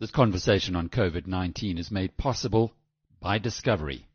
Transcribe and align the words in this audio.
This 0.00 0.12
conversation 0.12 0.76
on 0.76 0.90
COVID-19 0.90 1.76
is 1.76 1.90
made 1.90 2.16
possible 2.16 2.72
by 3.20 3.38
Discovery. 3.38 4.06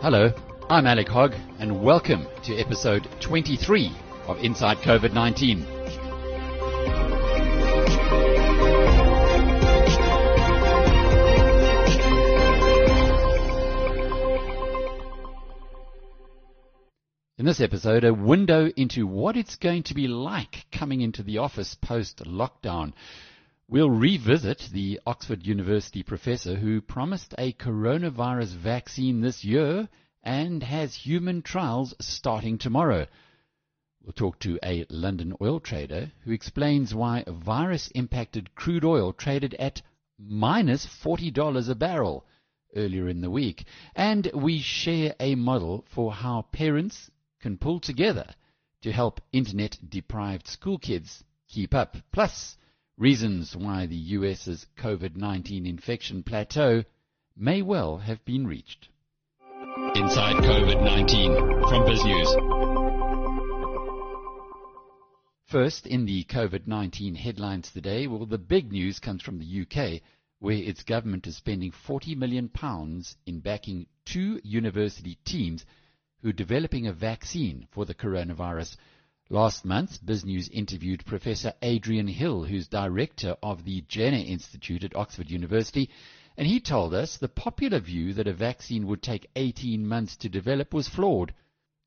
Hello, 0.00 0.32
I'm 0.70 0.86
Alec 0.86 1.08
Hogg, 1.08 1.34
and 1.58 1.82
welcome 1.82 2.26
to 2.44 2.56
episode 2.56 3.06
23 3.20 3.92
of 4.28 4.38
Inside 4.38 4.78
COVID-19. 4.78 5.79
In 5.79 5.79
this 17.50 17.60
episode, 17.60 18.04
a 18.04 18.14
window 18.14 18.70
into 18.76 19.04
what 19.04 19.36
it's 19.36 19.56
going 19.56 19.82
to 19.82 19.92
be 19.92 20.06
like 20.06 20.66
coming 20.70 21.00
into 21.00 21.20
the 21.20 21.38
office 21.38 21.74
post 21.74 22.18
lockdown. 22.24 22.92
We'll 23.66 23.90
revisit 23.90 24.68
the 24.72 25.00
Oxford 25.04 25.44
University 25.44 26.04
professor 26.04 26.54
who 26.54 26.80
promised 26.80 27.34
a 27.38 27.52
coronavirus 27.54 28.54
vaccine 28.54 29.20
this 29.20 29.42
year 29.42 29.88
and 30.22 30.62
has 30.62 30.94
human 30.94 31.42
trials 31.42 31.92
starting 31.98 32.56
tomorrow. 32.56 33.08
We'll 34.00 34.12
talk 34.12 34.38
to 34.40 34.60
a 34.62 34.86
London 34.88 35.34
oil 35.42 35.58
trader 35.58 36.12
who 36.22 36.30
explains 36.30 36.94
why 36.94 37.24
virus 37.26 37.90
impacted 37.96 38.54
crude 38.54 38.84
oil 38.84 39.12
traded 39.12 39.54
at 39.54 39.82
minus 40.20 40.86
$40 40.86 41.68
a 41.68 41.74
barrel 41.74 42.24
earlier 42.76 43.08
in 43.08 43.22
the 43.22 43.30
week. 43.30 43.64
And 43.96 44.30
we 44.32 44.60
share 44.60 45.16
a 45.18 45.34
model 45.34 45.84
for 45.92 46.12
how 46.12 46.42
parents 46.52 47.10
can 47.40 47.58
pull 47.58 47.80
together 47.80 48.26
to 48.82 48.92
help 48.92 49.20
internet 49.32 49.78
deprived 49.88 50.46
school 50.46 50.78
kids 50.78 51.24
keep 51.48 51.74
up. 51.74 51.96
Plus, 52.12 52.56
reasons 52.96 53.56
why 53.56 53.86
the 53.86 53.96
US's 53.96 54.66
COVID-19 54.78 55.66
infection 55.66 56.22
plateau 56.22 56.84
may 57.36 57.62
well 57.62 57.98
have 57.98 58.24
been 58.24 58.46
reached. 58.46 58.88
Inside 59.94 60.36
COVID-19 60.44 61.68
from 61.68 61.84
BizNews. 61.84 62.60
First, 65.46 65.86
in 65.86 66.06
the 66.06 66.24
COVID-19 66.24 67.16
headlines 67.16 67.72
today, 67.72 68.06
well, 68.06 68.24
the 68.24 68.38
big 68.38 68.70
news 68.70 69.00
comes 69.00 69.22
from 69.22 69.38
the 69.38 69.62
UK, 69.62 70.00
where 70.38 70.56
its 70.56 70.84
government 70.84 71.26
is 71.26 71.36
spending 71.36 71.72
40 71.72 72.14
million 72.14 72.48
pounds 72.48 73.16
in 73.26 73.40
backing 73.40 73.86
two 74.04 74.40
university 74.44 75.18
teams 75.24 75.64
who 76.22 76.28
are 76.28 76.32
developing 76.32 76.86
a 76.86 76.92
vaccine 76.92 77.66
for 77.70 77.84
the 77.84 77.94
coronavirus. 77.94 78.76
Last 79.28 79.64
month, 79.64 80.04
BizNews 80.04 80.50
interviewed 80.50 81.06
Professor 81.06 81.54
Adrian 81.62 82.08
Hill, 82.08 82.44
who's 82.44 82.66
director 82.68 83.36
of 83.42 83.64
the 83.64 83.82
Jenner 83.82 84.24
Institute 84.26 84.82
at 84.84 84.96
Oxford 84.96 85.30
University, 85.30 85.88
and 86.36 86.46
he 86.46 86.60
told 86.60 86.94
us 86.94 87.16
the 87.16 87.28
popular 87.28 87.78
view 87.80 88.12
that 88.14 88.26
a 88.26 88.32
vaccine 88.32 88.86
would 88.86 89.02
take 89.02 89.30
18 89.36 89.86
months 89.86 90.16
to 90.16 90.28
develop 90.28 90.74
was 90.74 90.88
flawed. 90.88 91.32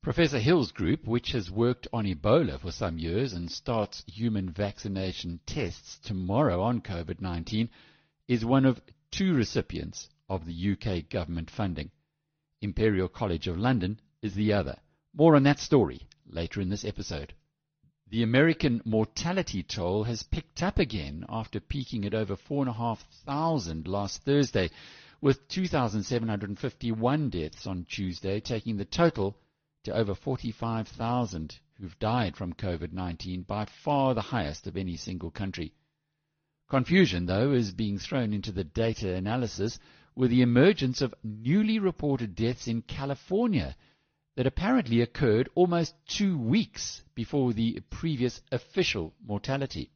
Professor 0.02 0.38
Hill's 0.38 0.70
group, 0.70 1.06
which 1.06 1.32
has 1.32 1.50
worked 1.50 1.88
on 1.92 2.04
Ebola 2.04 2.60
for 2.60 2.70
some 2.70 2.98
years 2.98 3.32
and 3.32 3.50
starts 3.50 4.04
human 4.06 4.50
vaccination 4.50 5.40
tests 5.46 5.98
tomorrow 5.98 6.60
on 6.60 6.80
COVID-19, 6.80 7.68
is 8.28 8.44
one 8.44 8.64
of 8.64 8.80
two 9.10 9.34
recipients 9.34 10.08
of 10.28 10.46
the 10.46 10.72
UK 10.72 11.08
government 11.08 11.50
funding. 11.50 11.90
Imperial 12.60 13.08
College 13.08 13.48
of 13.48 13.58
London 13.58 14.00
is 14.24 14.34
the 14.34 14.54
other. 14.54 14.78
More 15.12 15.36
on 15.36 15.42
that 15.42 15.58
story 15.58 16.00
later 16.26 16.62
in 16.62 16.70
this 16.70 16.84
episode. 16.84 17.34
The 18.08 18.22
American 18.22 18.80
mortality 18.86 19.62
toll 19.62 20.04
has 20.04 20.22
picked 20.22 20.62
up 20.62 20.78
again 20.78 21.26
after 21.28 21.60
peaking 21.60 22.06
at 22.06 22.14
over 22.14 22.34
4,500 22.34 23.86
last 23.86 24.22
Thursday, 24.22 24.70
with 25.20 25.46
2,751 25.48 27.28
deaths 27.28 27.66
on 27.66 27.84
Tuesday, 27.84 28.40
taking 28.40 28.78
the 28.78 28.86
total 28.86 29.36
to 29.84 29.94
over 29.94 30.14
45,000 30.14 31.58
who've 31.78 31.98
died 31.98 32.34
from 32.34 32.54
COVID-19, 32.54 33.46
by 33.46 33.66
far 33.66 34.14
the 34.14 34.22
highest 34.22 34.66
of 34.66 34.78
any 34.78 34.96
single 34.96 35.30
country. 35.30 35.74
Confusion, 36.70 37.26
though, 37.26 37.52
is 37.52 37.72
being 37.72 37.98
thrown 37.98 38.32
into 38.32 38.52
the 38.52 38.64
data 38.64 39.14
analysis 39.14 39.78
with 40.14 40.30
the 40.30 40.40
emergence 40.40 41.02
of 41.02 41.14
newly 41.22 41.78
reported 41.78 42.34
deaths 42.34 42.68
in 42.68 42.80
California 42.80 43.76
that 44.36 44.46
apparently 44.46 45.00
occurred 45.00 45.48
almost 45.54 45.94
two 46.06 46.36
weeks 46.36 47.02
before 47.14 47.52
the 47.52 47.80
previous 47.90 48.40
official 48.50 49.12
mortality. 49.24 49.90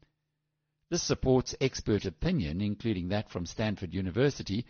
This 0.90 1.02
supports 1.02 1.54
expert 1.60 2.04
opinion, 2.06 2.60
including 2.60 3.08
that 3.08 3.30
from 3.30 3.46
Stanford 3.46 3.92
University, 3.92 4.64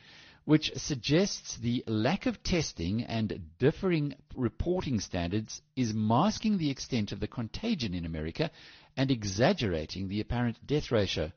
which 0.44 0.72
suggests 0.76 1.58
the 1.58 1.84
lack 1.86 2.24
of 2.24 2.42
testing 2.42 3.04
and 3.04 3.50
differing 3.58 4.14
reporting 4.34 4.98
standards 4.98 5.60
is 5.76 5.92
masking 5.92 6.56
the 6.56 6.70
extent 6.70 7.12
of 7.12 7.20
the 7.20 7.28
contagion 7.28 7.92
in 7.92 8.06
America 8.06 8.50
and 8.96 9.10
exaggerating 9.10 10.08
the 10.08 10.20
apparent 10.20 10.66
death 10.66 10.90
ratio. 10.90 11.30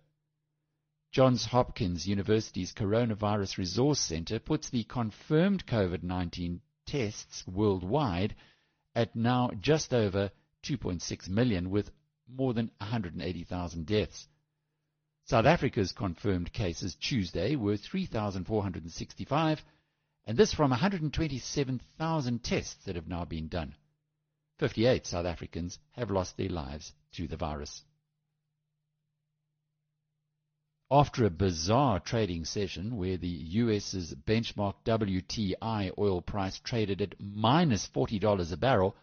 Johns 1.12 1.44
Hopkins 1.44 2.08
University's 2.08 2.72
Coronavirus 2.72 3.58
Resource 3.58 4.00
Center 4.00 4.40
puts 4.40 4.70
the 4.70 4.86
confirmed 4.86 5.66
COVID-19 5.66 6.62
tests 6.92 7.48
worldwide 7.48 8.36
at 8.96 9.16
now 9.16 9.50
just 9.62 9.94
over 9.94 10.30
2.6 10.64 11.30
million 11.30 11.70
with 11.70 11.90
more 12.28 12.54
than 12.54 12.70
180,000 12.80 13.86
deaths. 13.86 14.28
South 15.26 15.46
Africa's 15.46 15.94
confirmed 15.94 16.52
cases 16.52 16.96
Tuesday 16.96 17.56
were 17.56 17.78
3,465 17.78 19.64
and 20.26 20.38
this 20.38 20.54
from 20.54 20.72
127,000 20.72 22.44
tests 22.44 22.84
that 22.86 22.96
have 22.96 23.08
now 23.08 23.24
been 23.24 23.48
done. 23.48 23.74
58 24.60 25.08
South 25.08 25.26
Africans 25.26 25.80
have 25.94 26.12
lost 26.12 26.36
their 26.36 26.50
lives 26.50 26.92
to 27.14 27.26
the 27.28 27.38
virus. 27.38 27.84
After 30.94 31.24
a 31.24 31.30
bizarre 31.30 32.02
trading 32.02 32.44
session 32.44 32.98
where 32.98 33.16
the 33.16 33.30
US's 33.30 34.14
benchmark 34.14 34.76
WTI 34.84 35.98
oil 35.98 36.22
price 36.22 36.60
traded 36.60 37.02
at 37.02 37.16
minus 37.18 37.88
$40 37.88 38.52
a 38.52 38.58
barrel, 38.58 38.98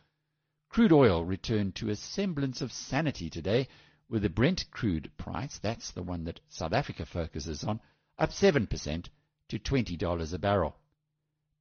crude 0.68 0.92
oil 0.92 1.24
returned 1.24 1.74
to 1.76 1.88
a 1.88 1.96
semblance 1.96 2.60
of 2.60 2.74
sanity 2.74 3.30
today 3.30 3.68
with 4.06 4.20
the 4.20 4.28
Brent 4.28 4.70
crude 4.70 5.10
price, 5.16 5.56
that's 5.56 5.90
the 5.92 6.02
one 6.02 6.24
that 6.24 6.40
South 6.50 6.74
Africa 6.74 7.06
focuses 7.06 7.64
on, 7.64 7.80
up 8.18 8.32
7% 8.32 9.08
to 9.48 9.58
$20 9.58 10.34
a 10.34 10.38
barrel. 10.38 10.76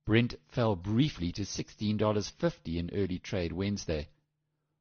Brent 0.05 0.35
fell 0.49 0.75
briefly 0.75 1.31
to 1.31 1.43
$16.50 1.43 2.75
in 2.75 2.89
early 2.93 3.19
trade 3.19 3.53
Wednesday. 3.53 4.09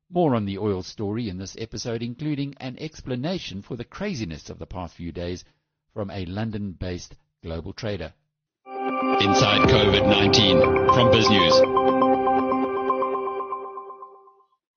More 0.09 0.37
on 0.37 0.44
the 0.44 0.59
oil 0.59 0.83
story 0.84 1.28
in 1.28 1.39
this 1.39 1.56
episode, 1.59 2.00
including 2.00 2.55
an 2.61 2.77
explanation 2.78 3.61
for 3.61 3.77
the 3.77 3.84
craziness 3.84 4.49
of 4.49 4.59
the 4.59 4.67
past 4.67 4.94
few 4.94 5.11
days 5.11 5.44
from 5.93 6.11
a 6.11 6.25
London-based 6.27 7.17
global 7.43 7.72
trader. 7.72 8.12
Inside 8.67 9.69
COVID-19 9.69 10.94
from 10.94 11.11
BizNews. 11.11 12.16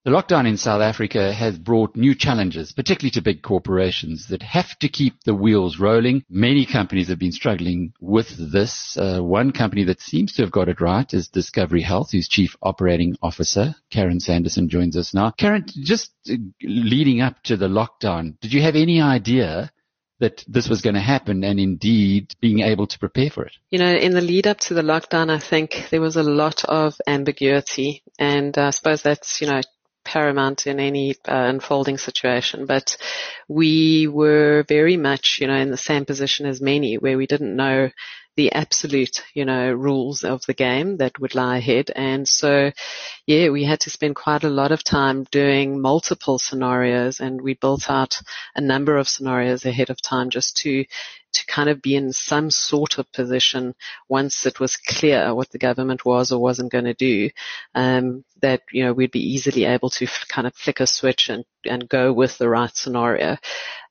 The 0.05 0.11
lockdown 0.11 0.47
in 0.47 0.55
South 0.55 0.81
Africa 0.81 1.33
has 1.33 1.59
brought 1.59 1.97
new 1.97 2.15
challenges, 2.15 2.71
particularly 2.71 3.11
to 3.11 3.21
big 3.21 3.41
corporations 3.41 4.27
that 4.27 4.41
have 4.41 4.79
to 4.79 4.87
keep 4.87 5.21
the 5.25 5.35
wheels 5.35 5.77
rolling. 5.77 6.23
Many 6.29 6.65
companies 6.65 7.09
have 7.09 7.19
been 7.19 7.33
struggling 7.33 7.91
with 7.99 8.29
this. 8.51 8.95
Uh, 8.97 9.19
one 9.19 9.51
company 9.51 9.83
that 9.83 9.99
seems 9.99 10.31
to 10.33 10.41
have 10.41 10.51
got 10.51 10.69
it 10.69 10.79
right 10.79 11.13
is 11.13 11.27
Discovery 11.27 11.81
Health, 11.81 12.11
whose 12.13 12.29
chief 12.29 12.55
operating 12.61 13.17
officer, 13.21 13.75
Karen 13.91 14.21
Sanderson, 14.21 14.69
joins 14.69 14.95
us 14.95 15.13
now. 15.13 15.31
Karen, 15.31 15.65
just 15.67 16.11
uh, 16.29 16.35
leading 16.63 17.19
up 17.19 17.43
to 17.43 17.57
the 17.57 17.67
lockdown, 17.67 18.39
did 18.39 18.53
you 18.53 18.61
have 18.61 18.77
any 18.77 19.01
idea 19.01 19.69
that 20.19 20.45
this 20.47 20.69
was 20.69 20.81
going 20.81 20.95
to 20.95 21.01
happen 21.01 21.43
and 21.43 21.59
indeed 21.59 22.33
being 22.39 22.59
able 22.59 22.87
to 22.87 22.99
prepare 22.99 23.29
for 23.29 23.43
it? 23.43 23.53
You 23.69 23.79
know, 23.79 23.93
in 23.93 24.13
the 24.13 24.21
lead 24.21 24.47
up 24.47 24.59
to 24.61 24.73
the 24.73 24.81
lockdown, 24.81 25.29
I 25.29 25.39
think 25.39 25.87
there 25.91 26.01
was 26.01 26.15
a 26.15 26.23
lot 26.23 26.63
of 26.65 26.95
ambiguity 27.05 28.01
and 28.17 28.57
uh, 28.57 28.67
I 28.67 28.69
suppose 28.69 29.01
that's, 29.01 29.41
you 29.41 29.47
know, 29.47 29.61
paramount 30.09 30.65
in 30.65 30.79
any 30.79 31.11
uh, 31.27 31.45
unfolding 31.53 31.99
situation, 31.99 32.65
but 32.65 32.97
we 33.47 34.07
were 34.07 34.65
very 34.67 34.97
much, 34.97 35.37
you 35.39 35.45
know, 35.47 35.55
in 35.55 35.69
the 35.69 35.77
same 35.77 36.03
position 36.05 36.47
as 36.47 36.59
many 36.59 36.97
where 36.97 37.17
we 37.17 37.27
didn't 37.27 37.55
know 37.55 37.91
the 38.35 38.51
absolute, 38.53 39.21
you 39.33 39.43
know, 39.43 39.71
rules 39.71 40.23
of 40.23 40.41
the 40.47 40.53
game 40.53 40.97
that 40.97 41.19
would 41.19 41.35
lie 41.35 41.57
ahead. 41.57 41.91
And 41.93 42.25
so, 42.25 42.71
yeah, 43.27 43.49
we 43.49 43.65
had 43.65 43.81
to 43.81 43.89
spend 43.89 44.15
quite 44.15 44.45
a 44.45 44.49
lot 44.49 44.71
of 44.71 44.81
time 44.83 45.25
doing 45.29 45.81
multiple 45.81 46.39
scenarios 46.39 47.19
and 47.19 47.41
we 47.41 47.53
built 47.55 47.89
out 47.89 48.21
a 48.55 48.61
number 48.61 48.95
of 48.95 49.09
scenarios 49.09 49.65
ahead 49.65 49.89
of 49.89 50.01
time 50.01 50.29
just 50.29 50.55
to, 50.57 50.85
to 50.85 50.89
kind 51.49 51.69
of 51.69 51.81
be 51.81 51.95
in 51.95 52.13
some 52.13 52.51
sort 52.51 52.99
of 52.99 53.11
position 53.11 53.73
once 54.07 54.45
it 54.45 54.59
was 54.59 54.77
clear 54.77 55.33
what 55.33 55.49
the 55.49 55.57
government 55.57 56.05
was 56.05 56.31
or 56.31 56.39
wasn't 56.39 56.71
going 56.71 56.85
to 56.85 56.93
do, 56.93 57.29
um, 57.73 58.23
that, 58.41 58.61
you 58.71 58.85
know, 58.85 58.93
we'd 58.93 59.11
be 59.11 59.33
easily 59.33 59.65
able 59.65 59.89
to 59.89 60.05
f- 60.05 60.25
kind 60.29 60.45
of 60.47 60.55
flick 60.55 60.79
a 60.79 60.87
switch 60.87 61.29
and, 61.29 61.43
and 61.65 61.89
go 61.89 62.13
with 62.13 62.37
the 62.37 62.47
right 62.47 62.75
scenario 62.75 63.35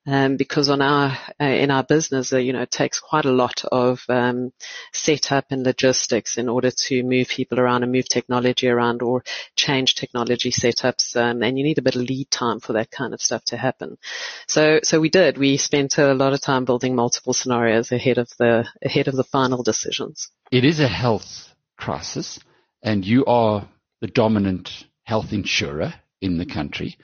um, 0.09 0.39
because 0.39 0.71
on 0.71 0.81
our 0.81 1.19
uh, 1.39 1.45
in 1.45 1.71
our 1.71 1.85
business, 1.85 2.33
uh, 2.33 2.39
you 2.39 2.55
know, 2.55 2.63
it 2.63 2.71
takes 2.71 2.99
quite 2.99 3.27
a 3.27 3.31
lot 3.31 3.63
of 3.71 4.03
um, 4.09 4.55
setup 4.91 5.45
and 5.51 5.65
logistics 5.65 6.39
in 6.39 6.49
order 6.49 6.71
to 6.71 7.03
move 7.03 7.29
people 7.29 7.61
around 7.61 7.83
and 7.83 7.93
move 7.93 8.09
technology 8.09 8.69
around 8.69 9.03
or 9.03 9.23
change 9.55 9.97
technology 9.97 10.51
setups, 10.51 11.15
um, 11.15 11.43
and 11.43 11.59
you 11.59 11.65
need 11.65 11.77
a 11.77 11.83
bit 11.83 11.95
of 11.95 12.01
lead 12.01 12.31
time 12.31 12.59
for 12.59 12.73
that 12.73 12.91
kind 12.91 13.13
of 13.13 13.21
stuff 13.21 13.45
to 13.45 13.59
happen. 13.59 13.99
So, 14.47 14.81
so 14.83 14.99
we 14.99 15.11
did. 15.11 15.37
We 15.37 15.59
spent 15.59 15.99
a 15.99 16.15
lot 16.15 16.33
of 16.33 16.41
time 16.41 16.65
building 16.65 16.95
multiple 16.95 17.35
scenarios 17.35 17.93
ahead 17.93 18.17
of 18.17 18.31
the 18.39 18.67
ahead 18.83 19.09
of 19.09 19.15
the 19.15 19.25
final 19.25 19.63
decisions. 19.63 20.31
It 20.51 20.65
is 20.65 20.81
a 20.81 20.89
health 20.89 21.55
crisis, 21.77 22.41
and 22.83 23.05
you 23.05 23.27
are 23.27 23.69
the 24.01 24.07
dominant 24.07 24.87
health 25.03 25.35
insurer 25.35 25.93
in 26.23 26.39
the 26.39 26.47
country 26.47 26.97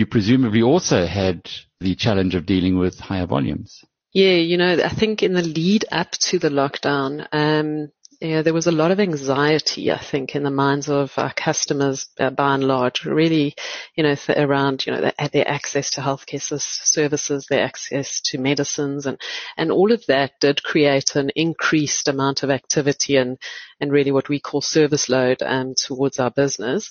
you 0.00 0.06
presumably 0.06 0.62
also 0.62 1.06
had 1.06 1.48
the 1.78 1.94
challenge 1.94 2.34
of 2.34 2.46
dealing 2.46 2.78
with 2.78 2.98
higher 2.98 3.26
volumes. 3.26 3.84
Yeah, 4.12 4.32
you 4.32 4.56
know, 4.56 4.82
I 4.82 4.88
think 4.88 5.22
in 5.22 5.34
the 5.34 5.42
lead 5.42 5.84
up 5.92 6.10
to 6.12 6.38
the 6.38 6.48
lockdown, 6.48 7.28
um, 7.32 7.92
you 8.20 8.30
know, 8.32 8.42
there 8.42 8.54
was 8.54 8.66
a 8.66 8.72
lot 8.72 8.90
of 8.90 9.00
anxiety, 9.00 9.90
I 9.92 9.98
think, 9.98 10.34
in 10.34 10.42
the 10.42 10.50
minds 10.50 10.88
of 10.88 11.12
our 11.16 11.32
customers 11.32 12.08
uh, 12.18 12.30
by 12.30 12.54
and 12.54 12.64
large, 12.64 13.04
really, 13.04 13.54
you 13.94 14.02
know, 14.02 14.14
th- 14.14 14.38
around, 14.38 14.84
you 14.84 14.92
know, 14.92 15.00
their, 15.00 15.28
their, 15.32 15.48
access 15.48 15.90
to 15.92 16.00
healthcare 16.00 16.42
services, 16.42 17.46
their 17.48 17.64
access 17.64 18.20
to 18.26 18.38
medicines 18.38 19.06
and, 19.06 19.18
and 19.56 19.70
all 19.70 19.92
of 19.92 20.04
that 20.06 20.32
did 20.40 20.62
create 20.62 21.16
an 21.16 21.30
increased 21.36 22.08
amount 22.08 22.42
of 22.42 22.50
activity 22.50 23.16
and, 23.16 23.38
and 23.80 23.92
really 23.92 24.12
what 24.12 24.28
we 24.28 24.40
call 24.40 24.60
service 24.60 25.08
load, 25.08 25.42
um, 25.42 25.74
towards 25.74 26.18
our 26.18 26.30
business. 26.30 26.90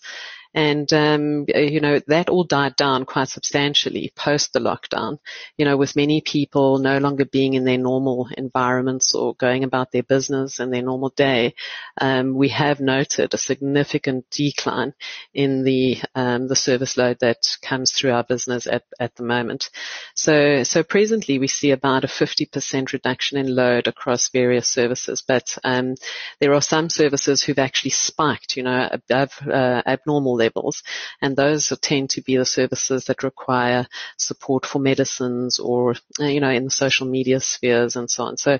And, 0.53 0.91
um, 0.93 1.45
you 1.47 1.79
know, 1.79 1.99
that 2.07 2.27
all 2.27 2.43
died 2.43 2.75
down 2.75 3.05
quite 3.05 3.29
substantially 3.29 4.11
post 4.15 4.51
the 4.51 4.59
lockdown, 4.59 5.19
you 5.57 5.65
know, 5.65 5.77
with 5.77 5.95
many 5.95 6.21
people 6.21 6.79
no 6.79 6.97
longer 6.97 7.23
being 7.23 7.53
in 7.53 7.65
their 7.65 7.77
normal 7.77 8.27
environments 8.35 9.13
or 9.13 9.35
going 9.35 9.63
about 9.63 9.91
their 9.91 10.01
business 10.01 10.59
and 10.59 10.73
their 10.73 10.81
normal 10.81 11.09
day. 11.09 11.53
Um, 12.01 12.33
we 12.35 12.49
have 12.49 12.79
noted 12.79 13.33
a 13.33 13.37
significant 13.37 14.25
decline 14.31 14.93
in 15.35 15.63
the, 15.63 15.99
um, 16.15 16.47
the 16.47 16.55
service 16.55 16.97
load 16.97 17.17
that 17.21 17.57
comes 17.61 17.91
through 17.91 18.13
our 18.13 18.23
business 18.23 18.65
at, 18.65 18.83
at 18.99 19.15
the 19.15 19.23
moment. 19.23 19.69
So, 20.15 20.63
so 20.63 20.81
presently 20.81 21.37
we 21.37 21.47
see 21.47 21.69
about 21.69 22.05
a 22.05 22.07
50% 22.07 22.91
reduction 22.91 23.37
in 23.37 23.55
load 23.55 23.85
across 23.85 24.29
various 24.29 24.67
services, 24.67 25.23
but, 25.27 25.55
um, 25.63 25.93
there 26.39 26.55
are 26.55 26.61
some 26.61 26.89
services 26.89 27.43
who've 27.43 27.59
actually 27.59 27.91
spiked, 27.91 28.57
you 28.57 28.63
know, 28.63 28.89
above, 28.91 29.31
uh, 29.47 29.83
abnormal 29.85 30.38
levels. 30.39 30.81
And 31.21 31.35
those 31.35 31.71
tend 31.81 32.09
to 32.11 32.21
be 32.21 32.37
the 32.37 32.45
services 32.45 33.05
that 33.05 33.23
require 33.23 33.85
support 34.17 34.65
for 34.65 34.79
medicines 34.79 35.59
or, 35.59 35.95
uh, 36.19 36.25
you 36.25 36.39
know, 36.39 36.49
in 36.49 36.65
the 36.65 36.71
social 36.71 37.07
media 37.07 37.39
spheres 37.39 37.95
and 37.95 38.09
so 38.09 38.23
on. 38.23 38.37
So 38.37 38.53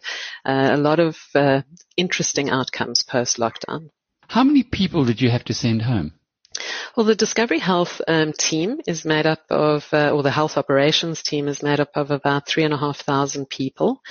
uh, 0.45 0.69
a 0.73 0.77
lot 0.77 0.99
of 0.99 1.17
uh, 1.33 1.61
interesting 1.97 2.49
outcomes 2.49 3.03
post 3.03 3.37
lockdown. 3.37 3.89
How 4.27 4.43
many 4.43 4.63
people 4.63 5.05
did 5.05 5.21
you 5.21 5.31
have 5.31 5.45
to 5.45 5.53
send 5.53 5.81
home? 5.81 6.13
Well, 6.95 7.05
the 7.05 7.15
Discovery 7.15 7.59
Health 7.59 8.01
um, 8.07 8.33
team 8.33 8.81
is 8.87 9.05
made 9.05 9.25
up 9.25 9.41
of, 9.49 9.87
uh, 9.93 10.11
or 10.11 10.23
the 10.23 10.31
health 10.31 10.57
operations 10.57 11.23
team 11.23 11.47
is 11.47 11.63
made 11.63 11.79
up 11.79 11.91
of 11.95 12.11
about 12.11 12.47
three 12.47 12.63
and 12.63 12.73
a 12.73 12.77
half 12.77 12.99
thousand 12.99 13.49
people, 13.49 14.01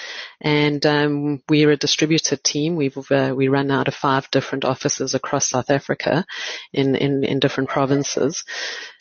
and 0.40 0.84
um, 0.86 1.42
we're 1.48 1.70
a 1.70 1.76
distributed 1.76 2.42
team. 2.44 2.76
we 2.76 2.90
uh, 3.10 3.34
we 3.34 3.48
run 3.48 3.70
out 3.70 3.88
of 3.88 3.94
five 3.94 4.30
different 4.30 4.64
offices 4.64 5.14
across 5.14 5.48
South 5.48 5.70
Africa, 5.70 6.24
in 6.72 6.94
in, 6.96 7.24
in 7.24 7.38
different 7.38 7.68
provinces. 7.68 8.44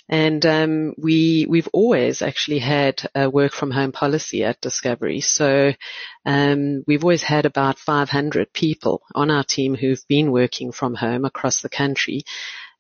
And 0.10 0.46
um, 0.46 0.94
we 0.98 1.46
we've 1.50 1.68
always 1.74 2.22
actually 2.22 2.60
had 2.60 3.10
a 3.14 3.30
work 3.30 3.52
from 3.52 3.72
home 3.72 3.92
policy 3.92 4.44
at 4.44 4.62
Discovery. 4.62 5.20
So 5.20 5.74
um, 6.26 6.84
we've 6.88 7.04
always 7.04 7.24
had 7.24 7.46
about 7.46 7.78
500 7.78 8.54
people 8.54 9.02
on 9.14 9.30
our 9.30 9.44
team 9.44 9.76
who've 9.76 10.08
been 10.08 10.32
working 10.32 10.72
from 10.72 10.96
home 10.96 11.26
across 11.26 11.62
the 11.62 11.70
country. 11.70 12.24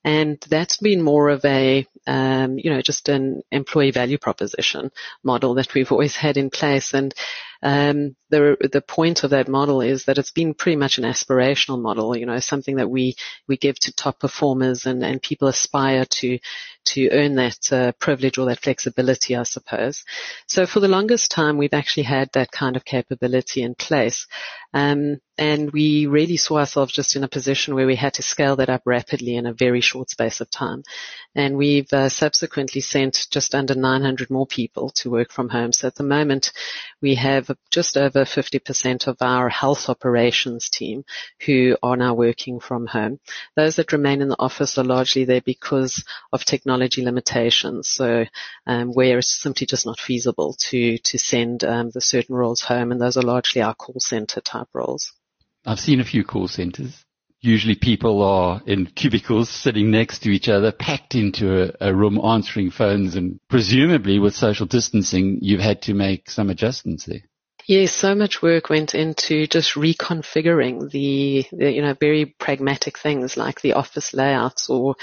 And 0.07 0.39
that's 0.50 0.77
been 0.77 1.01
more 1.01 1.27
of 1.27 1.44
a, 1.44 1.86
um, 2.07 2.57
you 2.57 2.69
know, 2.69 2.81
just 2.81 3.09
an 3.09 3.44
employee 3.51 3.92
value 3.92 4.18
proposition 4.18 4.89
model 5.21 5.56
that 5.56 5.74
we've 5.74 5.92
always 5.92 6.15
had 6.15 6.38
in 6.38 6.50
place. 6.50 6.94
And 6.94 7.13
um, 7.62 8.15
the 8.30 8.57
the 8.71 8.81
point 8.81 9.24
of 9.24 9.31
that 9.31 9.48
model 9.48 9.81
is 9.81 10.06
that 10.06 10.18
it's 10.18 10.31
been 10.31 10.54
pretty 10.54 10.75
much 10.75 10.98
an 10.98 11.04
aspirational 11.04 11.81
model. 11.81 12.15
You 12.15 12.25
know, 12.25 12.39
something 12.39 12.77
that 12.77 12.89
we 12.89 13.15
we 13.48 13.57
give 13.57 13.80
to 13.80 13.94
top 13.94 14.19
performers, 14.19 14.86
and 14.86 15.04
and 15.04 15.21
people 15.21 15.48
aspire 15.48 16.06
to 16.06 16.39
to 16.88 17.09
earn 17.12 17.36
that 17.36 17.71
uh, 17.71 17.92
privilege 18.00 18.38
or 18.38 18.45
that 18.45 18.62
flexibility, 18.62 19.36
I 19.36 19.44
suppose. 19.44 20.06
So 20.48 20.65
for 20.65 20.80
the 20.80 20.88
longest 20.88 21.31
time, 21.31 21.57
we've 21.57 21.74
actually 21.74 22.04
had 22.04 22.30
that 22.33 22.51
kind 22.51 22.75
of 22.75 22.86
capability 22.86 23.62
in 23.62 23.75
place. 23.75 24.25
Um, 24.74 25.19
and 25.38 25.71
we 25.71 26.07
really 26.07 26.38
saw 26.38 26.57
ourselves 26.57 26.94
just 26.94 27.15
in 27.15 27.24
a 27.24 27.27
position 27.27 27.75
where 27.75 27.86
we 27.86 27.95
had 27.95 28.15
to 28.15 28.24
scale 28.24 28.56
that 28.56 28.69
up 28.69 28.81
rapidly 28.86 29.36
in 29.36 29.45
a 29.45 29.54
very 29.54 29.81
short 29.81 30.09
space 30.09 30.42
of 30.42 30.50
time. 30.50 30.83
And 31.36 31.57
we've 31.57 31.92
uh, 31.94 32.09
subsequently 32.09 32.81
sent 32.81 33.27
just 33.31 33.54
under 33.54 33.75
900 33.75 34.30
more 34.30 34.48
people 34.48 34.89
to 34.95 35.12
work 35.12 35.31
from 35.31 35.50
home. 35.50 35.74
So 35.74 35.88
at 35.88 35.95
the 35.95 36.04
moment, 36.04 36.54
we 37.01 37.15
have 37.15 37.46
just 37.69 37.97
over 37.97 38.25
50% 38.25 39.07
of 39.07 39.17
our 39.21 39.49
health 39.49 39.89
operations 39.89 40.69
team 40.69 41.05
who 41.45 41.77
are 41.83 41.97
now 41.97 42.13
working 42.13 42.59
from 42.59 42.88
home. 42.88 43.19
Those 43.55 43.75
that 43.75 43.91
remain 43.91 44.21
in 44.21 44.29
the 44.29 44.39
office 44.39 44.77
are 44.77 44.83
largely 44.83 45.25
there 45.25 45.41
because 45.41 46.03
of 46.31 46.45
technology 46.45 47.03
limitations. 47.03 47.89
So 47.89 48.25
um, 48.65 48.94
where 48.94 49.19
it's 49.19 49.41
simply 49.41 49.67
just 49.67 49.85
not 49.85 49.99
feasible 49.99 50.55
to 50.69 50.97
to 50.97 51.17
send 51.17 51.63
um, 51.63 51.91
the 51.94 52.01
certain 52.01 52.35
roles 52.35 52.61
home, 52.61 52.91
and 52.91 53.01
those 53.01 53.17
are 53.17 53.23
largely 53.23 53.61
our 53.61 53.75
call 53.75 53.99
center 53.99 54.41
type 54.41 54.67
roles. 54.73 55.13
I've 55.65 55.79
seen 55.79 55.99
a 55.99 56.05
few 56.05 56.23
call 56.23 56.47
centers 56.47 57.03
usually 57.41 57.75
people 57.75 58.23
are 58.23 58.61
in 58.65 58.88
cubicles 58.88 59.49
sitting 59.49 59.91
next 59.91 60.19
to 60.19 60.29
each 60.29 60.49
other, 60.49 60.71
packed 60.71 61.15
into 61.15 61.63
a, 61.63 61.89
a, 61.89 61.95
room 61.95 62.19
answering 62.23 62.71
phones 62.71 63.15
and 63.15 63.39
presumably 63.47 64.19
with 64.19 64.35
social 64.35 64.65
distancing, 64.65 65.39
you've 65.41 65.61
had 65.61 65.81
to 65.83 65.94
make 65.94 66.29
some 66.29 66.49
adjustments 66.49 67.05
there. 67.05 67.23
Yes, 67.69 67.91
so 67.91 68.15
much 68.15 68.41
work 68.41 68.69
went 68.69 68.95
into 68.95 69.45
just 69.45 69.73
reconfiguring 69.73 70.89
the, 70.89 71.45
the, 71.51 71.69
you 71.69 71.81
know, 71.81 71.93
very 71.99 72.25
pragmatic 72.25 72.97
things 72.97 73.35
like 73.35 73.59
the 73.59 73.73
office 73.73 74.13
layouts 74.13 74.69
or, 74.69 74.95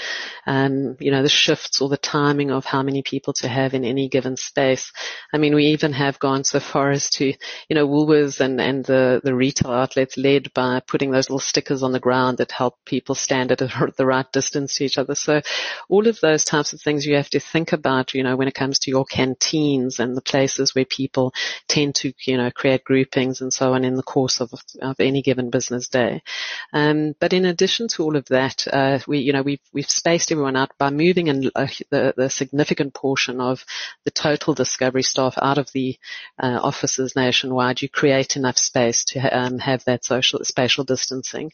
um, 0.47 0.97
you 0.99 1.11
know, 1.11 1.21
the 1.21 1.29
shifts 1.29 1.79
or 1.79 1.89
the 1.89 1.97
timing 1.97 2.49
of 2.49 2.65
how 2.65 2.81
many 2.81 3.03
people 3.03 3.33
to 3.33 3.47
have 3.47 3.75
in 3.75 3.85
any 3.85 4.09
given 4.09 4.35
space. 4.35 4.91
I 5.31 5.37
mean, 5.37 5.53
we 5.53 5.65
even 5.67 5.93
have 5.93 6.17
gone 6.17 6.43
so 6.43 6.59
far 6.59 6.89
as 6.89 7.11
to, 7.11 7.25
you 7.27 7.75
know, 7.75 7.87
Woolworths 7.87 8.39
and, 8.39 8.59
and 8.59 8.83
the, 8.83 9.21
the 9.23 9.35
retail 9.35 9.69
outlets 9.69 10.17
led 10.17 10.51
by 10.55 10.81
putting 10.87 11.11
those 11.11 11.29
little 11.29 11.37
stickers 11.37 11.83
on 11.83 11.91
the 11.91 11.99
ground 11.99 12.39
that 12.39 12.51
help 12.51 12.83
people 12.83 13.13
stand 13.13 13.51
at 13.51 13.59
the 13.97 14.05
right 14.07 14.31
distance 14.31 14.77
to 14.77 14.85
each 14.85 14.97
other. 14.97 15.13
So 15.13 15.43
all 15.87 16.07
of 16.07 16.19
those 16.19 16.43
types 16.43 16.73
of 16.73 16.81
things 16.81 17.05
you 17.05 17.15
have 17.15 17.29
to 17.29 17.39
think 17.39 17.73
about, 17.73 18.15
you 18.15 18.23
know, 18.23 18.35
when 18.35 18.47
it 18.47 18.55
comes 18.55 18.79
to 18.79 18.89
your 18.89 19.05
canteens 19.05 19.99
and 19.99 20.17
the 20.17 20.21
places 20.21 20.73
where 20.73 20.85
people 20.85 21.31
tend 21.67 21.93
to, 21.97 22.11
you 22.25 22.37
know, 22.37 22.49
create 22.55 22.83
groupings 22.83 23.41
and 23.41 23.53
so 23.53 23.73
on 23.73 23.83
in 23.85 23.95
the 23.95 24.03
course 24.03 24.41
of, 24.41 24.51
of 24.81 24.95
any 24.99 25.21
given 25.21 25.49
business 25.49 25.89
day. 25.89 26.23
Um, 26.73 27.13
but 27.19 27.33
in 27.33 27.45
addition 27.45 27.87
to 27.89 28.03
all 28.03 28.15
of 28.15 28.25
that, 28.25 28.65
uh, 28.71 28.99
we, 29.07 29.19
you 29.19 29.33
know, 29.33 29.43
we've, 29.43 29.61
we've 29.73 29.89
spaced 29.89 30.31
everyone 30.31 30.55
out 30.55 30.71
by 30.77 30.89
moving 30.89 31.27
in, 31.27 31.51
uh, 31.53 31.67
the, 31.91 32.13
the 32.15 32.29
significant 32.29 32.93
portion 32.93 33.41
of 33.41 33.63
the 34.05 34.11
total 34.11 34.53
discovery 34.53 35.03
staff 35.03 35.35
out 35.41 35.57
of 35.57 35.71
the 35.73 35.97
uh, 36.41 36.59
offices 36.63 37.15
nationwide. 37.15 37.81
You 37.81 37.89
create 37.89 38.37
enough 38.37 38.57
space 38.57 39.03
to 39.09 39.19
um, 39.19 39.59
have 39.59 39.83
that 39.85 40.05
social 40.05 40.43
spatial 40.43 40.83
distancing 40.83 41.51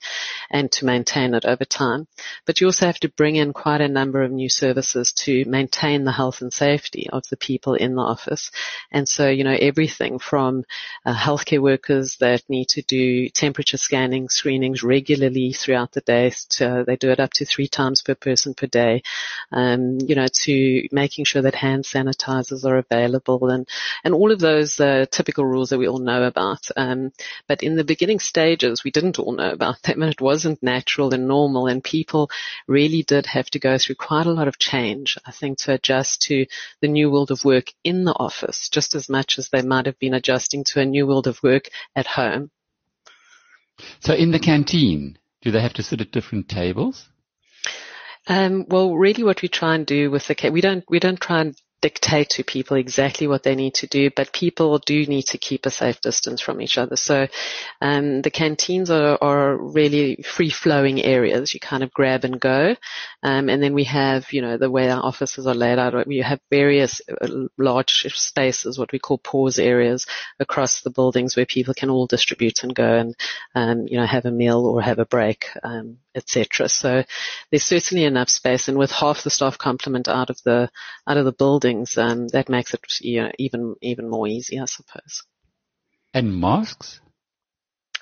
and 0.50 0.72
to 0.74 0.86
maintain 0.86 1.34
it 1.34 1.46
over 1.46 1.65
time. 1.65 2.08
But 2.46 2.62
you 2.62 2.67
also 2.67 2.86
have 2.86 3.00
to 3.00 3.10
bring 3.10 3.36
in 3.36 3.53
quite 3.53 3.81
a 3.81 3.88
number 3.88 4.22
of 4.22 4.31
new 4.31 4.50
services 4.50 5.12
to 5.13 5.46
maintain 5.46 6.03
the 6.03 6.12
health 6.12 6.41
and 6.41 6.53
safety 6.53 7.10
of 7.12 7.24
the 7.29 7.38
people 7.38 7.74
in 7.74 7.96
the 7.96 8.01
office. 8.01 8.51
And 8.91 9.08
so, 9.08 9.27
you 9.29 9.43
know, 9.43 9.58
everything 9.60 10.20
from 10.20 10.63
uh, 11.05 11.15
healthcare 11.15 11.62
workers 11.62 12.17
that 12.19 12.41
need 12.50 12.69
to 12.69 12.81
do 12.81 13.29
temperature 13.29 13.77
scanning 13.77 14.29
screenings 14.29 14.83
regularly 14.83 15.53
throughout 15.53 15.91
the 15.91 16.01
day. 16.01 16.31
So 16.50 16.83
they 16.86 16.95
do 16.95 17.10
it 17.10 17.19
up 17.19 17.33
to 17.33 17.45
three 17.45 17.67
times 17.67 18.01
per 18.01 18.15
person 18.15 18.53
per 18.53 18.67
day. 18.67 19.03
Um, 19.51 20.00
you 20.00 20.15
know, 20.15 20.27
to 20.43 20.88
making 20.91 21.25
sure 21.25 21.41
that 21.41 21.55
hand 21.55 21.83
sanitizers 21.83 22.65
are 22.65 22.77
available 22.77 23.50
and, 23.50 23.67
and 24.03 24.13
all 24.13 24.31
of 24.31 24.39
those 24.39 24.79
uh, 24.79 25.05
typical 25.10 25.45
rules 25.45 25.69
that 25.69 25.79
we 25.79 25.88
all 25.88 26.00
know 26.00 26.24
about. 26.24 26.67
Um, 26.75 27.12
but 27.48 27.63
in 27.63 27.75
the 27.75 27.83
beginning 27.83 28.19
stages, 28.19 28.83
we 28.83 28.91
didn't 28.91 29.19
all 29.19 29.33
know 29.33 29.51
about 29.51 29.81
them 29.83 30.01
and 30.01 30.12
it 30.12 30.21
wasn't 30.21 30.63
natural 30.63 31.13
and 31.13 31.27
normal 31.27 31.67
and 31.67 31.83
people 31.83 32.29
really 32.67 33.03
did 33.03 33.25
have 33.25 33.50
to 33.51 33.60
go 33.60 33.77
through 33.77 33.95
quite 33.95 34.25
a 34.25 34.31
lot 34.31 34.48
of 34.48 34.57
change, 34.57 35.17
I 35.25 35.31
think, 35.31 35.60
to 35.60 35.74
adjust 35.74 36.24
to 36.24 36.45
the 36.81 36.88
new 36.88 37.10
world 37.12 37.31
of 37.31 37.45
work 37.45 37.71
in 37.83 38.03
the 38.03 38.13
office 38.13 38.69
just 38.69 38.95
as 38.95 39.10
much 39.10 39.38
as 39.38 39.50
they 39.50 39.62
might 39.62 39.86
have 39.86 40.00
been 40.00 40.13
adjusting 40.13 40.63
to 40.65 40.79
a 40.81 40.85
new 40.85 41.07
world 41.07 41.27
of 41.27 41.41
work 41.43 41.69
at 41.95 42.07
home. 42.07 42.51
So 44.00 44.13
in 44.13 44.31
the 44.31 44.39
canteen, 44.39 45.17
do 45.41 45.51
they 45.51 45.61
have 45.61 45.73
to 45.73 45.83
sit 45.83 46.01
at 46.01 46.11
different 46.11 46.50
tables? 46.50 47.07
Um, 48.27 48.65
well, 48.67 48.95
really, 48.95 49.23
what 49.23 49.41
we 49.41 49.47
try 49.47 49.75
and 49.75 49.85
do 49.85 50.11
with 50.11 50.27
the 50.27 50.50
we 50.51 50.61
don't 50.61 50.83
we 50.88 51.00
don't 51.00 51.19
try 51.19 51.41
and 51.41 51.55
dictate 51.81 52.29
to 52.29 52.43
people 52.43 52.77
exactly 52.77 53.27
what 53.27 53.43
they 53.43 53.55
need 53.55 53.73
to 53.75 53.88
do, 53.88 54.09
but 54.15 54.33
people 54.33 54.77
do 54.79 55.05
need 55.05 55.23
to 55.23 55.38
keep 55.38 55.65
a 55.65 55.71
safe 55.71 56.00
distance 56.01 56.39
from 56.39 56.61
each 56.61 56.77
other. 56.77 56.95
So 56.95 57.27
um, 57.81 58.21
the 58.21 58.31
canteens 58.31 58.89
are, 58.91 59.17
are 59.21 59.57
really 59.57 60.23
free-flowing 60.23 61.01
areas. 61.01 61.53
You 61.53 61.59
kind 61.59 61.83
of 61.83 61.91
grab 61.91 62.23
and 62.23 62.39
go, 62.39 62.75
um, 63.23 63.50
and 63.50 63.61
then 63.61 63.73
we 63.73 63.85
have, 63.85 64.31
you 64.31 64.41
know, 64.41 64.57
the 64.57 64.69
way 64.69 64.89
our 64.89 65.03
offices 65.03 65.47
are 65.47 65.55
laid 65.55 65.79
out. 65.79 66.07
We 66.07 66.19
have 66.19 66.39
various 66.50 67.01
uh, 67.09 67.27
large 67.57 68.05
spaces, 68.15 68.77
what 68.77 68.91
we 68.91 69.00
call 69.00 69.17
pause 69.17 69.59
areas, 69.59 70.05
across 70.39 70.81
the 70.81 70.91
buildings 70.91 71.35
where 71.35 71.45
people 71.45 71.73
can 71.73 71.89
all 71.89 72.07
distribute 72.07 72.63
and 72.63 72.75
go 72.75 72.97
and, 72.97 73.15
um, 73.55 73.88
you 73.88 73.97
know, 73.97 74.05
have 74.05 74.25
a 74.25 74.31
meal 74.31 74.65
or 74.65 74.81
have 74.81 75.00
a 75.00 75.05
break, 75.05 75.45
um, 75.63 75.97
etc. 76.15 76.70
So 76.70 77.03
there's 77.50 77.63
certainly 77.63 78.06
enough 78.06 78.30
space, 78.30 78.68
and 78.68 78.77
with 78.77 78.91
half 78.91 79.24
the 79.24 79.30
staff 79.30 79.58
complement 79.58 80.08
out 80.08 80.30
of 80.30 80.41
the 80.44 80.70
out 81.08 81.18
of 81.18 81.25
the 81.25 81.32
buildings, 81.32 81.98
um, 81.98 82.27
that 82.30 82.50
makes 82.50 82.74
it 82.74 82.82
you 83.01 83.24
know, 83.24 83.32
even 83.38 83.75
even 83.82 84.10
more 84.10 84.27
easy, 84.27 84.60
I 84.60 84.65
suppose. 84.65 85.24
And 86.13 86.39
masks? 86.39 87.00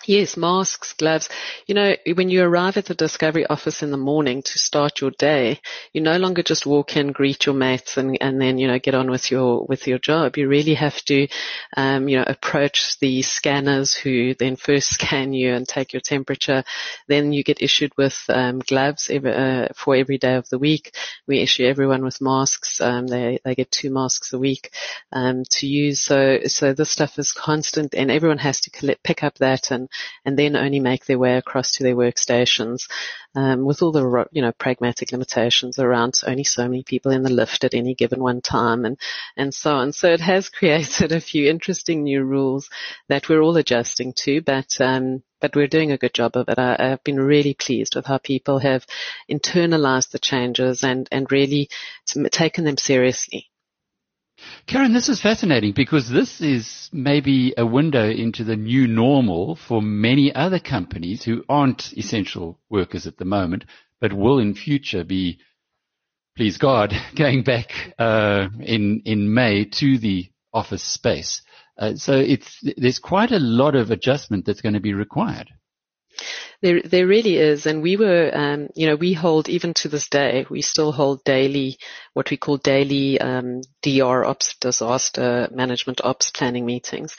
Yes, 0.06 0.38
masks, 0.38 0.94
gloves. 0.94 1.30
You 1.68 1.76
know, 1.76 1.96
when 2.16 2.30
you 2.30 2.42
arrive 2.44 2.78
at 2.78 2.86
the 2.86 2.96
Discovery 2.96 3.46
office 3.46 3.84
in 3.84 3.92
the 3.92 3.98
morning 3.98 4.42
to 4.44 4.58
start 4.58 5.02
your 5.02 5.12
day, 5.12 5.60
you 5.94 6.02
no 6.02 6.18
longer 6.18 6.42
just 6.42 6.66
walk 6.66 6.96
in, 6.96 7.12
greet 7.12 7.46
your 7.46 7.54
mates 7.54 7.98
and, 7.98 8.18
and 8.22 8.42
then, 8.42 8.58
you 8.58 8.68
know, 8.68 8.80
get 8.80 8.96
on 8.96 9.12
with 9.12 9.30
your, 9.30 9.66
with 9.66 9.88
your 9.88 10.00
job. 10.00 10.38
You 10.38 10.48
really 10.48 10.74
have 10.76 11.04
to, 11.06 11.28
um, 11.76 12.08
you 12.08 12.18
know, 12.18 12.24
approach 12.26 12.98
the 13.00 13.22
scanners 13.22 13.94
who 13.94 14.34
then 14.36 14.56
first 14.56 14.90
scan 14.94 15.34
you 15.34 15.54
and 15.54 15.68
take 15.68 15.94
your 15.94 16.02
temperature. 16.02 16.64
Then 17.08 17.34
you 17.34 17.44
get 17.44 17.62
issued 17.62 17.92
with, 17.98 18.24
um, 18.30 18.60
gloves 18.60 19.10
every, 19.12 19.34
uh, 19.34 19.68
for 19.76 19.96
every 19.96 20.18
day 20.18 20.36
of 20.36 20.48
the 20.50 20.60
week. 20.60 20.96
We 21.28 21.40
issue 21.42 21.66
everyone 21.66 22.04
with 22.04 22.22
masks. 22.22 22.80
Um, 22.80 23.06
they, 23.06 23.40
they 23.44 23.54
get 23.54 23.70
two 23.70 23.92
masks 23.92 24.32
a 24.34 24.40
week, 24.40 24.72
um, 25.12 25.44
to 25.52 25.68
use. 25.68 26.02
So, 26.02 26.40
so 26.46 26.74
this 26.74 26.90
stuff 26.90 27.20
is 27.20 27.34
constant 27.34 27.94
and 27.94 28.10
everyone 28.10 28.40
has 28.40 28.62
to 28.62 28.72
collect, 28.72 29.04
pick 29.04 29.24
up 29.24 29.38
that 29.40 29.72
and, 29.72 29.89
and 30.26 30.38
then 30.38 30.56
only 30.56 30.80
make 30.80 31.06
their 31.06 31.20
way 31.20 31.38
across 31.38 31.74
to 31.74 31.84
their 31.84 31.96
workstations 31.96 32.88
um, 33.36 33.66
with 33.66 33.82
all 33.82 33.92
the 33.92 34.26
you 34.32 34.42
know 34.42 34.52
pragmatic 34.54 35.12
limitations 35.12 35.78
around 35.78 36.16
only 36.26 36.44
so 36.44 36.68
many 36.68 36.84
people 36.84 37.12
in 37.12 37.24
the 37.24 37.30
lift 37.30 37.64
at 37.64 37.74
any 37.74 37.94
given 37.94 38.22
one 38.22 38.42
time 38.42 38.86
and 38.86 38.98
and 39.38 39.54
so 39.54 39.76
on. 39.76 39.92
So 39.92 40.12
it 40.12 40.22
has 40.22 40.50
created 40.60 41.12
a 41.12 41.22
few 41.22 41.50
interesting 41.50 42.04
new 42.04 42.24
rules 42.24 42.70
that 43.08 43.30
we're 43.30 43.42
all 43.42 43.58
adjusting 43.58 44.14
to, 44.14 44.42
but 44.42 44.80
um, 44.80 45.24
but 45.40 45.56
we're 45.56 45.68
doing 45.68 45.92
a 45.92 45.98
good 45.98 46.14
job 46.14 46.36
of 46.36 46.50
it. 46.50 46.60
I, 46.60 46.76
have 46.80 47.04
been 47.04 47.20
really 47.20 47.54
pleased 47.54 47.96
with 47.96 48.06
how 48.06 48.18
people 48.18 48.60
have 48.60 48.86
internalized 49.30 50.12
the 50.12 50.20
changes 50.20 50.84
and 50.84 51.08
and 51.12 51.32
really 51.32 51.70
taken 52.32 52.66
them 52.66 52.78
seriously. 52.78 53.49
Karen, 54.68 54.94
this 54.94 55.10
is 55.10 55.22
fascinating 55.22 55.74
because 55.74 56.10
this 56.10 56.42
is 56.42 56.90
maybe 56.94 57.54
a 57.58 57.66
window 57.66 58.10
into 58.10 58.44
the 58.44 58.56
new 58.56 58.88
normal 58.88 59.56
for 59.56 59.82
many 59.82 60.34
other 60.34 60.60
companies 60.60 61.24
who 61.24 61.44
aren't 61.50 61.94
essential 61.98 62.60
workers 62.70 63.08
at 63.08 63.18
the 63.18 63.26
moment, 63.26 63.66
but 64.00 64.14
will 64.14 64.40
in 64.40 64.54
future 64.54 65.04
be, 65.04 65.40
please 66.38 66.58
God, 66.58 66.94
going 67.16 67.44
back 67.44 67.72
uh, 67.98 68.48
in 68.60 69.02
in 69.06 69.34
May 69.34 69.66
to 69.66 69.98
the 69.98 70.30
office 70.54 70.84
space. 70.84 71.42
Uh, 71.78 71.96
so 71.96 72.14
it's 72.18 72.60
there's 72.78 73.00
quite 73.00 73.32
a 73.32 73.40
lot 73.40 73.76
of 73.76 73.92
adjustment 73.92 74.46
that's 74.46 74.62
going 74.62 74.74
to 74.74 74.80
be 74.80 74.94
required. 74.94 75.50
There, 76.62 76.82
there 76.82 77.08
really 77.08 77.38
is, 77.38 77.66
and 77.66 77.82
we 77.82 77.96
were, 77.96 78.32
um, 78.34 78.68
you 78.76 78.88
know, 78.88 78.98
we 78.98 79.14
hold 79.14 79.48
even 79.48 79.74
to 79.76 79.88
this 79.88 80.10
day, 80.10 80.46
we 80.50 80.62
still 80.62 80.92
hold 80.92 81.24
daily, 81.24 81.78
what 82.14 82.30
we 82.30 82.36
call 82.36 82.58
daily 82.58 83.20
um, 83.22 83.62
DR 83.82 84.26
ops, 84.26 84.56
disaster 84.56 85.48
management 85.52 86.02
ops 86.04 86.32
planning 86.32 86.66
meetings, 86.66 87.16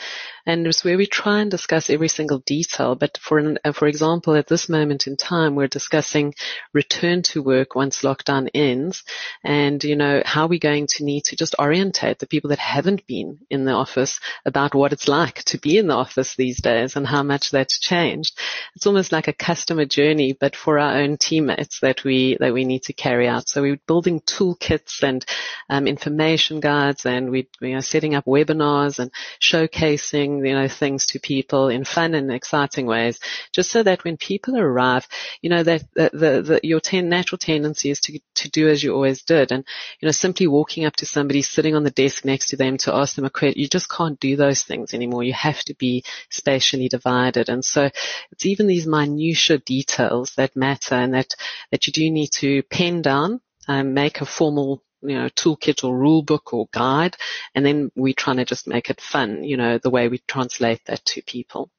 and 0.50 0.66
it's 0.66 0.82
where 0.82 0.96
we 0.96 1.06
try 1.06 1.40
and 1.40 1.48
discuss 1.48 1.88
every 1.88 2.08
single 2.08 2.40
detail. 2.40 2.96
But 2.96 3.18
for 3.18 3.38
an, 3.38 3.58
uh, 3.64 3.70
for 3.70 3.86
example, 3.86 4.34
at 4.34 4.48
this 4.48 4.68
moment 4.68 5.06
in 5.06 5.16
time, 5.16 5.54
we're 5.54 5.68
discussing 5.68 6.34
return 6.72 7.22
to 7.30 7.40
work 7.40 7.76
once 7.76 8.02
lockdown 8.02 8.48
ends, 8.52 9.04
and 9.44 9.82
you 9.84 9.94
know 9.94 10.22
how 10.26 10.48
we're 10.48 10.58
going 10.58 10.88
to 10.94 11.04
need 11.04 11.22
to 11.26 11.36
just 11.36 11.54
orientate 11.60 12.18
the 12.18 12.26
people 12.26 12.50
that 12.50 12.58
haven't 12.58 13.06
been 13.06 13.38
in 13.48 13.64
the 13.64 13.70
office 13.70 14.18
about 14.44 14.74
what 14.74 14.92
it's 14.92 15.06
like 15.06 15.44
to 15.44 15.56
be 15.56 15.78
in 15.78 15.86
the 15.86 15.94
office 15.94 16.34
these 16.34 16.60
days 16.60 16.96
and 16.96 17.06
how 17.06 17.22
much 17.22 17.52
that's 17.52 17.78
changed. 17.78 18.36
It's 18.74 18.88
almost 18.88 19.12
like 19.12 19.28
a 19.28 19.32
customer 19.32 19.84
journey, 19.84 20.36
but 20.38 20.56
for 20.56 20.80
our 20.80 20.96
own 20.96 21.16
teammates 21.16 21.78
that 21.78 22.02
we 22.02 22.36
that 22.40 22.52
we 22.52 22.64
need 22.64 22.82
to 22.84 22.92
carry 22.92 23.28
out. 23.28 23.48
So 23.48 23.62
we're 23.62 23.80
building 23.86 24.20
toolkits 24.22 25.04
and 25.04 25.24
um, 25.68 25.86
information 25.86 26.58
guides, 26.58 27.06
and 27.06 27.30
we, 27.30 27.48
we 27.60 27.74
are 27.74 27.82
setting 27.82 28.16
up 28.16 28.24
webinars 28.24 28.98
and 28.98 29.12
showcasing 29.40 30.39
you 30.44 30.54
know 30.54 30.68
things 30.68 31.06
to 31.06 31.18
people 31.18 31.68
in 31.68 31.84
fun 31.84 32.14
and 32.14 32.32
exciting 32.32 32.86
ways, 32.86 33.18
just 33.52 33.70
so 33.70 33.82
that 33.82 34.04
when 34.04 34.16
people 34.16 34.58
arrive, 34.58 35.06
you 35.42 35.50
know 35.50 35.62
that 35.62 35.82
the, 35.94 36.10
the, 36.12 36.42
the 36.42 36.60
your 36.62 36.80
ten, 36.80 37.08
natural 37.08 37.38
tendency 37.38 37.90
is 37.90 38.00
to 38.00 38.18
to 38.36 38.50
do 38.50 38.68
as 38.68 38.82
you 38.82 38.94
always 38.94 39.22
did, 39.22 39.52
and 39.52 39.64
you 40.00 40.06
know 40.06 40.12
simply 40.12 40.46
walking 40.46 40.84
up 40.84 40.96
to 40.96 41.06
somebody 41.06 41.42
sitting 41.42 41.74
on 41.74 41.84
the 41.84 41.90
desk 41.90 42.24
next 42.24 42.48
to 42.48 42.56
them 42.56 42.76
to 42.78 42.94
ask 42.94 43.16
them 43.16 43.24
a 43.24 43.30
question, 43.30 43.60
you 43.60 43.68
just 43.68 43.90
can't 43.90 44.20
do 44.20 44.36
those 44.36 44.62
things 44.62 44.94
anymore. 44.94 45.24
You 45.24 45.32
have 45.34 45.62
to 45.64 45.74
be 45.74 46.04
spatially 46.30 46.88
divided, 46.88 47.48
and 47.48 47.64
so 47.64 47.90
it's 48.32 48.46
even 48.46 48.66
these 48.66 48.86
minutia 48.86 49.58
details 49.58 50.34
that 50.36 50.56
matter 50.56 50.94
and 50.94 51.14
that, 51.14 51.34
that 51.70 51.86
you 51.86 51.92
do 51.92 52.10
need 52.10 52.30
to 52.32 52.62
pen 52.64 53.02
down 53.02 53.40
and 53.68 53.94
make 53.94 54.20
a 54.20 54.26
formal 54.26 54.82
you 55.02 55.16
know, 55.16 55.28
toolkit 55.28 55.84
or 55.84 55.96
rule 55.96 56.22
book 56.22 56.52
or 56.52 56.68
guide. 56.72 57.16
And 57.54 57.64
then 57.64 57.90
we're 57.94 58.14
trying 58.16 58.36
to 58.36 58.44
just 58.44 58.66
make 58.66 58.90
it 58.90 59.00
fun, 59.00 59.44
you 59.44 59.56
know, 59.56 59.78
the 59.78 59.90
way 59.90 60.08
we 60.08 60.18
translate 60.26 60.80
that 60.86 61.04
to 61.06 61.22
people. 61.22 61.70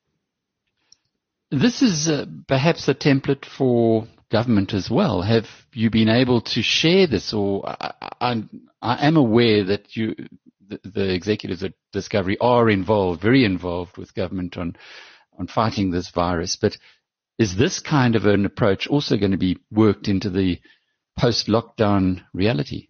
This 1.50 1.82
is 1.82 2.08
uh, 2.08 2.26
perhaps 2.48 2.88
a 2.88 2.96
template 2.96 3.46
for 3.46 4.08
government 4.32 4.74
as 4.74 4.90
well. 4.90 5.22
Have 5.22 5.48
you 5.74 5.90
been 5.90 6.08
able 6.08 6.42
to 6.42 6.62
share 6.62 7.08
this 7.08 7.34
or 7.34 7.68
I, 7.68 7.94
I, 8.22 8.44
I 8.82 9.08
am 9.08 9.18
aware 9.18 9.66
that 9.66 9.96
you, 9.96 10.16
the, 10.66 10.80
the 10.86 11.14
executives 11.14 11.64
at 11.64 11.74
Discovery 11.92 12.38
are 12.40 12.70
involved, 12.70 13.22
very 13.22 13.44
involved 13.44 13.98
with 13.98 14.16
government 14.16 14.58
on, 14.58 14.78
on 15.38 15.48
fighting 15.48 15.92
this 15.92 16.10
virus, 16.10 16.56
but 16.56 16.78
is 17.38 17.58
this 17.58 17.80
kind 17.80 18.16
of 18.16 18.26
an 18.26 18.46
approach 18.46 18.88
also 18.88 19.18
going 19.18 19.32
to 19.32 19.38
be 19.38 19.58
worked 19.72 20.08
into 20.08 20.30
the 20.30 20.60
post-lockdown 21.20 22.24
reality? 22.34 22.88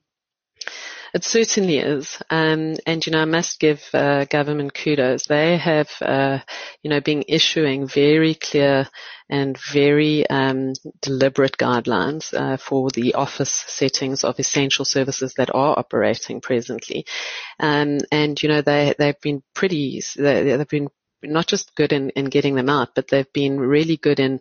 It 1.13 1.25
certainly 1.25 1.79
is. 1.79 2.21
Um, 2.29 2.77
and, 2.85 3.05
you 3.05 3.11
know, 3.11 3.21
I 3.21 3.25
must 3.25 3.59
give 3.59 3.83
uh, 3.93 4.23
government 4.25 4.73
kudos. 4.73 5.25
They 5.27 5.57
have, 5.57 5.89
uh, 6.01 6.39
you 6.83 6.89
know, 6.89 7.01
been 7.01 7.25
issuing 7.27 7.85
very 7.85 8.33
clear 8.35 8.87
and 9.29 9.57
very 9.57 10.25
um, 10.29 10.71
deliberate 11.01 11.57
guidelines 11.57 12.33
uh, 12.33 12.55
for 12.55 12.89
the 12.91 13.15
office 13.15 13.51
settings 13.67 14.23
of 14.23 14.39
essential 14.39 14.85
services 14.85 15.33
that 15.35 15.53
are 15.53 15.77
operating 15.77 16.39
presently. 16.39 17.05
Um, 17.59 17.99
and, 18.11 18.41
you 18.41 18.47
know, 18.47 18.61
they, 18.61 18.93
they've 18.97 19.19
been 19.21 19.43
pretty, 19.53 20.01
they, 20.15 20.55
they've 20.55 20.67
been 20.67 20.89
not 21.23 21.47
just 21.47 21.75
good 21.75 21.93
in, 21.93 22.09
in 22.11 22.25
getting 22.25 22.55
them 22.55 22.69
out, 22.69 22.95
but 22.95 23.07
they've 23.07 23.31
been 23.33 23.59
really 23.59 23.97
good 23.97 24.19
in 24.19 24.39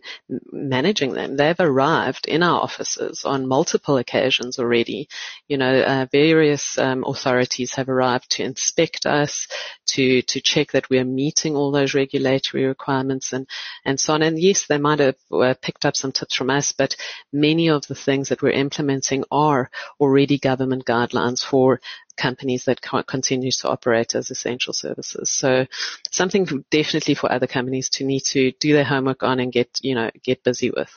managing 0.51 1.13
them. 1.13 1.35
They've 1.37 1.59
arrived 1.59 2.27
in 2.27 2.43
our 2.43 2.61
offices 2.61 3.23
on 3.25 3.47
multiple 3.47 3.97
occasions 3.97 4.59
already. 4.59 5.07
You 5.47 5.57
know, 5.57 5.81
uh, 5.81 6.07
various 6.11 6.77
um, 6.77 7.03
authorities 7.05 7.75
have 7.75 7.89
arrived 7.89 8.31
to 8.31 8.43
inspect 8.43 9.05
us, 9.05 9.47
to 9.87 10.21
to 10.21 10.41
check 10.41 10.71
that 10.71 10.89
we're 10.89 11.03
meeting 11.03 11.55
all 11.55 11.71
those 11.71 11.93
regulatory 11.93 12.65
requirements 12.65 13.33
and 13.33 13.47
and 13.85 13.99
so 13.99 14.13
on. 14.13 14.21
And 14.21 14.39
yes, 14.39 14.67
they 14.67 14.77
might 14.77 14.99
have 14.99 15.15
uh, 15.31 15.53
picked 15.61 15.85
up 15.85 15.95
some 15.95 16.11
tips 16.11 16.35
from 16.35 16.49
us, 16.49 16.71
but 16.71 16.95
many 17.31 17.69
of 17.69 17.87
the 17.87 17.95
things 17.95 18.29
that 18.29 18.41
we're 18.41 18.51
implementing 18.51 19.23
are 19.31 19.69
already 19.99 20.37
government 20.37 20.85
guidelines 20.85 21.43
for 21.43 21.81
companies 22.17 22.65
that 22.65 22.81
continue 23.07 23.51
to 23.51 23.69
operate 23.69 24.15
as 24.15 24.29
essential 24.29 24.73
services. 24.73 25.31
So 25.31 25.65
something 26.11 26.65
definitely 26.69 27.15
for 27.15 27.31
other 27.31 27.47
companies 27.47 27.89
to 27.91 28.05
need 28.05 28.23
to 28.25 28.51
do 28.59 28.73
their 28.73 28.83
homework 28.83 29.23
on 29.23 29.39
and 29.39 29.51
get, 29.51 29.79
you 29.81 29.95
know, 29.95 30.11
get 30.23 30.43
busy 30.43 30.69
with. 30.69 30.91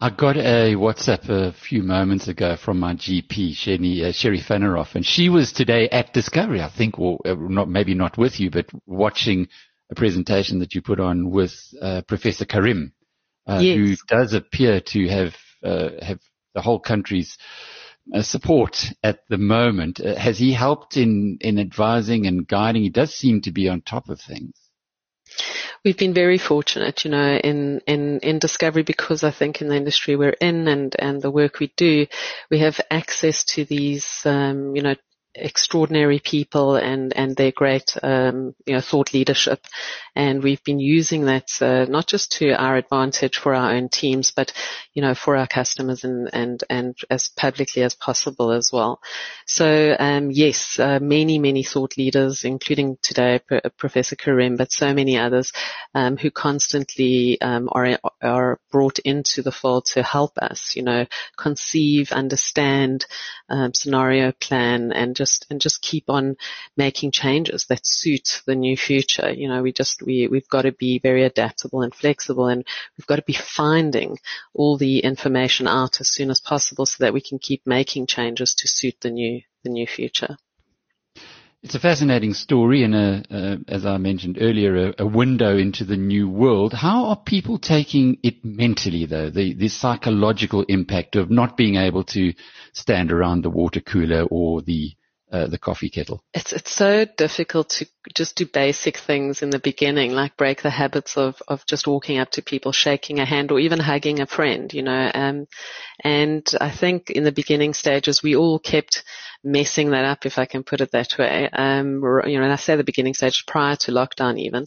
I 0.00 0.10
got 0.10 0.36
a 0.36 0.76
WhatsApp 0.76 1.28
a 1.28 1.52
few 1.52 1.82
moments 1.82 2.28
ago 2.28 2.56
from 2.56 2.78
my 2.78 2.94
GP, 2.94 3.54
Sherry, 3.54 4.04
uh, 4.04 4.12
Sherry 4.12 4.38
Faneroff, 4.40 4.94
and 4.94 5.04
she 5.04 5.28
was 5.28 5.50
today 5.50 5.88
at 5.88 6.12
Discovery, 6.12 6.62
I 6.62 6.68
think, 6.68 7.00
or 7.00 7.18
uh, 7.24 7.34
not, 7.34 7.68
maybe 7.68 7.94
not 7.94 8.16
with 8.16 8.38
you, 8.38 8.48
but 8.48 8.66
watching 8.86 9.48
a 9.90 9.96
presentation 9.96 10.60
that 10.60 10.72
you 10.72 10.82
put 10.82 11.00
on 11.00 11.30
with 11.30 11.52
uh, 11.82 12.02
Professor 12.06 12.44
Karim, 12.44 12.92
uh, 13.48 13.58
yes. 13.60 13.76
who 13.76 13.96
does 14.06 14.34
appear 14.34 14.80
to 14.80 15.08
have 15.08 15.34
uh, 15.64 15.88
have 16.00 16.20
the 16.54 16.62
whole 16.62 16.78
country's 16.78 17.36
uh, 18.14 18.22
support 18.22 18.86
at 19.02 19.26
the 19.28 19.38
moment. 19.38 20.00
Uh, 20.00 20.14
has 20.14 20.38
he 20.38 20.52
helped 20.52 20.96
in, 20.96 21.38
in 21.40 21.58
advising 21.58 22.28
and 22.28 22.46
guiding? 22.46 22.84
He 22.84 22.88
does 22.88 23.12
seem 23.12 23.40
to 23.40 23.50
be 23.50 23.68
on 23.68 23.80
top 23.80 24.08
of 24.08 24.20
things. 24.20 24.54
We've 25.84 25.96
been 25.96 26.14
very 26.14 26.38
fortunate, 26.38 27.04
you 27.04 27.10
know, 27.10 27.36
in, 27.36 27.80
in, 27.86 28.20
in 28.20 28.38
discovery 28.38 28.82
because 28.82 29.24
I 29.24 29.30
think 29.30 29.60
in 29.60 29.68
the 29.68 29.76
industry 29.76 30.16
we're 30.16 30.36
in 30.40 30.68
and, 30.68 30.94
and 30.98 31.22
the 31.22 31.30
work 31.30 31.58
we 31.58 31.72
do, 31.76 32.06
we 32.50 32.58
have 32.60 32.80
access 32.90 33.44
to 33.44 33.64
these, 33.64 34.22
um, 34.24 34.74
you 34.74 34.82
know, 34.82 34.94
extraordinary 35.38 36.18
people 36.18 36.76
and 36.76 37.12
and 37.16 37.36
their 37.36 37.52
great 37.52 37.96
um, 38.02 38.54
you 38.66 38.74
know 38.74 38.80
thought 38.80 39.14
leadership, 39.14 39.66
and 40.14 40.42
we've 40.42 40.62
been 40.64 40.80
using 40.80 41.26
that 41.26 41.50
uh, 41.60 41.86
not 41.88 42.06
just 42.06 42.32
to 42.32 42.52
our 42.52 42.76
advantage 42.76 43.38
for 43.38 43.54
our 43.54 43.72
own 43.72 43.88
teams, 43.88 44.30
but 44.30 44.52
you 44.94 45.02
know 45.02 45.14
for 45.14 45.36
our 45.36 45.46
customers 45.46 46.04
and 46.04 46.28
and 46.32 46.64
and 46.68 46.96
as 47.10 47.28
publicly 47.28 47.82
as 47.82 47.94
possible 47.94 48.52
as 48.52 48.70
well. 48.72 49.00
So 49.46 49.96
um, 49.98 50.30
yes, 50.30 50.78
uh, 50.78 50.98
many 51.00 51.38
many 51.38 51.62
thought 51.62 51.96
leaders, 51.96 52.44
including 52.44 52.98
today 53.02 53.40
P- 53.48 53.60
Professor 53.76 54.16
Karim, 54.16 54.56
but 54.56 54.72
so 54.72 54.92
many 54.94 55.18
others 55.18 55.52
um, 55.94 56.16
who 56.16 56.30
constantly 56.30 57.40
um, 57.40 57.68
are 57.72 57.98
are 58.22 58.58
brought 58.70 58.98
into 59.00 59.42
the 59.42 59.52
fold 59.52 59.86
to 59.86 60.02
help 60.02 60.38
us, 60.38 60.74
you 60.76 60.82
know, 60.82 61.06
conceive, 61.36 62.12
understand, 62.12 63.06
um, 63.48 63.72
scenario 63.74 64.32
plan, 64.32 64.92
and 64.92 65.16
just 65.16 65.27
and 65.50 65.60
just 65.60 65.82
keep 65.82 66.08
on 66.08 66.36
making 66.76 67.12
changes 67.12 67.66
that 67.66 67.86
suit 67.86 68.42
the 68.46 68.54
new 68.54 68.76
future. 68.76 69.32
You 69.32 69.48
know, 69.48 69.62
we 69.62 69.72
just 69.72 70.02
we 70.02 70.28
we've 70.28 70.48
got 70.48 70.62
to 70.62 70.72
be 70.72 70.98
very 70.98 71.24
adaptable 71.24 71.82
and 71.82 71.94
flexible, 71.94 72.46
and 72.46 72.64
we've 72.96 73.06
got 73.06 73.16
to 73.16 73.22
be 73.22 73.38
finding 73.56 74.18
all 74.54 74.76
the 74.76 75.00
information 75.00 75.66
out 75.66 76.00
as 76.00 76.08
soon 76.08 76.30
as 76.30 76.40
possible 76.40 76.86
so 76.86 77.04
that 77.04 77.14
we 77.14 77.20
can 77.20 77.38
keep 77.38 77.66
making 77.66 78.06
changes 78.06 78.54
to 78.54 78.68
suit 78.68 78.96
the 79.00 79.10
new 79.10 79.42
the 79.64 79.70
new 79.70 79.86
future. 79.86 80.36
It's 81.60 81.74
a 81.74 81.80
fascinating 81.80 82.34
story 82.34 82.84
and 82.84 82.94
a, 82.94 83.58
as 83.66 83.84
I 83.84 83.96
mentioned 83.96 84.38
earlier, 84.40 84.90
a, 84.90 84.94
a, 85.00 85.06
window 85.06 85.58
into 85.58 85.84
the 85.84 85.96
new 85.96 86.28
world. 86.28 86.72
How 86.72 87.06
are 87.06 87.16
people 87.16 87.58
taking 87.58 88.18
it 88.22 88.44
mentally 88.44 89.06
though? 89.06 89.28
The, 89.28 89.54
the 89.54 89.68
psychological 89.68 90.62
impact 90.68 91.16
of 91.16 91.30
not 91.30 91.56
being 91.56 91.74
able 91.74 92.04
to 92.04 92.32
stand 92.74 93.10
around 93.10 93.42
the 93.42 93.50
water 93.50 93.80
cooler 93.80 94.22
or 94.30 94.62
the 94.62 94.92
uh, 95.30 95.46
the 95.46 95.58
coffee 95.58 95.90
kettle. 95.90 96.22
It's 96.32 96.52
it's 96.52 96.72
so 96.72 97.04
difficult 97.04 97.70
to 97.70 97.86
just 98.14 98.36
do 98.36 98.46
basic 98.46 98.96
things 98.96 99.42
in 99.42 99.50
the 99.50 99.58
beginning, 99.58 100.12
like 100.12 100.36
break 100.36 100.62
the 100.62 100.70
habits 100.70 101.16
of 101.16 101.42
of 101.48 101.66
just 101.66 101.86
walking 101.86 102.18
up 102.18 102.30
to 102.32 102.42
people, 102.42 102.72
shaking 102.72 103.20
a 103.20 103.24
hand, 103.24 103.50
or 103.50 103.60
even 103.60 103.78
hugging 103.78 104.20
a 104.20 104.26
friend. 104.26 104.72
You 104.72 104.82
know, 104.82 105.10
um, 105.14 105.46
and 106.02 106.48
I 106.60 106.70
think 106.70 107.10
in 107.10 107.24
the 107.24 107.32
beginning 107.32 107.74
stages 107.74 108.22
we 108.22 108.36
all 108.36 108.58
kept 108.58 109.04
messing 109.44 109.90
that 109.90 110.04
up, 110.04 110.26
if 110.26 110.38
I 110.38 110.46
can 110.46 110.64
put 110.64 110.80
it 110.80 110.90
that 110.92 111.16
way. 111.18 111.48
Um, 111.48 112.02
you 112.26 112.38
know, 112.38 112.44
and 112.44 112.52
I 112.52 112.56
say 112.56 112.76
the 112.76 112.84
beginning 112.84 113.14
stage 113.14 113.44
prior 113.46 113.76
to 113.76 113.92
lockdown 113.92 114.38
even, 114.38 114.66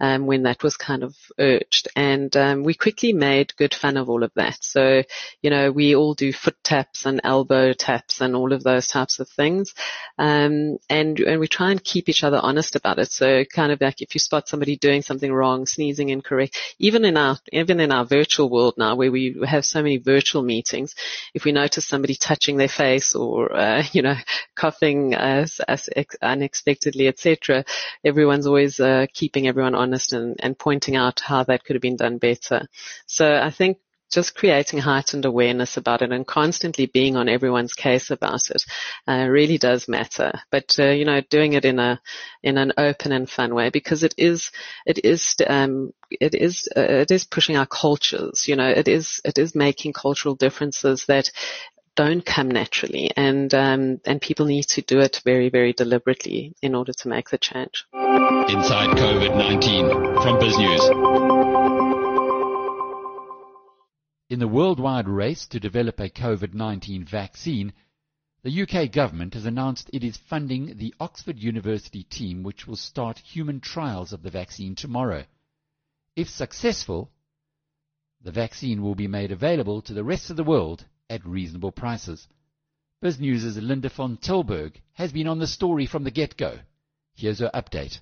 um, 0.00 0.26
when 0.26 0.44
that 0.44 0.62
was 0.62 0.76
kind 0.76 1.02
of 1.02 1.16
urged. 1.38 1.88
And, 1.96 2.34
um, 2.36 2.62
we 2.62 2.74
quickly 2.74 3.12
made 3.12 3.56
good 3.56 3.74
fun 3.74 3.96
of 3.96 4.08
all 4.08 4.22
of 4.22 4.32
that. 4.36 4.58
So, 4.60 5.02
you 5.42 5.50
know, 5.50 5.72
we 5.72 5.94
all 5.94 6.14
do 6.14 6.32
foot 6.32 6.56
taps 6.62 7.04
and 7.04 7.20
elbow 7.24 7.72
taps 7.72 8.20
and 8.20 8.36
all 8.36 8.52
of 8.52 8.62
those 8.62 8.86
types 8.86 9.18
of 9.18 9.28
things. 9.28 9.74
Um, 10.18 10.78
and, 10.88 11.18
and 11.20 11.40
we 11.40 11.48
try 11.48 11.70
and 11.70 11.82
keep 11.82 12.08
each 12.08 12.24
other 12.24 12.38
honest 12.42 12.76
about 12.76 12.98
it. 12.98 13.10
So 13.10 13.44
kind 13.44 13.72
of 13.72 13.80
like 13.80 14.02
if 14.02 14.14
you 14.14 14.20
spot 14.20 14.48
somebody 14.48 14.76
doing 14.76 15.02
something 15.02 15.32
wrong, 15.32 15.66
sneezing 15.66 16.10
incorrect, 16.10 16.58
even 16.78 17.04
in 17.04 17.16
our, 17.16 17.38
even 17.52 17.80
in 17.80 17.92
our 17.92 18.04
virtual 18.04 18.50
world 18.50 18.74
now 18.76 18.94
where 18.94 19.10
we 19.10 19.40
have 19.46 19.64
so 19.64 19.82
many 19.82 19.98
virtual 19.98 20.42
meetings, 20.42 20.94
if 21.34 21.44
we 21.44 21.52
notice 21.52 21.86
somebody 21.86 22.14
touching 22.14 22.56
their 22.56 22.68
face 22.68 23.14
or, 23.14 23.54
uh, 23.54 23.82
you 23.92 24.02
know, 24.02 24.16
coughing 24.54 25.14
as, 25.14 25.60
as 25.66 25.88
unexpectedly, 26.20 27.08
etc. 27.08 27.64
Everyone's 28.04 28.46
always 28.46 28.80
uh, 28.80 29.06
keeping 29.12 29.48
everyone 29.48 29.74
honest 29.74 30.12
and, 30.12 30.36
and 30.40 30.58
pointing 30.58 30.96
out 30.96 31.20
how 31.20 31.44
that 31.44 31.64
could 31.64 31.76
have 31.76 31.82
been 31.82 31.96
done 31.96 32.18
better. 32.18 32.68
So 33.06 33.34
I 33.34 33.50
think 33.50 33.78
just 34.12 34.34
creating 34.34 34.78
heightened 34.78 35.24
awareness 35.24 35.76
about 35.76 36.02
it 36.02 36.12
and 36.12 36.26
constantly 36.26 36.86
being 36.86 37.16
on 37.16 37.28
everyone's 37.28 37.72
case 37.72 38.10
about 38.10 38.50
it 38.50 38.64
uh, 39.08 39.26
really 39.28 39.58
does 39.58 39.88
matter. 39.88 40.32
But 40.50 40.76
uh, 40.78 40.90
you 40.90 41.04
know, 41.04 41.20
doing 41.22 41.54
it 41.54 41.64
in 41.64 41.78
a 41.78 42.00
in 42.42 42.58
an 42.58 42.72
open 42.76 43.12
and 43.12 43.28
fun 43.28 43.54
way 43.54 43.70
because 43.70 44.02
it 44.02 44.14
is 44.16 44.50
it 44.86 45.04
is 45.04 45.34
um, 45.46 45.92
it 46.10 46.34
is 46.34 46.68
uh, 46.76 46.80
it 46.80 47.10
is 47.10 47.24
pushing 47.24 47.56
our 47.56 47.66
cultures. 47.66 48.46
You 48.46 48.56
know, 48.56 48.68
it 48.68 48.88
is 48.88 49.20
it 49.24 49.38
is 49.38 49.54
making 49.54 49.94
cultural 49.94 50.34
differences 50.34 51.06
that 51.06 51.30
don't 51.94 52.24
come 52.24 52.50
naturally, 52.50 53.10
and 53.16 53.52
um, 53.54 54.00
and 54.06 54.20
people 54.20 54.46
need 54.46 54.64
to 54.64 54.82
do 54.82 55.00
it 55.00 55.20
very, 55.24 55.50
very 55.50 55.72
deliberately 55.72 56.54
in 56.62 56.74
order 56.74 56.92
to 56.92 57.08
make 57.08 57.30
the 57.30 57.38
change. 57.38 57.84
Inside 57.92 58.96
COVID-19 58.96 60.22
from 60.22 60.38
BizNews. 60.38 62.11
In 64.32 64.38
the 64.38 64.48
worldwide 64.48 65.08
race 65.08 65.44
to 65.48 65.60
develop 65.60 66.00
a 66.00 66.08
COVID-19 66.08 67.06
vaccine, 67.06 67.74
the 68.42 68.62
UK 68.62 68.90
government 68.90 69.34
has 69.34 69.44
announced 69.44 69.90
it 69.92 70.02
is 70.02 70.16
funding 70.16 70.78
the 70.78 70.94
Oxford 70.98 71.38
University 71.38 72.04
team 72.04 72.42
which 72.42 72.66
will 72.66 72.76
start 72.76 73.18
human 73.18 73.60
trials 73.60 74.10
of 74.10 74.22
the 74.22 74.30
vaccine 74.30 74.74
tomorrow. 74.74 75.26
If 76.16 76.30
successful, 76.30 77.10
the 78.22 78.32
vaccine 78.32 78.80
will 78.80 78.94
be 78.94 79.06
made 79.06 79.32
available 79.32 79.82
to 79.82 79.92
the 79.92 80.02
rest 80.02 80.30
of 80.30 80.38
the 80.38 80.44
world 80.44 80.86
at 81.10 81.26
reasonable 81.26 81.70
prices. 81.70 82.26
BizNews' 83.04 83.60
Linda 83.60 83.90
van 83.90 84.16
Tilburg 84.16 84.80
has 84.94 85.12
been 85.12 85.28
on 85.28 85.40
the 85.40 85.46
story 85.46 85.84
from 85.84 86.04
the 86.04 86.10
get-go. 86.10 86.58
Here's 87.12 87.40
her 87.40 87.50
update. 87.52 88.00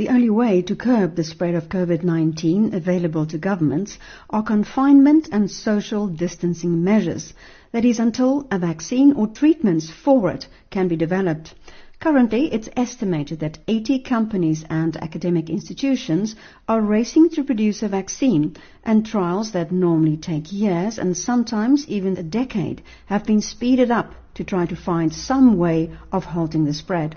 The 0.00 0.08
only 0.08 0.30
way 0.30 0.62
to 0.62 0.74
curb 0.74 1.14
the 1.14 1.24
spread 1.24 1.54
of 1.54 1.68
COVID-19 1.68 2.72
available 2.72 3.26
to 3.26 3.36
governments 3.36 3.98
are 4.30 4.42
confinement 4.42 5.28
and 5.30 5.50
social 5.50 6.08
distancing 6.08 6.82
measures. 6.82 7.34
That 7.72 7.84
is 7.84 8.00
until 8.00 8.46
a 8.50 8.58
vaccine 8.58 9.12
or 9.12 9.26
treatments 9.26 9.90
for 9.90 10.30
it 10.30 10.48
can 10.70 10.88
be 10.88 10.96
developed. 10.96 11.54
Currently, 11.98 12.50
it's 12.50 12.70
estimated 12.78 13.40
that 13.40 13.58
80 13.68 13.98
companies 13.98 14.64
and 14.70 14.96
academic 14.96 15.50
institutions 15.50 16.34
are 16.66 16.80
racing 16.80 17.28
to 17.34 17.44
produce 17.44 17.82
a 17.82 17.88
vaccine, 17.88 18.56
and 18.82 19.04
trials 19.04 19.52
that 19.52 19.70
normally 19.70 20.16
take 20.16 20.50
years 20.50 20.98
and 20.98 21.14
sometimes 21.14 21.86
even 21.88 22.16
a 22.16 22.22
decade 22.22 22.80
have 23.04 23.26
been 23.26 23.42
speeded 23.42 23.90
up 23.90 24.14
to 24.32 24.44
try 24.44 24.64
to 24.64 24.76
find 24.76 25.12
some 25.12 25.58
way 25.58 25.90
of 26.10 26.24
halting 26.24 26.64
the 26.64 26.72
spread. 26.72 27.16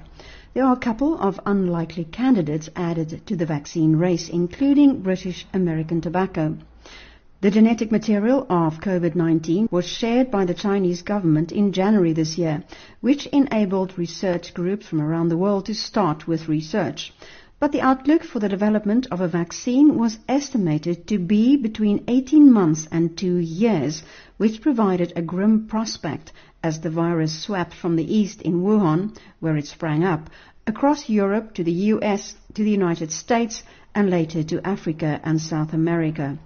There 0.54 0.66
are 0.66 0.74
a 0.74 0.80
couple 0.80 1.18
of 1.18 1.40
unlikely 1.48 2.04
candidates 2.04 2.70
added 2.76 3.26
to 3.26 3.36
the 3.36 3.48
vaccine 3.48 3.96
race, 3.96 4.30
including 4.30 5.02
British 5.02 5.48
American 5.52 6.00
Tobacco. 6.00 6.58
The 7.42 7.50
genetic 7.50 7.92
material 7.92 8.46
of 8.52 8.80
COVID-19 8.80 9.72
was 9.72 9.88
shared 9.88 10.30
by 10.30 10.46
the 10.46 10.54
Chinese 10.54 11.02
government 11.02 11.52
in 11.52 11.72
January 11.72 12.14
this 12.14 12.38
year, 12.38 12.64
which 13.02 13.26
enabled 13.28 13.98
research 13.98 14.54
groups 14.54 14.86
from 14.86 15.02
around 15.02 15.30
the 15.30 15.38
world 15.38 15.66
to 15.66 15.74
start 15.74 16.28
with 16.28 16.48
research. 16.48 17.16
But 17.60 17.72
the 17.72 17.82
outlook 17.82 18.24
for 18.24 18.38
the 18.38 18.48
development 18.48 19.08
of 19.10 19.22
a 19.22 19.28
vaccine 19.28 19.98
was 19.98 20.20
estimated 20.30 21.08
to 21.08 21.18
be 21.18 21.56
between 21.58 22.04
18 22.08 22.54
months 22.54 22.88
and 22.92 23.18
two 23.18 23.38
years, 23.38 24.04
which 24.38 24.62
provided 24.62 25.14
a 25.16 25.24
grim 25.24 25.66
prospect 25.66 26.32
as 26.64 26.80
the 26.80 26.90
virus 26.90 27.44
swept 27.44 27.74
from 27.74 27.98
the 27.98 28.16
east 28.16 28.42
in 28.42 28.64
Wuhan, 28.64 29.16
where 29.42 29.58
it 29.58 29.68
sprang 29.68 30.04
up, 30.04 30.30
across 30.66 31.10
Europe 31.10 31.54
to 31.54 31.64
the 31.64 31.92
US, 31.94 32.36
to 32.54 32.64
the 32.64 32.72
United 32.72 33.12
States, 33.12 33.64
and 33.94 34.10
later 34.10 34.44
to 34.44 34.66
Africa 34.66 35.20
and 35.24 35.42
South 35.42 35.74
America. 35.74 36.38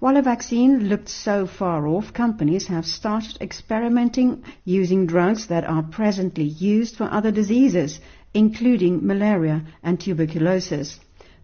While 0.00 0.16
a 0.16 0.22
vaccine 0.22 0.88
looked 0.88 1.08
so 1.08 1.46
far 1.46 1.86
off, 1.86 2.12
companies 2.12 2.66
have 2.66 2.84
started 2.84 3.38
experimenting 3.40 4.42
using 4.64 5.06
drugs 5.06 5.46
that 5.46 5.62
are 5.62 5.84
presently 5.84 6.42
used 6.42 6.96
for 6.96 7.04
other 7.04 7.30
diseases, 7.30 8.00
including 8.34 9.06
malaria 9.06 9.62
and 9.80 10.00
tuberculosis. 10.00 10.98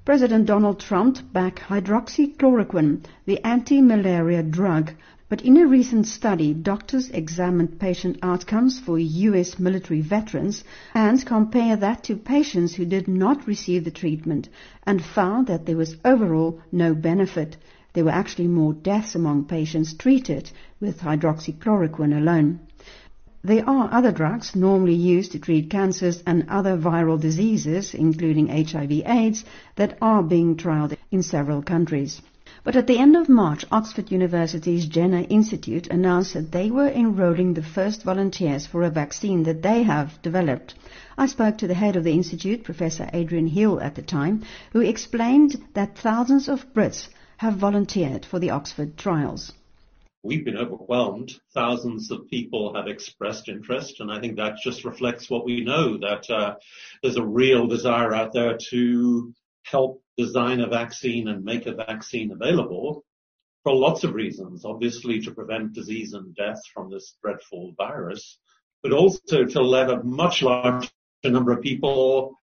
President 0.05 0.47
Donald 0.47 0.81
Trump 0.81 1.19
backed 1.33 1.61
hydroxychloroquine, 1.61 3.05
the 3.27 3.39
anti-malaria 3.47 4.43
drug, 4.43 4.91
but 5.29 5.43
in 5.43 5.59
a 5.59 5.67
recent 5.67 6.07
study, 6.07 6.55
doctors 6.55 7.11
examined 7.11 7.79
patient 7.79 8.19
outcomes 8.23 8.81
for 8.81 8.99
U.S. 8.99 9.59
military 9.59 10.01
veterans 10.01 10.65
and 10.95 11.25
compared 11.27 11.81
that 11.81 12.03
to 12.05 12.17
patients 12.17 12.75
who 12.75 12.87
did 12.87 13.07
not 13.07 13.47
receive 13.47 13.85
the 13.85 13.91
treatment 13.91 14.49
and 14.85 15.05
found 15.05 15.47
that 15.47 15.67
there 15.67 15.77
was 15.77 15.97
overall 16.03 16.59
no 16.73 16.95
benefit. 16.95 17.59
There 17.93 18.05
were 18.05 18.11
actually 18.11 18.49
more 18.49 18.73
deaths 18.73 19.15
among 19.15 19.45
patients 19.45 19.93
treated 19.93 20.51
with 20.81 21.01
hydroxychloroquine 21.01 22.17
alone. 22.17 22.61
There 23.45 23.69
are 23.69 23.93
other 23.93 24.13
drugs 24.13 24.57
normally 24.57 24.95
used 24.95 25.33
to 25.33 25.39
treat 25.39 25.69
cancers 25.69 26.23
and 26.27 26.49
other 26.49 26.77
viral 26.77 27.21
diseases, 27.21 27.95
including 27.95 28.49
HIV 28.49 28.93
AIDS, 29.05 29.45
that 29.77 29.99
are 30.01 30.23
being 30.23 30.57
trialed 30.57 30.97
in 31.11 31.23
several 31.23 31.63
countries. 31.63 32.23
But 32.69 32.77
at 32.77 32.87
the 32.87 32.99
end 32.99 33.17
of 33.17 33.31
March, 33.31 33.65
Oxford 33.73 34.13
University's 34.13 34.85
Jenner 34.85 35.25
Institute 35.31 35.87
announced 35.87 36.35
that 36.35 36.53
they 36.53 36.71
were 36.71 36.91
enrolling 36.91 37.55
the 37.55 37.63
first 37.63 38.03
volunteers 38.03 38.67
for 38.67 38.83
a 38.83 38.91
vaccine 38.91 39.45
that 39.45 39.63
they 39.63 39.85
have 39.85 40.21
developed. 40.21 40.75
I 41.17 41.29
spoke 41.29 41.57
to 41.57 41.67
the 41.67 41.73
head 41.73 41.97
of 41.97 42.05
the 42.05 42.13
institute, 42.13 42.65
Professor 42.65 43.09
Adrian 43.15 43.47
Hill, 43.47 43.81
at 43.81 43.95
the 43.95 44.03
time, 44.03 44.43
who 44.75 44.83
explained 44.83 45.57
that 45.73 45.97
thousands 45.97 46.47
of 46.47 46.71
Brits 46.75 47.09
have 47.39 47.55
volunteered 47.55 48.27
for 48.27 48.39
the 48.39 48.51
Oxford 48.51 48.99
trials. 48.99 49.55
We've 50.23 50.45
been 50.45 50.59
overwhelmed. 50.59 51.41
Thousands 51.55 52.11
of 52.11 52.29
people 52.29 52.75
have 52.75 52.87
expressed 52.87 53.49
interest, 53.49 54.01
and 54.01 54.13
I 54.13 54.21
think 54.21 54.37
that 54.37 54.59
just 54.63 54.85
reflects 54.85 55.31
what 55.31 55.47
we 55.47 55.65
know, 55.65 55.97
that 55.97 56.29
uh, 56.29 56.57
there's 57.03 57.17
a 57.17 57.25
real 57.25 57.67
desire 57.67 58.15
out 58.15 58.35
there 58.35 58.59
to 58.69 59.33
help 59.71 60.03
design 60.17 60.61
a 60.61 60.67
vaccine 60.67 61.29
and 61.29 61.45
make 61.45 61.67
a 61.67 61.75
vaccine 61.75 62.33
available 62.33 63.05
for 63.63 63.75
lots 63.75 64.05
of 64.05 64.15
reasons. 64.15 64.65
Obviously, 64.65 65.21
to 65.21 65.31
prevent 65.31 65.75
disease 65.75 66.13
and 66.15 66.35
death 66.35 66.61
from 66.73 66.91
this 66.91 67.15
dreadful 67.23 67.73
virus, 67.77 68.39
but 68.83 68.93
also 68.93 69.45
to 69.45 69.61
let 69.61 69.91
a 69.91 70.03
much 70.03 70.43
larger 70.43 70.89
number 71.25 71.53
of 71.53 71.63
people 71.63 72.39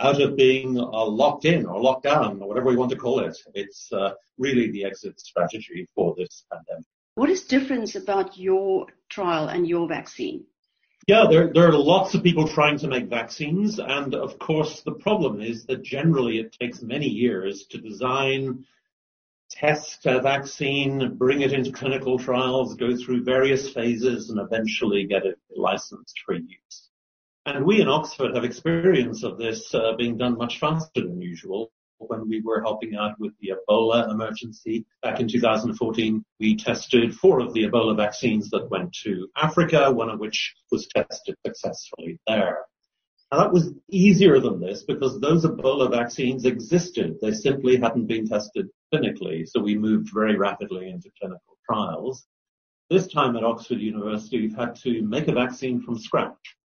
out 0.00 0.20
of 0.20 0.36
being 0.36 0.78
uh, 0.78 1.06
locked 1.06 1.44
in 1.44 1.66
or 1.66 1.80
locked 1.80 2.04
down 2.04 2.40
or 2.40 2.48
whatever 2.48 2.68
we 2.68 2.76
want 2.76 2.90
to 2.90 2.96
call 2.96 3.20
it. 3.20 3.36
It's 3.54 3.90
uh, 3.92 4.12
really 4.38 4.70
the 4.70 4.84
exit 4.84 5.20
strategy 5.20 5.88
for 5.94 6.14
this 6.16 6.44
pandemic. 6.50 6.86
What 7.14 7.30
is 7.30 7.44
different 7.44 7.94
about 7.96 8.38
your 8.38 8.86
trial 9.08 9.48
and 9.48 9.66
your 9.66 9.88
vaccine? 9.88 10.44
Yeah, 11.08 11.24
there, 11.30 11.50
there 11.54 11.66
are 11.66 11.72
lots 11.72 12.14
of 12.14 12.22
people 12.22 12.46
trying 12.46 12.76
to 12.80 12.86
make 12.86 13.08
vaccines. 13.08 13.78
And 13.78 14.14
of 14.14 14.38
course, 14.38 14.82
the 14.82 14.92
problem 14.92 15.40
is 15.40 15.64
that 15.64 15.82
generally 15.82 16.38
it 16.38 16.54
takes 16.60 16.82
many 16.82 17.08
years 17.08 17.64
to 17.70 17.78
design, 17.78 18.66
test 19.50 20.04
a 20.04 20.20
vaccine, 20.20 21.16
bring 21.16 21.40
it 21.40 21.54
into 21.54 21.72
clinical 21.72 22.18
trials, 22.18 22.74
go 22.74 22.94
through 22.94 23.24
various 23.24 23.72
phases 23.72 24.28
and 24.28 24.38
eventually 24.38 25.06
get 25.06 25.24
it 25.24 25.38
licensed 25.56 26.20
for 26.26 26.34
use. 26.34 26.90
And 27.46 27.64
we 27.64 27.80
in 27.80 27.88
Oxford 27.88 28.34
have 28.34 28.44
experience 28.44 29.22
of 29.22 29.38
this 29.38 29.74
uh, 29.74 29.94
being 29.96 30.18
done 30.18 30.36
much 30.36 30.60
faster 30.60 31.00
than 31.00 31.22
usual 31.22 31.72
when 31.98 32.28
we 32.28 32.40
were 32.40 32.60
helping 32.60 32.96
out 32.96 33.18
with 33.18 33.32
the 33.40 33.52
Ebola 33.52 34.10
emergency. 34.10 34.84
Back 35.02 35.20
in 35.20 35.28
2014, 35.28 36.24
we 36.40 36.56
tested 36.56 37.14
four 37.14 37.40
of 37.40 37.52
the 37.52 37.64
Ebola 37.64 37.96
vaccines 37.96 38.50
that 38.50 38.70
went 38.70 38.92
to 39.04 39.28
Africa, 39.36 39.90
one 39.90 40.08
of 40.08 40.20
which 40.20 40.54
was 40.70 40.86
tested 40.88 41.36
successfully 41.44 42.18
there. 42.26 42.60
Now 43.30 43.38
that 43.40 43.52
was 43.52 43.74
easier 43.90 44.40
than 44.40 44.60
this 44.60 44.84
because 44.84 45.20
those 45.20 45.44
Ebola 45.44 45.90
vaccines 45.90 46.46
existed. 46.46 47.18
They 47.20 47.32
simply 47.32 47.76
hadn't 47.76 48.06
been 48.06 48.26
tested 48.26 48.68
clinically, 48.92 49.46
so 49.46 49.60
we 49.60 49.76
moved 49.76 50.10
very 50.12 50.36
rapidly 50.36 50.88
into 50.88 51.10
clinical 51.20 51.58
trials. 51.66 52.24
This 52.88 53.06
time 53.06 53.36
at 53.36 53.44
Oxford 53.44 53.80
University, 53.80 54.40
we've 54.40 54.56
had 54.56 54.76
to 54.76 55.02
make 55.02 55.28
a 55.28 55.32
vaccine 55.32 55.82
from 55.82 55.98
scratch, 55.98 56.56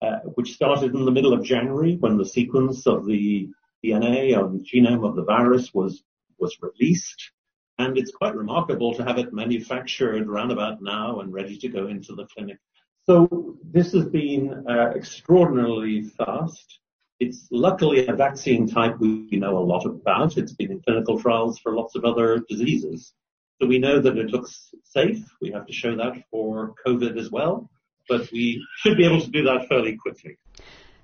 uh, 0.00 0.20
which 0.36 0.54
started 0.54 0.94
in 0.94 1.04
the 1.04 1.10
middle 1.10 1.32
of 1.32 1.42
January 1.42 1.96
when 1.96 2.18
the 2.18 2.24
sequence 2.24 2.86
of 2.86 3.04
the 3.04 3.48
DNA 3.84 4.36
on 4.36 4.52
the 4.52 4.64
genome 4.64 5.06
of 5.06 5.16
the 5.16 5.24
virus 5.24 5.72
was, 5.74 6.02
was 6.38 6.56
released. 6.60 7.30
And 7.78 7.98
it's 7.98 8.12
quite 8.12 8.36
remarkable 8.36 8.94
to 8.94 9.04
have 9.04 9.18
it 9.18 9.32
manufactured 9.32 10.28
around 10.28 10.52
about 10.52 10.80
now 10.80 11.20
and 11.20 11.32
ready 11.32 11.56
to 11.58 11.68
go 11.68 11.88
into 11.88 12.14
the 12.14 12.26
clinic. 12.26 12.58
So 13.04 13.58
this 13.62 13.92
has 13.92 14.06
been 14.06 14.64
uh, 14.68 14.92
extraordinarily 14.94 16.02
fast. 16.02 16.78
It's 17.20 17.48
luckily 17.50 18.06
a 18.06 18.14
vaccine 18.14 18.66
type 18.66 18.98
we 18.98 19.28
know 19.32 19.58
a 19.58 19.68
lot 19.72 19.84
about. 19.84 20.36
It's 20.38 20.54
been 20.54 20.72
in 20.72 20.80
clinical 20.80 21.20
trials 21.20 21.58
for 21.58 21.74
lots 21.74 21.96
of 21.96 22.04
other 22.04 22.42
diseases. 22.48 23.12
So 23.60 23.68
we 23.68 23.78
know 23.78 24.00
that 24.00 24.16
it 24.16 24.30
looks 24.30 24.70
safe. 24.84 25.24
We 25.40 25.50
have 25.52 25.66
to 25.66 25.72
show 25.72 25.96
that 25.96 26.24
for 26.30 26.74
COVID 26.86 27.18
as 27.18 27.30
well, 27.30 27.70
but 28.08 28.30
we 28.32 28.64
should 28.78 28.96
be 28.96 29.04
able 29.04 29.20
to 29.20 29.30
do 29.30 29.44
that 29.44 29.68
fairly 29.68 29.96
quickly. 29.96 30.38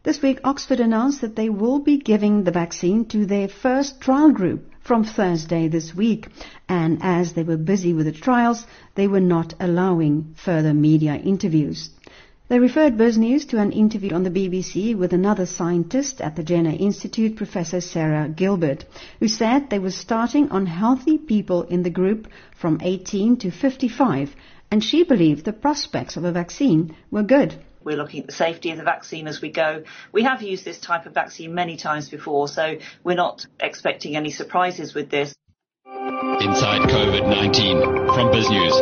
This 0.03 0.23
week, 0.23 0.41
Oxford 0.45 0.81
announced 0.81 1.21
that 1.21 1.37
they 1.37 1.51
will 1.51 1.79
be 1.79 1.99
giving 1.99 2.45
the 2.45 2.51
vaccine 2.51 3.05
to 3.07 3.27
their 3.27 3.49
first 3.49 4.01
trial 4.01 4.31
group 4.31 4.71
from 4.81 5.05
Thursday 5.05 5.69
this 5.69 5.95
week. 5.95 6.29
And 6.71 7.01
as 7.03 7.35
they 7.35 7.43
were 7.43 7.59
busy 7.59 7.93
with 7.93 8.07
the 8.07 8.13
trials, 8.13 8.67
they 8.95 9.07
were 9.07 9.21
not 9.21 9.53
allowing 9.61 10.33
further 10.37 10.73
media 10.73 11.17
interviews. 11.17 11.91
They 12.49 12.59
referred 12.59 12.97
BizNews 12.97 13.47
to 13.51 13.59
an 13.59 13.73
interview 13.73 14.15
on 14.15 14.23
the 14.23 14.31
BBC 14.31 14.97
with 14.97 15.13
another 15.13 15.45
scientist 15.45 16.23
at 16.23 16.35
the 16.35 16.45
Jenner 16.45 16.75
Institute, 16.79 17.37
Professor 17.37 17.83
Sarah 17.83 18.27
Gilbert, 18.27 18.87
who 19.19 19.29
said 19.29 19.69
they 19.69 19.79
were 19.79 19.91
starting 19.91 20.49
on 20.51 20.65
healthy 20.65 21.19
people 21.19 21.65
in 21.65 21.83
the 21.83 21.91
group 21.91 22.27
from 22.57 22.81
18 22.83 23.37
to 23.37 23.51
55, 23.51 24.35
and 24.71 24.83
she 24.83 25.05
believed 25.05 25.45
the 25.45 25.53
prospects 25.53 26.17
of 26.17 26.25
a 26.25 26.33
vaccine 26.33 26.97
were 27.11 27.23
good. 27.23 27.55
We're 27.91 27.97
looking 27.97 28.21
at 28.21 28.29
the 28.29 28.33
safety 28.33 28.71
of 28.71 28.79
the 28.79 28.85
vaccine 28.85 29.27
as 29.27 29.41
we 29.41 29.51
go. 29.51 29.83
We 30.13 30.23
have 30.23 30.43
used 30.43 30.65
this 30.65 30.79
type 30.79 31.07
of 31.07 31.13
vaccine 31.13 31.57
many 31.57 31.77
times 31.77 32.09
before, 32.09 32.47
so 32.47 32.77
we're 33.03 33.17
not 33.17 33.45
expecting 33.59 34.15
any 34.15 34.31
surprises 34.31 34.95
with 34.95 35.11
this. 35.11 35.35
Inside 35.85 36.83
COVID-19 36.89 38.15
from 38.15 38.31
BizNews. 38.31 38.77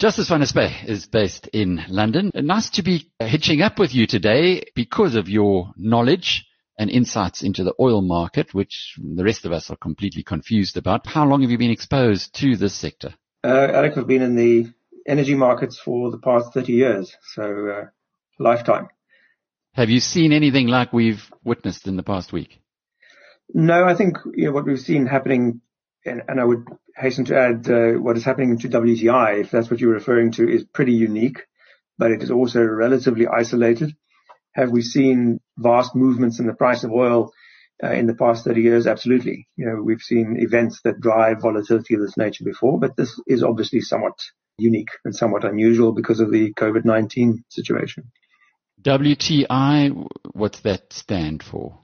Justice 0.00 0.28
van 0.28 0.40
der 0.40 0.70
is 0.88 1.06
based 1.06 1.46
in 1.52 1.84
London. 1.88 2.32
Nice 2.34 2.70
to 2.70 2.82
be 2.82 3.08
hitching 3.20 3.62
up 3.62 3.78
with 3.78 3.94
you 3.94 4.08
today 4.08 4.64
because 4.74 5.14
of 5.14 5.28
your 5.28 5.70
knowledge 5.76 6.44
and 6.76 6.90
insights 6.90 7.44
into 7.44 7.62
the 7.62 7.74
oil 7.78 8.02
market, 8.02 8.52
which 8.52 8.96
the 8.98 9.22
rest 9.22 9.44
of 9.44 9.52
us 9.52 9.70
are 9.70 9.76
completely 9.76 10.24
confused 10.24 10.76
about. 10.76 11.06
How 11.06 11.24
long 11.24 11.42
have 11.42 11.52
you 11.52 11.58
been 11.58 11.70
exposed 11.70 12.34
to 12.40 12.56
this 12.56 12.74
sector? 12.74 13.14
Uh, 13.44 13.68
Alec, 13.72 13.96
I've 13.96 14.08
been 14.08 14.22
in 14.22 14.34
the 14.34 14.72
energy 15.06 15.34
markets 15.34 15.78
for 15.78 16.10
the 16.10 16.18
past 16.18 16.52
30 16.54 16.72
years. 16.72 17.16
So, 17.34 17.68
uh, 17.68 17.84
lifetime. 18.38 18.88
Have 19.74 19.90
you 19.90 20.00
seen 20.00 20.32
anything 20.32 20.66
like 20.66 20.92
we've 20.92 21.30
witnessed 21.44 21.86
in 21.86 21.96
the 21.96 22.02
past 22.02 22.32
week? 22.32 22.60
No, 23.54 23.84
I 23.84 23.94
think 23.94 24.16
you 24.34 24.46
know, 24.46 24.52
what 24.52 24.66
we've 24.66 24.80
seen 24.80 25.06
happening, 25.06 25.60
and, 26.04 26.22
and 26.28 26.40
I 26.40 26.44
would 26.44 26.66
hasten 26.96 27.24
to 27.26 27.38
add 27.38 27.70
uh, 27.70 27.92
what 27.92 28.16
is 28.16 28.24
happening 28.24 28.58
to 28.58 28.68
WTI, 28.68 29.40
if 29.40 29.50
that's 29.50 29.70
what 29.70 29.80
you're 29.80 29.92
referring 29.92 30.32
to, 30.32 30.48
is 30.48 30.64
pretty 30.64 30.92
unique, 30.92 31.40
but 31.98 32.10
it 32.10 32.22
is 32.22 32.30
also 32.30 32.62
relatively 32.62 33.26
isolated. 33.26 33.94
Have 34.54 34.70
we 34.70 34.82
seen 34.82 35.40
vast 35.56 35.94
movements 35.94 36.40
in 36.40 36.46
the 36.46 36.54
price 36.54 36.82
of 36.82 36.90
oil 36.90 37.32
uh, 37.82 37.92
in 37.92 38.06
the 38.06 38.14
past 38.14 38.44
30 38.44 38.60
years? 38.60 38.86
Absolutely. 38.86 39.48
You 39.56 39.66
know, 39.66 39.82
we've 39.82 40.02
seen 40.02 40.36
events 40.38 40.80
that 40.82 41.00
drive 41.00 41.42
volatility 41.42 41.94
of 41.94 42.00
this 42.00 42.16
nature 42.16 42.44
before, 42.44 42.78
but 42.78 42.96
this 42.96 43.20
is 43.26 43.44
obviously 43.44 43.80
somewhat 43.80 44.18
unique 44.60 44.90
and 45.04 45.14
somewhat 45.14 45.44
unusual 45.44 45.92
because 45.92 46.20
of 46.20 46.30
the 46.30 46.52
COVID-19 46.54 47.44
situation. 47.48 48.10
WTI, 48.82 50.06
what's 50.32 50.60
that 50.60 50.92
stand 50.92 51.42
for? 51.42 51.78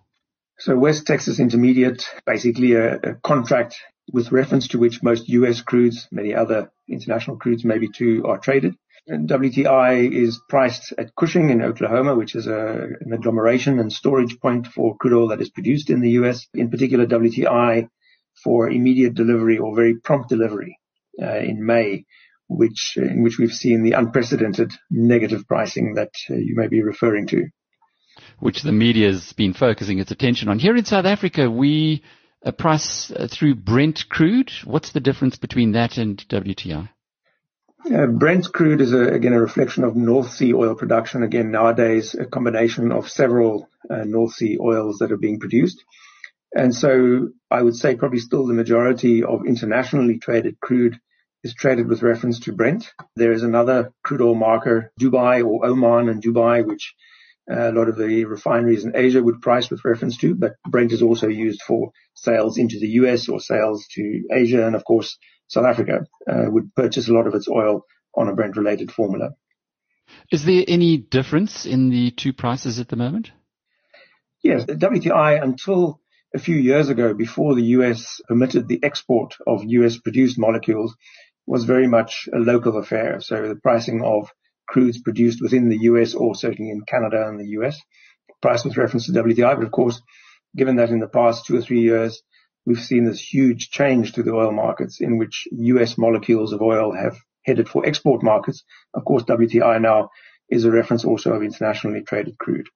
So 0.58 0.76
West 0.76 1.06
Texas 1.06 1.38
Intermediate, 1.38 2.06
basically 2.24 2.72
a, 2.72 2.96
a 2.96 3.14
contract 3.22 3.76
with 4.12 4.32
reference 4.32 4.68
to 4.68 4.78
which 4.78 5.02
most 5.02 5.28
US 5.28 5.60
crudes, 5.60 6.06
many 6.10 6.34
other 6.34 6.70
international 6.88 7.38
crudes, 7.38 7.64
maybe 7.64 7.88
too, 7.88 8.24
are 8.26 8.38
traded. 8.38 8.74
And 9.08 9.28
WTI 9.28 10.10
is 10.10 10.40
priced 10.48 10.92
at 10.98 11.14
Cushing 11.14 11.50
in 11.50 11.62
Oklahoma, 11.62 12.16
which 12.16 12.34
is 12.34 12.46
a, 12.46 12.88
an 13.00 13.12
agglomeration 13.12 13.78
and 13.78 13.92
storage 13.92 14.40
point 14.40 14.66
for 14.66 14.96
crude 14.96 15.12
oil 15.12 15.28
that 15.28 15.40
is 15.40 15.50
produced 15.50 15.90
in 15.90 16.00
the 16.00 16.10
US. 16.10 16.46
In 16.54 16.70
particular, 16.70 17.06
WTI 17.06 17.88
for 18.42 18.70
immediate 18.70 19.14
delivery 19.14 19.58
or 19.58 19.76
very 19.76 19.96
prompt 19.96 20.28
delivery 20.28 20.78
uh, 21.22 21.38
in 21.38 21.64
May 21.64 22.04
which 22.48 22.96
in 22.96 23.22
which 23.22 23.38
we've 23.38 23.52
seen 23.52 23.82
the 23.82 23.92
unprecedented 23.92 24.72
negative 24.90 25.46
pricing 25.46 25.94
that 25.94 26.12
uh, 26.30 26.34
you 26.34 26.54
may 26.56 26.68
be 26.68 26.82
referring 26.82 27.26
to. 27.28 27.46
Which 28.38 28.62
the 28.62 28.72
media 28.72 29.08
has 29.08 29.32
been 29.32 29.54
focusing 29.54 29.98
its 29.98 30.10
attention 30.10 30.48
on. 30.48 30.58
Here 30.58 30.76
in 30.76 30.84
South 30.84 31.04
Africa, 31.06 31.50
we 31.50 32.02
uh, 32.44 32.52
price 32.52 33.10
uh, 33.10 33.28
through 33.30 33.56
Brent 33.56 34.08
crude. 34.08 34.50
What's 34.64 34.92
the 34.92 35.00
difference 35.00 35.36
between 35.36 35.72
that 35.72 35.96
and 35.98 36.16
WTI? 36.28 36.88
Uh, 37.92 38.06
Brent 38.06 38.52
crude 38.52 38.80
is 38.80 38.92
a, 38.92 39.08
again 39.08 39.32
a 39.32 39.40
reflection 39.40 39.84
of 39.84 39.96
North 39.96 40.30
Sea 40.30 40.54
oil 40.54 40.74
production. 40.74 41.22
Again, 41.22 41.50
nowadays 41.50 42.14
a 42.14 42.26
combination 42.26 42.92
of 42.92 43.08
several 43.08 43.68
uh, 43.90 44.04
North 44.04 44.32
Sea 44.32 44.58
oils 44.60 44.98
that 44.98 45.12
are 45.12 45.16
being 45.16 45.38
produced. 45.38 45.84
And 46.54 46.74
so 46.74 47.28
I 47.50 47.62
would 47.62 47.76
say 47.76 47.96
probably 47.96 48.18
still 48.18 48.46
the 48.46 48.54
majority 48.54 49.22
of 49.22 49.46
internationally 49.46 50.18
traded 50.18 50.58
crude 50.60 50.98
is 51.46 51.54
traded 51.54 51.86
with 51.86 52.02
reference 52.02 52.40
to 52.40 52.52
Brent. 52.52 52.92
There 53.14 53.30
is 53.30 53.44
another 53.44 53.92
crude 54.02 54.20
oil 54.20 54.34
marker, 54.34 54.90
Dubai 55.00 55.46
or 55.46 55.64
Oman 55.64 56.08
and 56.08 56.20
Dubai, 56.20 56.66
which 56.66 56.94
uh, 57.48 57.70
a 57.70 57.72
lot 57.72 57.88
of 57.88 57.96
the 57.96 58.24
refineries 58.24 58.84
in 58.84 58.96
Asia 58.96 59.22
would 59.22 59.40
price 59.40 59.70
with 59.70 59.84
reference 59.84 60.16
to, 60.18 60.34
but 60.34 60.56
Brent 60.68 60.90
is 60.90 61.02
also 61.02 61.28
used 61.28 61.62
for 61.62 61.92
sales 62.14 62.58
into 62.58 62.80
the 62.80 62.88
US 63.00 63.28
or 63.28 63.38
sales 63.38 63.86
to 63.92 64.22
Asia. 64.32 64.66
And 64.66 64.74
of 64.74 64.84
course, 64.84 65.16
South 65.46 65.66
Africa 65.66 66.06
uh, 66.28 66.46
would 66.48 66.74
purchase 66.74 67.08
a 67.08 67.12
lot 67.12 67.28
of 67.28 67.34
its 67.36 67.48
oil 67.48 67.84
on 68.12 68.28
a 68.28 68.34
Brent 68.34 68.56
related 68.56 68.90
formula. 68.90 69.30
Is 70.32 70.44
there 70.44 70.64
any 70.66 70.96
difference 70.96 71.64
in 71.64 71.90
the 71.90 72.10
two 72.10 72.32
prices 72.32 72.80
at 72.80 72.88
the 72.88 72.96
moment? 72.96 73.30
Yes, 74.42 74.64
WTI 74.64 75.40
until 75.40 76.00
a 76.36 76.38
few 76.38 76.56
years 76.56 76.88
ago, 76.88 77.14
before 77.14 77.54
the 77.54 77.68
US 77.76 78.20
permitted 78.28 78.68
the 78.68 78.80
export 78.82 79.36
of 79.46 79.64
US 79.64 79.96
produced 79.98 80.38
molecules, 80.38 80.94
was 81.46 81.64
very 81.64 81.86
much 81.86 82.28
a 82.34 82.38
local 82.38 82.76
affair. 82.78 83.20
So 83.20 83.48
the 83.48 83.56
pricing 83.56 84.02
of 84.02 84.30
crudes 84.70 85.02
produced 85.02 85.40
within 85.40 85.68
the 85.68 85.78
US 85.82 86.14
or 86.14 86.34
certainly 86.34 86.70
in 86.70 86.82
Canada 86.82 87.26
and 87.26 87.38
the 87.38 87.50
US, 87.60 87.80
price 88.42 88.64
with 88.64 88.76
reference 88.76 89.06
to 89.06 89.12
WTI. 89.12 89.56
But 89.56 89.64
of 89.64 89.70
course, 89.70 90.02
given 90.56 90.76
that 90.76 90.90
in 90.90 91.00
the 91.00 91.08
past 91.08 91.46
two 91.46 91.56
or 91.56 91.62
three 91.62 91.82
years, 91.82 92.22
we've 92.64 92.82
seen 92.82 93.04
this 93.04 93.20
huge 93.20 93.70
change 93.70 94.12
to 94.12 94.22
the 94.22 94.32
oil 94.32 94.52
markets 94.52 95.00
in 95.00 95.18
which 95.18 95.46
US 95.52 95.96
molecules 95.96 96.52
of 96.52 96.62
oil 96.62 96.94
have 96.94 97.16
headed 97.44 97.68
for 97.68 97.86
export 97.86 98.22
markets. 98.22 98.64
Of 98.92 99.04
course, 99.04 99.22
WTI 99.22 99.80
now 99.80 100.10
is 100.48 100.64
a 100.64 100.70
reference 100.70 101.04
also 101.04 101.32
of 101.32 101.42
internationally 101.42 102.02
traded 102.02 102.38
crude. 102.38 102.66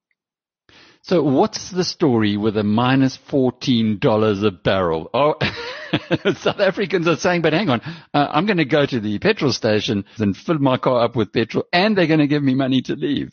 So 1.03 1.23
what's 1.23 1.71
the 1.71 1.85
story 1.85 2.37
with 2.37 2.57
a 2.59 2.63
minus 2.63 3.17
$14 3.17 4.45
a 4.45 4.51
barrel? 4.51 5.11
Oh, 5.15 5.35
South 6.37 6.61
Africans 6.61 7.09
are 7.09 7.17
saying, 7.17 7.43
but 7.43 7.53
hang 7.53 7.69
on, 7.69 7.81
uh, 8.15 8.29
I'm 8.31 8.47
going 8.47 8.59
to 8.59 8.65
go 8.65 8.87
to 8.87 9.01
the 9.01 9.19
petrol 9.19 9.53
station 9.53 10.05
and 10.19 10.37
fill 10.37 10.59
my 10.59 10.77
car 10.77 11.05
up 11.05 11.17
with 11.17 11.33
petrol 11.33 11.65
and 11.73 11.97
they're 11.97 12.07
going 12.07 12.21
to 12.21 12.27
give 12.27 12.43
me 12.43 12.55
money 12.55 12.83
to 12.83 12.95
leave. 12.95 13.31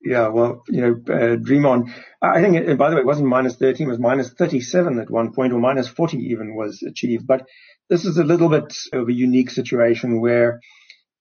Yeah, 0.00 0.28
well, 0.28 0.62
you 0.68 0.80
know, 0.80 1.14
uh, 1.14 1.36
dream 1.36 1.66
on. 1.66 1.92
I 2.22 2.40
think, 2.40 2.56
it, 2.56 2.78
by 2.78 2.90
the 2.90 2.96
way, 2.96 3.02
it 3.02 3.06
wasn't 3.06 3.28
minus 3.28 3.56
13, 3.56 3.86
it 3.86 3.90
was 3.90 3.98
minus 3.98 4.30
37 4.30 4.98
at 5.00 5.10
one 5.10 5.32
point, 5.32 5.52
or 5.52 5.58
minus 5.58 5.88
40 5.88 6.18
even 6.18 6.54
was 6.54 6.82
achieved. 6.82 7.26
But 7.26 7.46
this 7.90 8.04
is 8.04 8.16
a 8.16 8.24
little 8.24 8.48
bit 8.48 8.72
of 8.92 9.08
a 9.08 9.12
unique 9.12 9.50
situation 9.50 10.20
where 10.20 10.60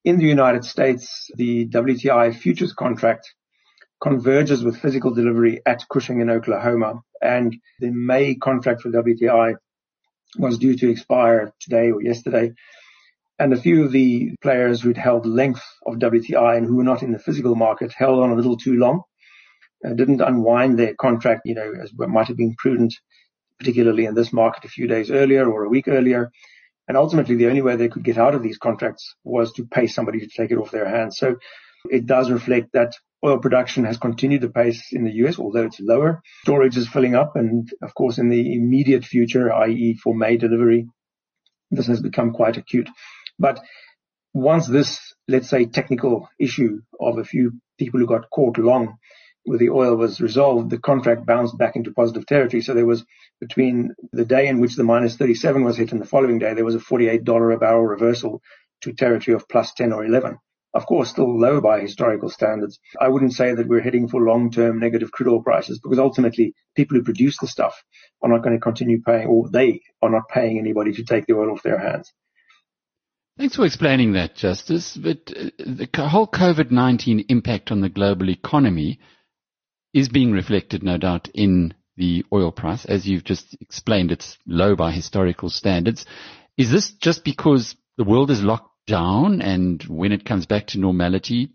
in 0.06 0.20
the 0.20 0.26
United 0.26 0.64
States, 0.64 1.30
the 1.36 1.68
WTI 1.68 2.36
futures 2.36 2.74
contract 2.74 3.34
converges 4.02 4.64
with 4.64 4.80
physical 4.80 5.14
delivery 5.14 5.60
at 5.66 5.84
Cushing 5.92 6.22
in 6.22 6.30
Oklahoma. 6.30 7.02
And 7.22 7.56
the 7.80 7.90
May 7.90 8.36
contract 8.36 8.82
for 8.82 8.90
WTI 8.90 9.56
was 10.38 10.58
due 10.58 10.78
to 10.78 10.90
expire 10.90 11.54
today 11.60 11.92
or 11.92 12.02
yesterday. 12.02 12.54
And 13.40 13.54
a 13.54 13.62
few 13.62 13.84
of 13.84 13.92
the 13.92 14.36
players 14.42 14.82
who'd 14.82 14.98
held 14.98 15.26
length 15.26 15.64
of 15.86 15.96
WTI 15.96 16.58
and 16.58 16.66
who 16.66 16.76
were 16.76 16.84
not 16.84 17.04
in 17.04 17.12
the 17.12 17.20
physical 17.20 17.56
market 17.56 17.94
held 17.94 18.20
on 18.20 18.32
a 18.32 18.36
little 18.36 18.58
too 18.58 18.76
long, 18.76 19.04
uh, 19.86 19.94
didn't 19.94 20.22
unwind 20.22 20.80
their 20.80 20.96
contract, 20.96 21.42
you 21.46 21.54
know, 21.54 21.72
as 21.82 21.92
might 21.94 22.28
have 22.28 22.38
been 22.38 22.56
prudent, 22.56 22.96
particularly 23.60 24.06
in 24.06 24.16
this 24.16 24.34
market 24.34 24.66
a 24.66 24.70
few 24.70 24.88
days 24.88 25.12
earlier 25.12 25.48
or 25.48 25.66
a 25.66 25.70
week 25.70 25.88
earlier. 25.88 26.32
And 26.88 26.98
ultimately, 26.98 27.36
the 27.36 27.48
only 27.48 27.62
way 27.62 27.76
they 27.76 27.90
could 27.90 28.04
get 28.04 28.18
out 28.18 28.34
of 28.34 28.42
these 28.42 28.58
contracts 28.58 29.16
was 29.24 29.52
to 29.54 29.66
pay 29.66 29.88
somebody 29.88 30.20
to 30.20 30.28
take 30.28 30.52
it 30.52 30.58
off 30.58 30.72
their 30.72 30.88
hands. 30.88 31.18
So 31.18 31.36
it 31.92 32.06
does 32.06 32.32
reflect 32.32 32.74
that 32.74 32.96
oil 33.26 33.40
production 33.40 33.84
has 33.86 33.98
continued 33.98 34.42
the 34.42 34.50
pace 34.50 34.92
in 34.92 35.04
the 35.04 35.14
US, 35.24 35.40
although 35.40 35.66
it's 35.66 35.80
lower. 35.80 36.22
Storage 36.44 36.78
is 36.78 36.88
filling 36.88 37.16
up. 37.16 37.36
And 37.36 37.70
of 37.82 37.94
course, 37.96 38.18
in 38.18 38.30
the 38.30 38.54
immediate 38.54 39.06
future, 39.06 39.52
i.e. 39.54 39.96
for 39.96 40.16
May 40.16 40.38
delivery, 40.38 40.88
this 41.72 41.88
has 41.88 42.02
become 42.02 42.32
quite 42.32 42.58
acute. 42.58 42.90
But 43.40 43.60
once 44.34 44.68
this, 44.68 45.14
let's 45.28 45.50
say, 45.50 45.66
technical 45.66 46.30
issue 46.40 46.82
of 47.00 47.18
a 47.18 47.26
few 47.26 47.54
people 47.80 48.00
who 48.00 48.08
got 48.08 48.30
caught 48.30 48.58
long 48.58 48.98
with 49.46 49.60
the 49.60 49.70
oil 49.70 49.96
was 49.96 50.20
resolved, 50.20 50.70
the 50.70 50.78
contract 50.78 51.26
bounced 51.26 51.58
back 51.58 51.76
into 51.76 51.94
positive 51.94 52.26
territory. 52.26 52.62
So 52.62 52.74
there 52.74 52.86
was 52.86 53.06
between 53.40 53.96
the 54.12 54.26
day 54.26 54.48
in 54.48 54.60
which 54.60 54.76
the 54.76 54.84
minus 54.84 55.16
37 55.16 55.64
was 55.64 55.78
hit 55.78 55.92
and 55.92 56.02
the 56.02 56.06
following 56.06 56.38
day, 56.38 56.54
there 56.54 56.66
was 56.66 56.76
a 56.76 56.80
$48 56.80 57.54
a 57.54 57.58
barrel 57.58 57.84
reversal 57.84 58.42
to 58.82 58.94
territory 58.94 59.36
of 59.36 59.48
plus 59.48 59.74
10 59.74 59.94
or 59.94 60.06
11 60.06 60.38
of 60.78 60.86
course, 60.86 61.10
still 61.10 61.40
low 61.40 61.60
by 61.60 61.82
historical 61.82 62.30
standards. 62.30 62.80
I 63.02 63.08
wouldn't 63.08 63.34
say 63.34 63.56
that 63.56 63.68
we're 63.68 63.82
heading 63.82 64.08
for 64.08 64.22
long-term 64.22 64.80
negative 64.80 65.12
crude 65.12 65.28
oil 65.28 65.42
prices 65.42 65.80
because 65.80 65.98
ultimately 65.98 66.54
people 66.76 66.98
who 66.98 67.04
produce 67.04 67.40
the 67.40 67.48
stuff 67.48 67.84
are 68.22 68.30
not 68.30 68.44
going 68.44 68.56
to 68.56 68.62
continue 68.62 69.02
paying 69.02 69.28
or 69.28 69.50
they 69.50 69.82
are 70.04 70.12
not 70.12 70.30
paying 70.30 70.60
anybody 70.60 70.94
to 70.94 71.04
take 71.04 71.26
the 71.26 71.34
oil 71.34 71.52
off 71.52 71.64
their 71.64 71.80
hands. 71.80 72.14
Thanks 73.40 73.56
for 73.56 73.66
explaining 73.66 74.14
that, 74.14 74.36
Justice. 74.36 74.96
But 74.96 75.32
uh, 75.36 75.50
the 75.58 75.90
whole 76.08 76.28
COVID-19 76.28 77.26
impact 77.30 77.72
on 77.72 77.82
the 77.82 77.90
global 77.90 78.30
economy 78.30 79.00
is 79.96 80.10
being 80.10 80.32
reflected, 80.32 80.84
no 80.84 81.00
doubt, 81.00 81.28
in 81.34 81.74
the 81.96 82.24
oil 82.32 82.52
price. 82.52 82.86
As 82.86 83.08
you've 83.08 83.24
just 83.24 83.58
explained, 83.62 84.12
it's 84.12 84.38
low 84.46 84.76
by 84.76 84.92
historical 84.92 85.50
standards. 85.50 86.06
Is 86.56 86.72
this 86.72 86.92
just 86.92 87.24
because 87.24 87.76
the 87.98 88.04
world 88.04 88.30
is 88.30 88.44
locked 88.44 88.67
down 88.88 89.42
and 89.42 89.84
when 89.84 90.12
it 90.12 90.26
comes 90.26 90.48
back 90.48 90.68
to 90.68 90.80
normality, 90.80 91.52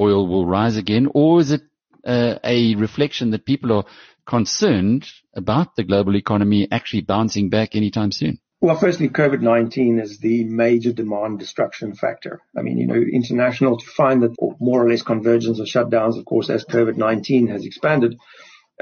oil 0.00 0.26
will 0.26 0.46
rise 0.46 0.76
again? 0.76 1.08
Or 1.12 1.40
is 1.40 1.50
it 1.50 1.62
uh, 2.06 2.38
a 2.42 2.74
reflection 2.76 3.30
that 3.32 3.44
people 3.44 3.72
are 3.72 3.84
concerned 4.26 5.06
about 5.34 5.76
the 5.76 5.84
global 5.84 6.16
economy 6.16 6.68
actually 6.70 7.02
bouncing 7.02 7.50
back 7.50 7.74
anytime 7.74 8.12
soon? 8.12 8.38
Well, 8.60 8.76
firstly, 8.76 9.08
COVID-19 9.08 10.02
is 10.02 10.18
the 10.18 10.42
major 10.44 10.92
demand 10.92 11.38
destruction 11.38 11.94
factor. 11.94 12.40
I 12.56 12.62
mean, 12.62 12.78
you 12.78 12.88
know, 12.88 12.94
international 12.94 13.78
to 13.78 13.86
find 13.86 14.22
that 14.24 14.34
more 14.58 14.84
or 14.84 14.90
less 14.90 15.02
convergence 15.02 15.60
of 15.60 15.66
shutdowns, 15.66 16.18
of 16.18 16.24
course, 16.24 16.50
as 16.50 16.64
COVID-19 16.64 17.50
has 17.50 17.64
expanded, 17.64 18.18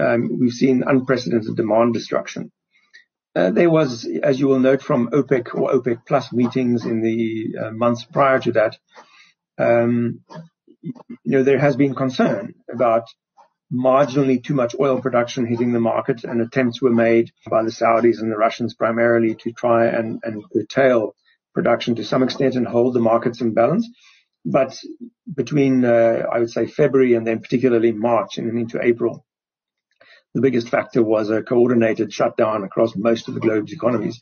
um, 0.00 0.38
we've 0.40 0.52
seen 0.52 0.82
unprecedented 0.86 1.56
demand 1.56 1.92
destruction. 1.92 2.52
Uh, 3.36 3.50
there 3.50 3.68
was, 3.68 4.08
as 4.22 4.40
you 4.40 4.48
will 4.48 4.58
note 4.58 4.82
from 4.82 5.10
OPEC 5.10 5.54
or 5.54 5.70
OPEC 5.74 6.06
plus 6.06 6.32
meetings 6.32 6.86
in 6.86 7.02
the 7.02 7.54
uh, 7.60 7.70
months 7.70 8.02
prior 8.02 8.38
to 8.38 8.52
that, 8.52 8.78
um, 9.58 10.20
you 10.80 10.92
know, 11.24 11.42
there 11.42 11.58
has 11.58 11.76
been 11.76 11.94
concern 11.94 12.54
about 12.72 13.04
marginally 13.70 14.42
too 14.42 14.54
much 14.54 14.74
oil 14.80 15.02
production 15.02 15.44
hitting 15.44 15.72
the 15.72 15.80
market 15.80 16.24
and 16.24 16.40
attempts 16.40 16.80
were 16.80 16.90
made 16.90 17.30
by 17.50 17.62
the 17.62 17.70
Saudis 17.70 18.20
and 18.20 18.32
the 18.32 18.38
Russians 18.38 18.72
primarily 18.72 19.34
to 19.34 19.52
try 19.52 19.86
and, 19.86 20.18
and 20.22 20.42
curtail 20.50 21.14
production 21.52 21.96
to 21.96 22.04
some 22.04 22.22
extent 22.22 22.54
and 22.54 22.66
hold 22.66 22.94
the 22.94 23.00
markets 23.00 23.42
in 23.42 23.52
balance. 23.52 23.86
But 24.46 24.80
between, 25.34 25.84
uh, 25.84 26.22
I 26.32 26.38
would 26.38 26.50
say 26.50 26.66
February 26.66 27.12
and 27.14 27.26
then 27.26 27.40
particularly 27.40 27.92
March 27.92 28.38
and 28.38 28.56
into 28.56 28.80
April, 28.82 29.25
the 30.36 30.42
biggest 30.42 30.68
factor 30.68 31.02
was 31.02 31.30
a 31.30 31.42
coordinated 31.42 32.12
shutdown 32.12 32.62
across 32.62 32.94
most 32.94 33.26
of 33.26 33.32
the 33.32 33.40
globe's 33.40 33.72
economies. 33.72 34.20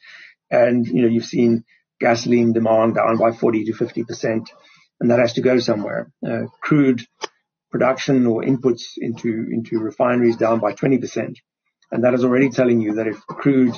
And, 0.48 0.86
you 0.86 1.02
know, 1.02 1.08
you've 1.08 1.24
seen 1.24 1.64
gasoline 1.98 2.52
demand 2.52 2.94
down 2.94 3.18
by 3.18 3.32
40 3.32 3.64
to 3.64 3.72
50%, 3.72 4.46
and 5.00 5.10
that 5.10 5.18
has 5.18 5.32
to 5.32 5.40
go 5.40 5.58
somewhere. 5.58 6.12
Uh, 6.24 6.42
crude 6.62 7.04
production 7.72 8.26
or 8.26 8.44
inputs 8.44 8.92
into, 8.96 9.48
into 9.50 9.80
refineries 9.80 10.36
down 10.36 10.60
by 10.60 10.72
20%. 10.72 11.34
And 11.90 12.04
that 12.04 12.14
is 12.14 12.24
already 12.24 12.50
telling 12.50 12.80
you 12.80 12.94
that 12.94 13.08
if 13.08 13.20
crude 13.26 13.74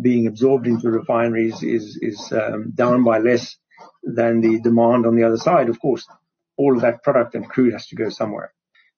being 0.00 0.26
absorbed 0.26 0.66
into 0.66 0.90
refineries 0.90 1.62
is, 1.62 1.98
is 2.00 2.32
um, 2.32 2.72
down 2.74 3.04
by 3.04 3.18
less 3.18 3.58
than 4.02 4.40
the 4.40 4.58
demand 4.58 5.04
on 5.04 5.16
the 5.16 5.24
other 5.24 5.36
side, 5.36 5.68
of 5.68 5.78
course, 5.78 6.06
all 6.56 6.76
of 6.76 6.80
that 6.80 7.02
product 7.02 7.34
and 7.34 7.46
crude 7.46 7.74
has 7.74 7.88
to 7.88 7.94
go 7.94 8.08
somewhere. 8.08 8.54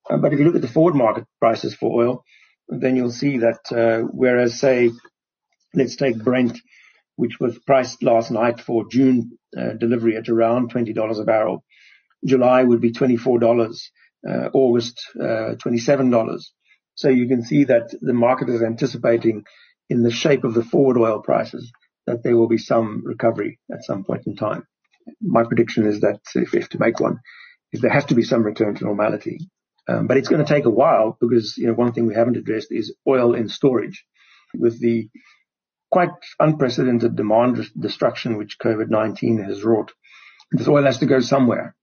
Uh, 0.09 0.18
but 0.18 0.33
if 0.33 0.38
you 0.38 0.44
look 0.44 0.55
at 0.55 0.62
the 0.62 0.68
forward 0.68 0.94
market 0.94 1.25
prices 1.40 1.75
for 1.75 2.01
oil, 2.01 2.25
then 2.69 2.97
you'll 2.97 3.11
see 3.11 3.39
that 3.39 3.61
uh, 3.73 4.07
whereas, 4.11 4.59
say, 4.59 4.91
let's 5.75 5.97
take 5.97 6.23
Brent, 6.23 6.59
which 7.17 7.39
was 7.41 7.59
priced 7.61 8.03
last 8.03 8.31
night 8.31 8.61
for 8.61 8.89
June 8.89 9.39
uh, 9.57 9.75
delivery 9.75 10.17
at 10.17 10.29
around 10.29 10.73
$20 10.73 11.21
a 11.21 11.25
barrel. 11.25 11.65
July 12.25 12.63
would 12.63 12.81
be 12.81 12.93
$24, 12.93 13.79
uh, 14.29 14.49
August 14.53 15.01
$27. 15.17 16.43
So 16.95 17.09
you 17.09 17.29
can 17.29 17.45
see 17.45 17.65
that 17.65 17.95
the 18.01 18.15
market 18.15 18.49
is 18.49 18.63
anticipating 18.63 19.45
in 19.89 20.03
the 20.03 20.11
shape 20.11 20.45
of 20.45 20.55
the 20.55 20.65
forward 20.65 20.99
oil 20.99 21.21
prices 21.21 21.71
that 22.07 22.23
there 22.23 22.37
will 22.37 22.49
be 22.49 22.59
some 22.59 23.03
recovery 23.05 23.59
at 23.73 23.85
some 23.85 24.05
point 24.05 24.23
in 24.27 24.37
time. 24.37 24.67
My 25.21 25.45
prediction 25.45 25.87
is 25.87 26.01
that 26.01 26.21
if 26.35 26.53
we 26.53 26.61
have 26.61 26.69
to 26.71 26.79
make 26.79 27.01
one, 27.01 27.19
is 27.73 27.81
there 27.81 27.93
has 27.93 28.07
to 28.07 28.15
be 28.15 28.23
some 28.23 28.43
return 28.43 28.75
to 28.77 28.85
normality. 28.85 29.39
Um, 29.88 30.07
but 30.07 30.16
it's 30.16 30.29
going 30.29 30.44
to 30.44 30.53
take 30.53 30.64
a 30.64 30.70
while 30.70 31.16
because, 31.20 31.57
you 31.57 31.66
know, 31.66 31.75
one 31.75 31.92
thing 31.92 32.07
we 32.07 32.14
haven't 32.14 32.37
addressed 32.37 32.72
is 32.72 32.94
oil 33.07 33.35
in 33.35 33.49
storage. 33.49 34.05
With 34.55 34.81
the 34.81 35.09
quite 35.90 36.11
unprecedented 36.40 37.14
demand 37.14 37.70
destruction 37.79 38.37
which 38.37 38.59
COVID-19 38.59 39.44
has 39.44 39.62
wrought, 39.62 39.92
this 40.51 40.68
oil 40.68 40.85
has 40.85 40.99
to 40.99 41.07
go 41.07 41.20
somewhere. 41.20 41.77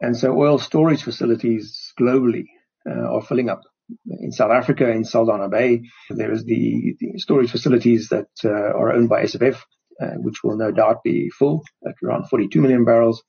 And 0.00 0.16
so 0.16 0.36
oil 0.36 0.58
storage 0.58 1.02
facilities 1.02 1.92
globally 1.98 2.46
uh, 2.88 3.14
are 3.14 3.22
filling 3.22 3.48
up. 3.48 3.62
In 4.06 4.32
South 4.32 4.50
Africa, 4.50 4.90
in 4.90 5.02
Saldanha 5.02 5.50
Bay, 5.50 5.82
there 6.10 6.32
is 6.32 6.44
the, 6.44 6.96
the 6.98 7.18
storage 7.18 7.50
facilities 7.50 8.08
that 8.08 8.28
uh, 8.44 8.48
are 8.50 8.92
owned 8.92 9.08
by 9.08 9.24
SFF, 9.24 9.60
uh, 10.00 10.14
which 10.16 10.42
will 10.42 10.56
no 10.56 10.70
doubt 10.70 11.02
be 11.02 11.28
full 11.30 11.62
at 11.86 11.94
around 12.02 12.28
42 12.28 12.60
million 12.60 12.84
barrels. 12.84 13.22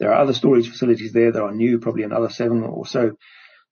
There 0.00 0.12
are 0.12 0.20
other 0.20 0.32
storage 0.32 0.68
facilities 0.68 1.12
there 1.12 1.32
that 1.32 1.42
are 1.42 1.54
new, 1.54 1.78
probably 1.78 2.04
another 2.04 2.30
seven 2.30 2.62
or 2.62 2.86
so 2.86 3.16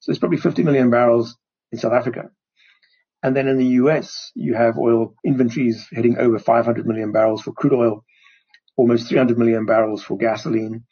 so 0.01 0.11
there's 0.11 0.19
probably 0.19 0.39
50 0.39 0.63
million 0.63 0.91
barrels 0.91 1.37
in 1.73 1.79
South 1.79 1.93
Africa. 1.93 2.31
And 3.23 3.35
then 3.35 3.49
in 3.49 3.59
the 3.59 3.67
US, 3.83 4.31
you 4.35 4.55
have 4.55 4.79
oil 4.79 5.15
inventories 5.25 5.87
hitting 5.91 6.19
over 6.19 6.39
500 6.39 6.87
million 6.87 7.13
barrels 7.13 7.43
for 7.43 7.53
crude 7.53 7.73
oil, 7.73 8.05
almost 8.77 9.09
300 9.09 9.39
million 9.39 9.67
barrels 9.67 10.03
for 10.03 10.17
gasoline. 10.17 10.85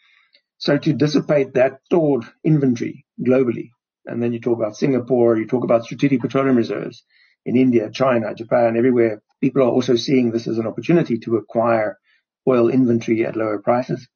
So 0.58 0.78
to 0.78 0.92
dissipate 0.92 1.54
that 1.54 1.80
stored 1.84 2.24
inventory 2.42 3.04
globally, 3.24 3.70
and 4.06 4.22
then 4.22 4.32
you 4.32 4.40
talk 4.40 4.58
about 4.58 4.76
Singapore, 4.76 5.36
you 5.36 5.46
talk 5.46 5.64
about 5.64 5.84
strategic 5.84 6.20
petroleum 6.20 6.56
reserves, 6.56 7.04
in 7.46 7.56
India, 7.56 7.90
China, 7.90 8.34
Japan, 8.34 8.76
everywhere, 8.76 9.22
people 9.40 9.62
are 9.62 9.70
also 9.70 9.96
seeing 9.96 10.30
this 10.30 10.46
as 10.46 10.58
an 10.58 10.66
opportunity 10.66 11.18
to 11.18 11.36
acquire 11.36 11.98
oil 12.48 12.68
inventory 12.68 13.24
at 13.26 13.36
lower 13.36 13.58
prices. 13.58 14.08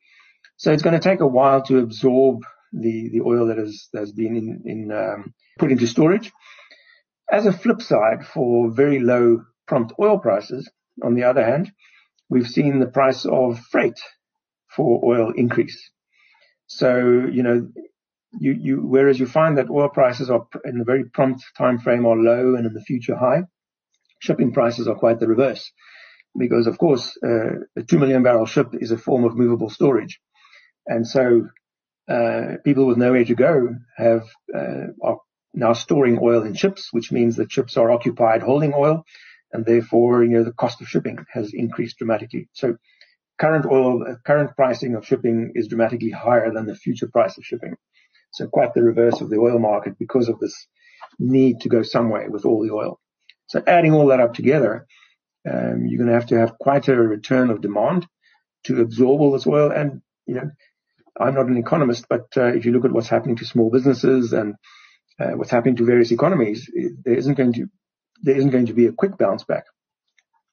So 0.56 0.72
it's 0.72 0.82
going 0.82 0.98
to 0.98 1.08
take 1.08 1.20
a 1.20 1.26
while 1.26 1.62
to 1.62 1.78
absorb 1.78 2.42
the, 2.72 3.10
the 3.12 3.20
oil 3.20 3.46
that 3.46 3.58
has, 3.58 3.88
has 3.94 4.12
been 4.12 4.36
in, 4.36 4.62
in 4.64 4.92
um, 4.92 5.34
put 5.58 5.72
into 5.72 5.86
storage. 5.86 6.32
As 7.30 7.46
a 7.46 7.52
flip 7.52 7.82
side, 7.82 8.26
for 8.26 8.70
very 8.70 9.00
low 9.00 9.42
prompt 9.66 9.92
oil 10.00 10.18
prices, 10.18 10.70
on 11.02 11.14
the 11.14 11.24
other 11.24 11.44
hand, 11.44 11.70
we've 12.28 12.48
seen 12.48 12.78
the 12.78 12.86
price 12.86 13.24
of 13.26 13.58
freight 13.70 14.00
for 14.74 15.00
oil 15.04 15.32
increase. 15.36 15.90
So, 16.66 16.98
you 17.30 17.42
know, 17.42 17.68
you, 18.38 18.52
you, 18.52 18.76
whereas 18.76 19.18
you 19.18 19.26
find 19.26 19.58
that 19.58 19.70
oil 19.70 19.88
prices 19.88 20.30
are 20.30 20.46
in 20.64 20.78
the 20.78 20.84
very 20.84 21.04
prompt 21.04 21.42
time 21.56 21.78
frame 21.78 22.06
are 22.06 22.16
low 22.16 22.54
and 22.54 22.66
in 22.66 22.74
the 22.74 22.82
future 22.82 23.16
high, 23.16 23.42
shipping 24.18 24.52
prices 24.52 24.86
are 24.86 24.94
quite 24.94 25.20
the 25.20 25.28
reverse. 25.28 25.70
Because 26.36 26.66
of 26.66 26.78
course, 26.78 27.16
uh, 27.24 27.60
a 27.76 27.82
two 27.88 27.98
million 27.98 28.22
barrel 28.22 28.46
ship 28.46 28.68
is 28.74 28.90
a 28.90 28.98
form 28.98 29.24
of 29.24 29.36
movable 29.36 29.70
storage. 29.70 30.20
And 30.86 31.06
so, 31.06 31.48
people 32.64 32.86
with 32.86 32.96
nowhere 32.96 33.24
to 33.24 33.34
go 33.34 33.68
have, 33.96 34.26
uh, 34.54 34.86
are 35.02 35.18
now 35.54 35.72
storing 35.72 36.18
oil 36.22 36.42
in 36.42 36.54
ships, 36.54 36.88
which 36.92 37.12
means 37.12 37.36
that 37.36 37.52
ships 37.52 37.76
are 37.76 37.90
occupied 37.90 38.42
holding 38.42 38.74
oil 38.74 39.04
and 39.52 39.64
therefore, 39.64 40.22
you 40.22 40.30
know, 40.30 40.44
the 40.44 40.52
cost 40.52 40.80
of 40.80 40.88
shipping 40.88 41.18
has 41.32 41.52
increased 41.54 41.98
dramatically. 41.98 42.48
So 42.52 42.76
current 43.38 43.66
oil, 43.66 44.04
uh, 44.06 44.14
current 44.24 44.54
pricing 44.56 44.94
of 44.94 45.06
shipping 45.06 45.52
is 45.54 45.68
dramatically 45.68 46.10
higher 46.10 46.52
than 46.52 46.66
the 46.66 46.74
future 46.74 47.08
price 47.08 47.38
of 47.38 47.44
shipping. 47.44 47.74
So 48.32 48.46
quite 48.46 48.74
the 48.74 48.82
reverse 48.82 49.20
of 49.20 49.30
the 49.30 49.38
oil 49.38 49.58
market 49.58 49.98
because 49.98 50.28
of 50.28 50.38
this 50.38 50.66
need 51.18 51.60
to 51.62 51.68
go 51.68 51.82
somewhere 51.82 52.30
with 52.30 52.44
all 52.44 52.62
the 52.62 52.72
oil. 52.72 53.00
So 53.46 53.62
adding 53.66 53.94
all 53.94 54.08
that 54.08 54.20
up 54.20 54.34
together, 54.34 54.86
um, 55.50 55.86
you're 55.86 55.98
going 55.98 56.08
to 56.08 56.14
have 56.14 56.26
to 56.26 56.38
have 56.38 56.58
quite 56.58 56.88
a 56.88 56.96
return 56.96 57.48
of 57.48 57.62
demand 57.62 58.06
to 58.64 58.82
absorb 58.82 59.20
all 59.20 59.32
this 59.32 59.46
oil. 59.46 59.70
And, 59.70 60.02
you 60.26 60.34
know, 60.34 60.50
I'm 61.20 61.34
not 61.34 61.46
an 61.46 61.56
economist, 61.56 62.06
but 62.08 62.26
uh, 62.36 62.46
if 62.46 62.64
you 62.64 62.72
look 62.72 62.84
at 62.84 62.92
what's 62.92 63.08
happening 63.08 63.36
to 63.36 63.44
small 63.44 63.70
businesses 63.70 64.32
and 64.32 64.54
uh, 65.20 65.30
what's 65.32 65.50
happening 65.50 65.76
to 65.76 65.84
various 65.84 66.12
economies, 66.12 66.70
there 67.04 67.14
isn't 67.14 67.34
going 67.34 67.52
to 67.54 67.66
there 68.20 68.36
isn't 68.36 68.50
going 68.50 68.66
to 68.66 68.72
be 68.72 68.86
a 68.86 68.92
quick 68.92 69.16
bounce 69.16 69.44
back 69.44 69.64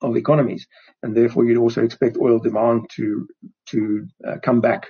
of 0.01 0.15
economies, 0.15 0.67
and 1.01 1.15
therefore 1.15 1.45
you'd 1.45 1.57
also 1.57 1.83
expect 1.83 2.17
oil 2.17 2.39
demand 2.39 2.89
to 2.95 3.27
to 3.67 4.07
uh, 4.27 4.35
come 4.43 4.61
back 4.61 4.87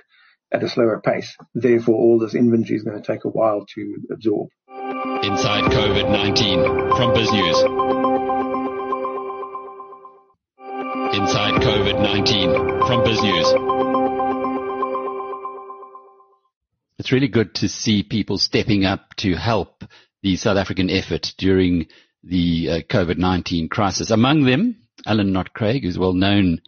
at 0.52 0.62
a 0.62 0.68
slower 0.68 1.00
pace. 1.00 1.36
Therefore, 1.54 1.96
all 1.96 2.18
this 2.18 2.34
inventory 2.34 2.76
is 2.76 2.82
going 2.82 3.00
to 3.00 3.06
take 3.06 3.24
a 3.24 3.28
while 3.28 3.66
to 3.74 3.96
absorb. 4.12 4.48
Inside 5.22 5.64
COVID-19 5.72 6.96
from 6.96 7.14
BizNews. 7.14 7.58
Inside 11.14 11.54
COVID-19 11.62 12.86
from 12.86 13.00
BizNews. 13.04 14.05
It's 17.06 17.12
really 17.12 17.28
good 17.28 17.54
to 17.54 17.68
see 17.68 18.02
people 18.02 18.36
stepping 18.36 18.84
up 18.84 19.14
to 19.18 19.36
help 19.36 19.84
the 20.24 20.34
South 20.34 20.56
African 20.56 20.90
effort 20.90 21.34
during 21.38 21.86
the 22.24 22.68
uh, 22.68 22.78
COVID-19 22.80 23.70
crisis. 23.70 24.10
Among 24.10 24.42
them, 24.42 24.74
Alan 25.06 25.32
Knott-Craig, 25.32 25.84
who's 25.84 26.00
well 26.00 26.14
known 26.14 26.62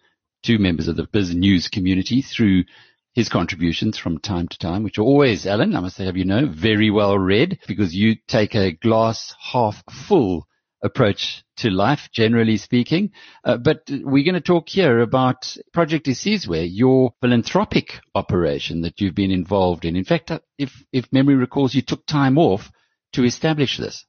to 0.44 0.60
members 0.60 0.86
of 0.86 0.94
the 0.94 1.08
BizNews 1.08 1.68
community 1.68 2.22
through 2.22 2.66
his 3.14 3.28
contributions 3.28 3.98
from 3.98 4.20
time 4.20 4.46
to 4.46 4.58
time, 4.58 4.84
which 4.84 4.96
are 4.96 5.02
always, 5.02 5.44
Alan, 5.44 5.74
I 5.74 5.80
must 5.80 5.98
have 5.98 6.16
you 6.16 6.24
know, 6.24 6.46
very 6.46 6.88
well 6.88 7.18
read 7.18 7.58
because 7.66 7.92
you 7.92 8.14
take 8.28 8.54
a 8.54 8.70
glass 8.70 9.34
half 9.40 9.82
full 9.90 10.46
approach 10.82 11.44
to 11.56 11.70
life, 11.70 12.08
generally 12.12 12.56
speaking. 12.56 13.10
Uh, 13.44 13.56
but 13.56 13.82
we're 13.88 14.24
going 14.24 14.34
to 14.34 14.40
talk 14.40 14.68
here 14.68 15.00
about 15.00 15.56
Project 15.72 16.06
Isizwe, 16.06 16.68
your 16.70 17.12
philanthropic 17.20 18.00
operation 18.14 18.82
that 18.82 19.00
you've 19.00 19.14
been 19.14 19.30
involved 19.30 19.84
in. 19.84 19.96
In 19.96 20.04
fact, 20.04 20.30
uh, 20.30 20.40
if, 20.56 20.72
if 20.92 21.12
memory 21.12 21.34
recalls, 21.34 21.74
you 21.74 21.82
took 21.82 22.06
time 22.06 22.38
off 22.38 22.70
to 23.12 23.24
establish 23.24 23.78
this. 23.78 24.04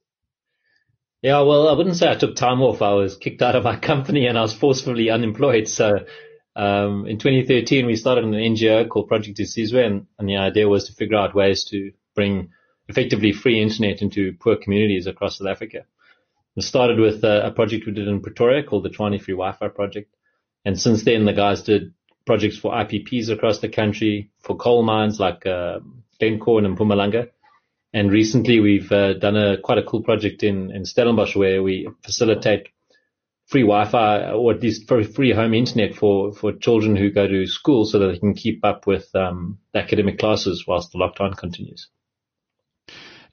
Yeah, 1.21 1.41
well, 1.41 1.67
I 1.67 1.73
wouldn't 1.73 1.97
say 1.97 2.09
I 2.09 2.15
took 2.15 2.35
time 2.35 2.61
off. 2.61 2.81
I 2.81 2.93
was 2.93 3.17
kicked 3.17 3.41
out 3.41 3.55
of 3.55 3.63
my 3.63 3.77
company 3.79 4.27
and 4.27 4.37
I 4.37 4.41
was 4.41 4.53
forcefully 4.53 5.09
unemployed. 5.09 5.67
So, 5.67 6.05
um, 6.55 7.05
in 7.07 7.19
2013, 7.19 7.85
we 7.85 7.95
started 7.95 8.23
an 8.25 8.31
NGO 8.31 8.87
called 8.87 9.07
Project 9.07 9.37
Isizwe 9.37 9.85
and, 9.85 10.07
and 10.17 10.29
the 10.29 10.37
idea 10.37 10.67
was 10.67 10.85
to 10.85 10.93
figure 10.93 11.17
out 11.17 11.35
ways 11.35 11.65
to 11.71 11.91
bring 12.15 12.49
effectively 12.87 13.31
free 13.31 13.61
internet 13.61 14.01
into 14.01 14.33
poor 14.39 14.55
communities 14.55 15.07
across 15.07 15.37
South 15.37 15.47
Africa. 15.47 15.85
It 16.55 16.63
started 16.63 16.99
with 16.99 17.23
a, 17.23 17.47
a 17.47 17.51
project 17.51 17.85
we 17.85 17.93
did 17.93 18.07
in 18.07 18.21
Pretoria 18.21 18.63
called 18.63 18.83
the 18.83 18.89
Tshwane 18.89 19.21
Free 19.21 19.33
Wi-Fi 19.33 19.67
Project. 19.69 20.13
And 20.65 20.79
since 20.79 21.03
then, 21.03 21.25
the 21.25 21.33
guys 21.33 21.63
did 21.63 21.93
projects 22.25 22.57
for 22.57 22.71
IPPs 22.71 23.29
across 23.29 23.59
the 23.59 23.69
country, 23.69 24.29
for 24.39 24.55
coal 24.55 24.83
mines 24.83 25.19
like 25.19 25.45
uh, 25.45 25.79
and 26.21 26.41
Mpumalanga. 26.41 27.29
And 27.93 28.11
recently 28.11 28.59
we've 28.59 28.91
uh, 28.91 29.13
done 29.13 29.35
a 29.35 29.57
quite 29.57 29.77
a 29.77 29.83
cool 29.83 30.03
project 30.03 30.43
in, 30.43 30.71
in 30.71 30.85
Stellenbosch 30.85 31.35
where 31.35 31.63
we 31.63 31.89
facilitate 32.03 32.67
free 33.47 33.63
Wi-Fi 33.63 34.31
or 34.31 34.53
at 34.53 34.61
least 34.61 34.87
free 34.87 35.31
home 35.31 35.55
internet 35.55 35.95
for, 35.95 36.31
for 36.33 36.53
children 36.53 36.95
who 36.95 37.09
go 37.09 37.25
to 37.25 37.47
school 37.47 37.85
so 37.85 37.97
that 37.97 38.07
they 38.07 38.19
can 38.19 38.35
keep 38.35 38.63
up 38.63 38.85
with 38.85 39.09
um, 39.15 39.57
academic 39.73 40.19
classes 40.19 40.65
whilst 40.67 40.91
the 40.91 40.99
lockdown 40.99 41.35
continues. 41.35 41.89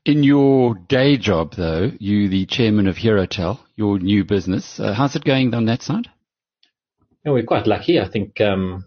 In 0.06 0.22
your 0.22 0.76
day 0.76 1.16
job, 1.16 1.54
though, 1.54 1.90
you 1.98 2.28
the 2.28 2.46
chairman 2.46 2.86
of 2.86 2.94
Herotel, 2.94 3.58
your 3.74 3.98
new 3.98 4.24
business. 4.24 4.78
Uh, 4.78 4.92
how's 4.92 5.16
it 5.16 5.24
going 5.24 5.52
on 5.52 5.64
that 5.64 5.82
side? 5.82 6.06
Yeah, 7.24 7.32
we're 7.32 7.42
quite 7.42 7.66
lucky. 7.66 7.98
I 7.98 8.06
think 8.06 8.40
um, 8.40 8.84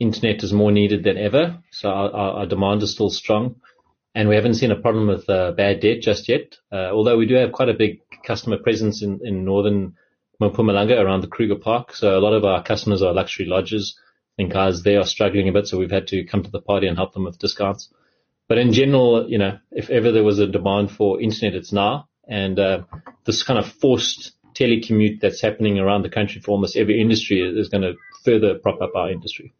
internet 0.00 0.42
is 0.42 0.52
more 0.52 0.72
needed 0.72 1.04
than 1.04 1.18
ever, 1.18 1.62
so 1.70 1.88
our, 1.88 2.10
our, 2.10 2.46
demand 2.46 2.82
is 2.82 2.90
still 2.90 3.10
strong, 3.10 3.60
and 4.12 4.28
we 4.28 4.34
haven't 4.34 4.54
seen 4.54 4.72
a 4.72 4.80
problem 4.80 5.06
with 5.06 5.30
uh, 5.30 5.52
bad 5.52 5.78
debt 5.78 6.00
just 6.00 6.28
yet. 6.28 6.56
Uh, 6.72 6.90
although 6.90 7.16
we 7.16 7.26
do 7.26 7.36
have 7.36 7.52
quite 7.52 7.68
a 7.68 7.74
big 7.74 8.00
customer 8.24 8.58
presence 8.58 9.04
in, 9.04 9.20
in 9.22 9.44
northern 9.44 9.94
Mpumalanga 10.42 11.00
around 11.00 11.20
the 11.20 11.28
Kruger 11.28 11.60
Park, 11.62 11.94
so 11.94 12.18
a 12.18 12.24
lot 12.24 12.32
of 12.32 12.44
our 12.44 12.60
customers 12.60 13.02
are 13.02 13.14
luxury 13.14 13.46
lodges. 13.46 13.96
Think 14.36 14.52
guys 14.52 14.82
they 14.82 14.96
are 14.96 15.06
struggling 15.06 15.48
a 15.48 15.52
bit, 15.52 15.68
so 15.68 15.78
we've 15.78 15.92
had 15.92 16.08
to 16.08 16.24
come 16.24 16.42
to 16.42 16.50
the 16.50 16.60
party 16.60 16.88
and 16.88 16.96
help 16.96 17.14
them 17.14 17.22
with 17.22 17.38
discounts. 17.38 17.88
But 18.50 18.58
in 18.58 18.72
general, 18.72 19.30
you 19.30 19.38
know, 19.38 19.60
if 19.70 19.90
ever 19.90 20.10
there 20.10 20.24
was 20.24 20.40
a 20.40 20.46
demand 20.48 20.90
for 20.90 21.20
internet, 21.20 21.54
it's 21.54 21.72
now. 21.72 22.08
And 22.26 22.58
uh, 22.58 22.82
this 23.24 23.44
kind 23.44 23.60
of 23.60 23.72
forced 23.74 24.32
telecommute 24.54 25.20
that's 25.20 25.40
happening 25.40 25.78
around 25.78 26.02
the 26.02 26.08
country 26.08 26.40
for 26.40 26.50
almost 26.50 26.76
every 26.76 27.00
industry 27.00 27.42
is 27.42 27.68
going 27.68 27.82
to 27.82 27.94
further 28.24 28.58
prop 28.58 28.82
up 28.82 28.90
our 28.96 29.08
industry. 29.08 29.54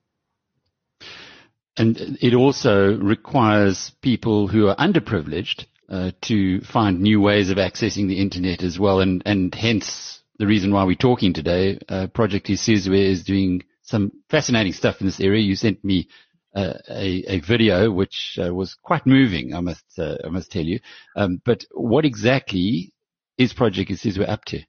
And 1.77 2.19
it 2.21 2.35
also 2.35 2.97
requires 2.97 3.93
people 4.03 4.49
who 4.49 4.67
are 4.67 4.75
underprivileged 4.75 5.67
uh, 5.89 6.11
to 6.23 6.61
find 6.63 7.01
new 7.01 7.21
ways 7.21 7.51
of 7.51 7.59
accessing 7.59 8.09
the 8.09 8.21
internet 8.21 8.65
as 8.65 8.77
well. 8.77 8.99
And, 8.99 9.23
and 9.25 9.55
hence 9.55 10.21
the 10.41 10.49
reason 10.49 10.73
why 10.73 10.83
we're 10.83 10.97
talking 10.97 11.33
today. 11.33 11.79
Uh, 11.89 12.09
Project 12.09 12.49
Isizwe 12.49 13.09
is 13.09 13.23
doing 13.23 13.63
some 13.83 14.11
fascinating 14.29 14.73
stuff 14.73 15.01
in 15.01 15.07
this 15.07 15.21
area. 15.21 15.43
You 15.43 15.55
sent 15.55 15.85
me 15.85 16.09
a, 16.55 17.35
a, 17.35 17.41
video 17.41 17.91
which 17.91 18.39
uh, 18.43 18.53
was 18.53 18.75
quite 18.75 19.07
moving, 19.07 19.55
I 19.55 19.61
must, 19.61 19.99
uh, 19.99 20.17
I 20.25 20.29
must 20.29 20.51
tell 20.51 20.65
you. 20.65 20.81
Um, 21.17 21.41
but 21.45 21.65
what 21.73 22.05
exactly 22.05 22.93
is 23.39 23.53
Project 23.53 23.91
Isizwe 23.91 24.29
up 24.29 24.45
to? 24.47 24.61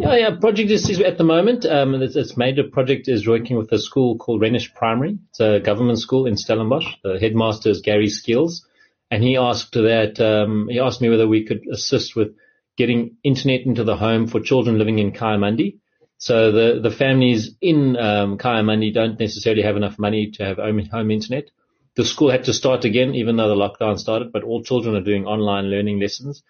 Yeah, 0.00 0.16
yeah. 0.16 0.30
Project 0.40 0.70
Isizwe 0.70 1.06
at 1.06 1.18
the 1.18 1.24
moment, 1.24 1.64
um, 1.64 1.94
its, 1.94 2.16
its, 2.16 2.36
major 2.36 2.64
project 2.64 3.08
is 3.08 3.26
working 3.26 3.56
with 3.56 3.70
a 3.72 3.78
school 3.78 4.18
called 4.18 4.40
Rhenish 4.40 4.74
Primary. 4.74 5.18
It's 5.30 5.40
a 5.40 5.60
government 5.60 6.00
school 6.00 6.26
in 6.26 6.36
Stellenbosch. 6.36 6.86
The 7.02 7.18
headmaster 7.20 7.70
is 7.70 7.82
Gary 7.82 8.08
Skills, 8.08 8.66
and 9.10 9.22
he 9.22 9.36
asked 9.36 9.72
that 9.72 10.20
um, 10.20 10.68
he 10.68 10.80
asked 10.80 11.00
me 11.00 11.08
whether 11.08 11.28
we 11.28 11.44
could 11.44 11.62
assist 11.70 12.16
with 12.16 12.34
getting 12.76 13.16
internet 13.22 13.62
into 13.62 13.84
the 13.84 13.96
home 13.96 14.26
for 14.26 14.40
children 14.40 14.78
living 14.78 14.98
in 14.98 15.12
Kayamandi. 15.12 15.78
So 16.18 16.50
the, 16.50 16.80
the 16.80 16.90
families 16.90 17.54
in 17.60 17.96
um, 17.96 18.38
Kayamandi 18.38 18.92
don't 18.92 19.20
necessarily 19.20 19.62
have 19.62 19.76
enough 19.76 19.98
money 19.98 20.30
to 20.32 20.44
have 20.44 20.56
home, 20.56 20.84
home 20.86 21.10
internet. 21.10 21.50
The 21.94 22.04
school 22.04 22.30
had 22.30 22.44
to 22.44 22.52
start 22.52 22.84
again, 22.84 23.14
even 23.14 23.36
though 23.36 23.48
the 23.48 23.54
lockdown 23.54 23.98
started, 23.98 24.32
but 24.32 24.42
all 24.42 24.62
children 24.62 24.96
are 24.96 25.02
doing 25.02 25.26
online 25.26 25.66
learning 25.70 26.00
lessons. 26.00 26.42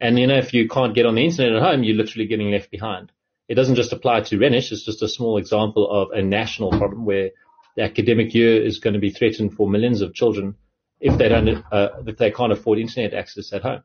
And 0.00 0.18
you 0.18 0.26
know, 0.26 0.38
if 0.38 0.52
you 0.52 0.68
can't 0.68 0.94
get 0.94 1.06
on 1.06 1.14
the 1.14 1.24
internet 1.24 1.56
at 1.56 1.62
home, 1.62 1.82
you're 1.82 1.96
literally 1.96 2.26
getting 2.26 2.50
left 2.50 2.70
behind. 2.70 3.12
It 3.48 3.54
doesn't 3.54 3.76
just 3.76 3.92
apply 3.92 4.22
to 4.22 4.38
Rhenish. 4.38 4.72
It's 4.72 4.84
just 4.84 5.02
a 5.02 5.08
small 5.08 5.36
example 5.36 5.88
of 5.90 6.10
a 6.10 6.22
national 6.22 6.70
problem 6.70 7.04
where 7.04 7.30
the 7.76 7.82
academic 7.82 8.34
year 8.34 8.62
is 8.62 8.78
going 8.78 8.94
to 8.94 9.00
be 9.00 9.10
threatened 9.10 9.54
for 9.54 9.68
millions 9.68 10.00
of 10.00 10.14
children 10.14 10.56
if 11.00 11.18
they 11.18 11.28
don't, 11.28 11.64
uh, 11.70 11.88
if 12.06 12.16
they 12.16 12.30
can't 12.30 12.52
afford 12.52 12.78
internet 12.78 13.14
access 13.14 13.52
at 13.52 13.62
home. 13.62 13.82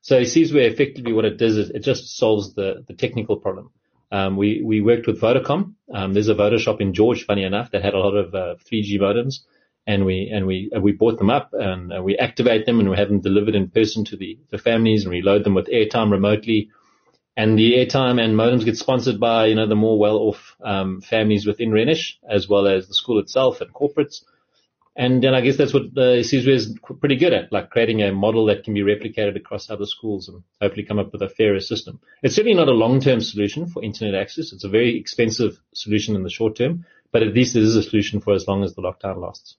So 0.00 0.18
he 0.18 0.24
sees 0.24 0.52
where 0.52 0.68
effectively 0.68 1.12
what 1.12 1.24
it 1.24 1.36
does 1.38 1.56
is 1.56 1.70
it 1.70 1.80
just 1.80 2.16
solves 2.16 2.54
the, 2.54 2.84
the 2.86 2.94
technical 2.94 3.36
problem. 3.36 3.70
Um, 4.10 4.36
we, 4.36 4.62
we 4.64 4.80
worked 4.80 5.06
with 5.06 5.20
Vodacom. 5.20 5.74
Um, 5.92 6.14
there's 6.14 6.28
a 6.28 6.34
Vodashop 6.34 6.80
in 6.80 6.94
George, 6.94 7.24
funny 7.24 7.44
enough, 7.44 7.70
that 7.72 7.82
had 7.82 7.94
a 7.94 7.98
lot 7.98 8.16
of 8.16 8.34
uh, 8.34 8.54
3G 8.70 9.00
modems 9.00 9.40
and 9.86 10.04
we, 10.04 10.30
and 10.32 10.46
we, 10.46 10.70
uh, 10.74 10.80
we 10.80 10.92
bought 10.92 11.18
them 11.18 11.30
up 11.30 11.50
and 11.52 11.92
uh, 11.92 12.02
we 12.02 12.16
activate 12.16 12.66
them 12.66 12.80
and 12.80 12.88
we 12.90 12.96
have 12.96 13.08
them 13.08 13.20
delivered 13.20 13.54
in 13.54 13.68
person 13.68 14.04
to 14.06 14.16
the, 14.16 14.38
the 14.50 14.58
families 14.58 15.04
and 15.04 15.12
we 15.12 15.22
load 15.22 15.44
them 15.44 15.54
with 15.54 15.66
airtime 15.66 16.10
remotely. 16.10 16.70
and 17.36 17.58
the 17.58 17.72
airtime 17.74 18.20
and 18.22 18.36
modems 18.36 18.64
get 18.64 18.76
sponsored 18.76 19.18
by, 19.18 19.46
you 19.46 19.54
know, 19.54 19.66
the 19.66 19.74
more 19.74 19.98
well-off 19.98 20.56
um, 20.62 21.00
families 21.00 21.46
within 21.46 21.70
Rhenish, 21.70 22.18
as 22.28 22.48
well 22.48 22.66
as 22.66 22.86
the 22.86 22.94
school 22.94 23.18
itself 23.18 23.60
and 23.60 23.72
corporates. 23.72 24.22
And 24.96 25.24
then 25.24 25.34
I 25.34 25.40
guess 25.40 25.56
that's 25.56 25.74
what 25.74 25.86
uh, 25.96 26.22
Isizwe 26.22 26.48
is 26.48 26.78
pretty 27.00 27.16
good 27.16 27.32
at, 27.32 27.52
like 27.52 27.70
creating 27.70 28.02
a 28.02 28.12
model 28.12 28.46
that 28.46 28.62
can 28.62 28.74
be 28.74 28.82
replicated 28.82 29.34
across 29.34 29.68
other 29.68 29.86
schools 29.86 30.28
and 30.28 30.44
hopefully 30.60 30.84
come 30.84 31.00
up 31.00 31.12
with 31.12 31.22
a 31.22 31.28
fairer 31.28 31.58
system. 31.58 31.98
It's 32.22 32.36
certainly 32.36 32.56
not 32.56 32.68
a 32.68 32.72
long-term 32.72 33.20
solution 33.20 33.66
for 33.66 33.82
internet 33.82 34.14
access. 34.14 34.52
It's 34.52 34.62
a 34.62 34.68
very 34.68 34.96
expensive 34.96 35.58
solution 35.74 36.14
in 36.14 36.22
the 36.22 36.30
short 36.30 36.56
term, 36.56 36.86
but 37.10 37.24
at 37.24 37.34
least 37.34 37.56
it 37.56 37.64
is 37.64 37.74
a 37.74 37.82
solution 37.82 38.20
for 38.20 38.34
as 38.34 38.46
long 38.46 38.62
as 38.62 38.74
the 38.74 38.82
lockdown 38.82 39.20
lasts. 39.20 39.56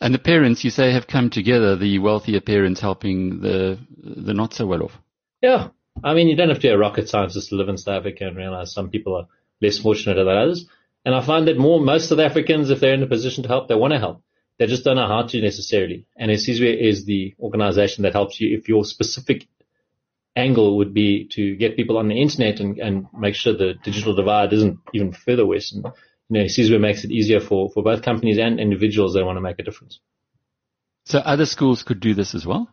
And 0.00 0.14
the 0.14 0.18
parents, 0.18 0.64
you 0.64 0.70
say, 0.70 0.92
have 0.92 1.06
come 1.06 1.28
together, 1.28 1.76
the 1.76 1.98
wealthier 1.98 2.40
parents 2.40 2.80
helping 2.80 3.40
the, 3.40 3.78
the 3.98 4.32
not 4.32 4.54
so 4.54 4.66
well 4.66 4.84
off. 4.84 4.98
Yeah. 5.42 5.68
I 6.02 6.14
mean, 6.14 6.28
you 6.28 6.36
don't 6.36 6.48
have 6.48 6.58
to 6.58 6.62
be 6.62 6.68
a 6.68 6.78
rocket 6.78 7.08
scientist 7.08 7.50
to 7.50 7.56
live 7.56 7.68
in 7.68 7.76
South 7.76 8.00
Africa 8.00 8.26
and 8.26 8.36
realize 8.36 8.72
some 8.72 8.88
people 8.88 9.16
are 9.16 9.28
less 9.60 9.78
fortunate 9.78 10.14
than 10.14 10.28
others. 10.28 10.66
And 11.04 11.14
I 11.14 11.24
find 11.24 11.48
that 11.48 11.58
more, 11.58 11.80
most 11.80 12.08
South 12.08 12.18
Africans, 12.18 12.70
if 12.70 12.80
they're 12.80 12.94
in 12.94 13.02
a 13.02 13.06
position 13.06 13.42
to 13.42 13.48
help, 13.48 13.68
they 13.68 13.74
want 13.74 13.92
to 13.92 13.98
help. 13.98 14.22
They 14.58 14.66
just 14.66 14.84
don't 14.84 14.96
know 14.96 15.08
how 15.08 15.22
to 15.22 15.40
necessarily. 15.40 16.06
And 16.16 16.30
Isizwe 16.30 16.80
is 16.80 17.04
the 17.04 17.34
organization 17.40 18.02
that 18.02 18.12
helps 18.12 18.40
you 18.40 18.56
if 18.56 18.68
your 18.68 18.84
specific 18.84 19.46
angle 20.36 20.78
would 20.78 20.94
be 20.94 21.28
to 21.32 21.56
get 21.56 21.76
people 21.76 21.98
on 21.98 22.08
the 22.08 22.20
internet 22.20 22.60
and, 22.60 22.78
and 22.78 23.06
make 23.16 23.34
sure 23.34 23.52
the 23.52 23.74
digital 23.82 24.14
divide 24.14 24.52
isn't 24.52 24.78
even 24.92 25.12
further 25.12 25.46
worsened. 25.46 25.86
You 26.28 26.38
know, 26.40 26.44
Isizwe 26.44 26.80
makes 26.80 27.04
it 27.04 27.10
easier 27.10 27.40
for, 27.40 27.70
for 27.70 27.82
both 27.82 28.02
companies 28.02 28.38
and 28.38 28.58
individuals 28.58 29.14
that 29.14 29.24
want 29.24 29.36
to 29.36 29.42
make 29.42 29.58
a 29.58 29.62
difference. 29.62 30.00
So 31.04 31.18
other 31.18 31.46
schools 31.46 31.82
could 31.82 32.00
do 32.00 32.14
this 32.14 32.34
as 32.34 32.46
well? 32.46 32.68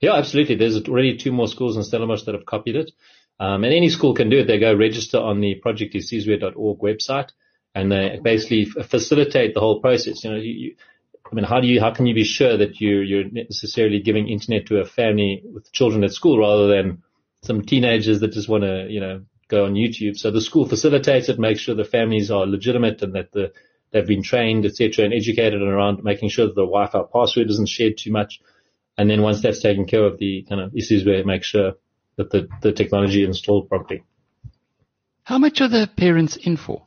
Yeah, 0.00 0.14
absolutely. 0.14 0.54
There's 0.54 0.82
already 0.88 1.16
two 1.16 1.32
more 1.32 1.48
schools 1.48 1.76
in 1.76 1.82
Stellenbosch 1.82 2.24
that 2.24 2.34
have 2.34 2.46
copied 2.46 2.76
it. 2.76 2.92
Um, 3.40 3.64
and 3.64 3.72
any 3.72 3.88
school 3.88 4.14
can 4.14 4.30
do 4.30 4.38
it. 4.38 4.46
They 4.46 4.58
go 4.58 4.74
register 4.74 5.18
on 5.18 5.40
the 5.40 5.60
projectisizwe.org 5.64 6.78
website 6.78 7.30
and 7.74 7.90
they 7.90 8.18
basically 8.22 8.64
facilitate 8.64 9.54
the 9.54 9.60
whole 9.60 9.80
process. 9.80 10.24
You 10.24 10.30
know, 10.30 10.36
you, 10.36 10.52
you, 10.52 10.76
I 11.30 11.34
mean, 11.34 11.44
how 11.44 11.60
do 11.60 11.66
you, 11.66 11.80
how 11.80 11.92
can 11.92 12.06
you 12.06 12.14
be 12.14 12.24
sure 12.24 12.58
that 12.58 12.80
you, 12.80 12.98
you're 12.98 13.30
necessarily 13.30 14.00
giving 14.00 14.28
internet 14.28 14.66
to 14.66 14.80
a 14.80 14.84
family 14.84 15.42
with 15.44 15.72
children 15.72 16.04
at 16.04 16.12
school 16.12 16.38
rather 16.38 16.68
than 16.68 17.02
some 17.42 17.62
teenagers 17.62 18.20
that 18.20 18.32
just 18.32 18.48
want 18.48 18.64
to, 18.64 18.86
you 18.88 19.00
know, 19.00 19.22
go 19.48 19.64
on 19.64 19.74
YouTube? 19.74 20.18
So 20.18 20.30
the 20.30 20.42
school 20.42 20.68
facilitates 20.68 21.30
it, 21.30 21.38
makes 21.38 21.60
sure 21.60 21.74
the 21.74 21.84
families 21.84 22.30
are 22.30 22.46
legitimate 22.46 23.00
and 23.00 23.14
that 23.14 23.32
the, 23.32 23.52
they've 23.92 24.06
been 24.06 24.22
trained, 24.22 24.66
etc., 24.66 25.06
and 25.06 25.14
educated 25.14 25.62
around 25.62 26.04
making 26.04 26.28
sure 26.28 26.46
that 26.46 26.54
the 26.54 26.66
Wi-Fi 26.66 27.02
password 27.12 27.48
isn't 27.48 27.68
shared 27.68 27.96
too 27.96 28.12
much. 28.12 28.40
And 28.98 29.08
then 29.08 29.22
once 29.22 29.40
that's 29.40 29.62
taken 29.62 29.86
care 29.86 30.04
of, 30.04 30.18
the 30.18 30.44
kind 30.46 30.60
of 30.60 30.76
issues 30.76 31.06
where 31.06 31.14
it 31.14 31.26
makes 31.26 31.46
sure 31.46 31.72
that 32.16 32.30
the, 32.30 32.46
the 32.60 32.72
technology 32.72 33.22
is 33.22 33.28
installed 33.28 33.70
properly. 33.70 34.04
How 35.24 35.38
much 35.38 35.62
are 35.62 35.68
the 35.68 35.88
parents 35.96 36.36
in 36.36 36.58
for? 36.58 36.86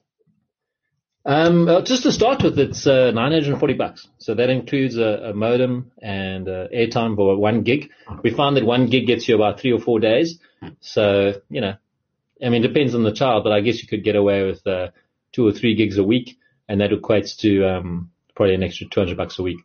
Um, 1.25 1.67
just 1.85 2.03
to 2.03 2.11
start 2.11 2.43
with, 2.43 2.59
it's 2.59 2.85
uh, 2.85 3.09
940 3.11 3.73
bucks. 3.73 4.07
So 4.19 4.35
that 4.35 4.49
includes 4.49 4.97
a, 4.97 5.29
a 5.29 5.33
modem 5.33 5.91
and 5.99 6.47
uh, 6.47 6.67
airtime 6.67 7.15
for 7.15 7.35
one 7.35 7.63
gig. 7.63 7.89
We 8.21 8.29
found 8.29 8.57
that 8.57 8.65
one 8.65 8.87
gig 8.87 9.07
gets 9.07 9.27
you 9.27 9.35
about 9.35 9.59
three 9.59 9.73
or 9.73 9.79
four 9.79 9.99
days. 9.99 10.39
So, 10.81 11.33
you 11.49 11.61
know, 11.61 11.75
I 12.43 12.49
mean, 12.49 12.63
it 12.63 12.67
depends 12.67 12.93
on 12.93 13.03
the 13.03 13.11
child, 13.11 13.43
but 13.43 13.53
I 13.53 13.61
guess 13.61 13.81
you 13.81 13.87
could 13.87 14.03
get 14.03 14.15
away 14.15 14.43
with 14.45 14.65
uh, 14.67 14.89
two 15.31 15.47
or 15.47 15.51
three 15.51 15.75
gigs 15.75 15.97
a 15.97 16.03
week, 16.03 16.37
and 16.69 16.81
that 16.81 16.91
equates 16.91 17.37
to 17.37 17.65
um, 17.65 18.11
probably 18.35 18.55
an 18.55 18.63
extra 18.63 18.87
200 18.87 19.17
bucks 19.17 19.39
a 19.39 19.43
week. 19.43 19.59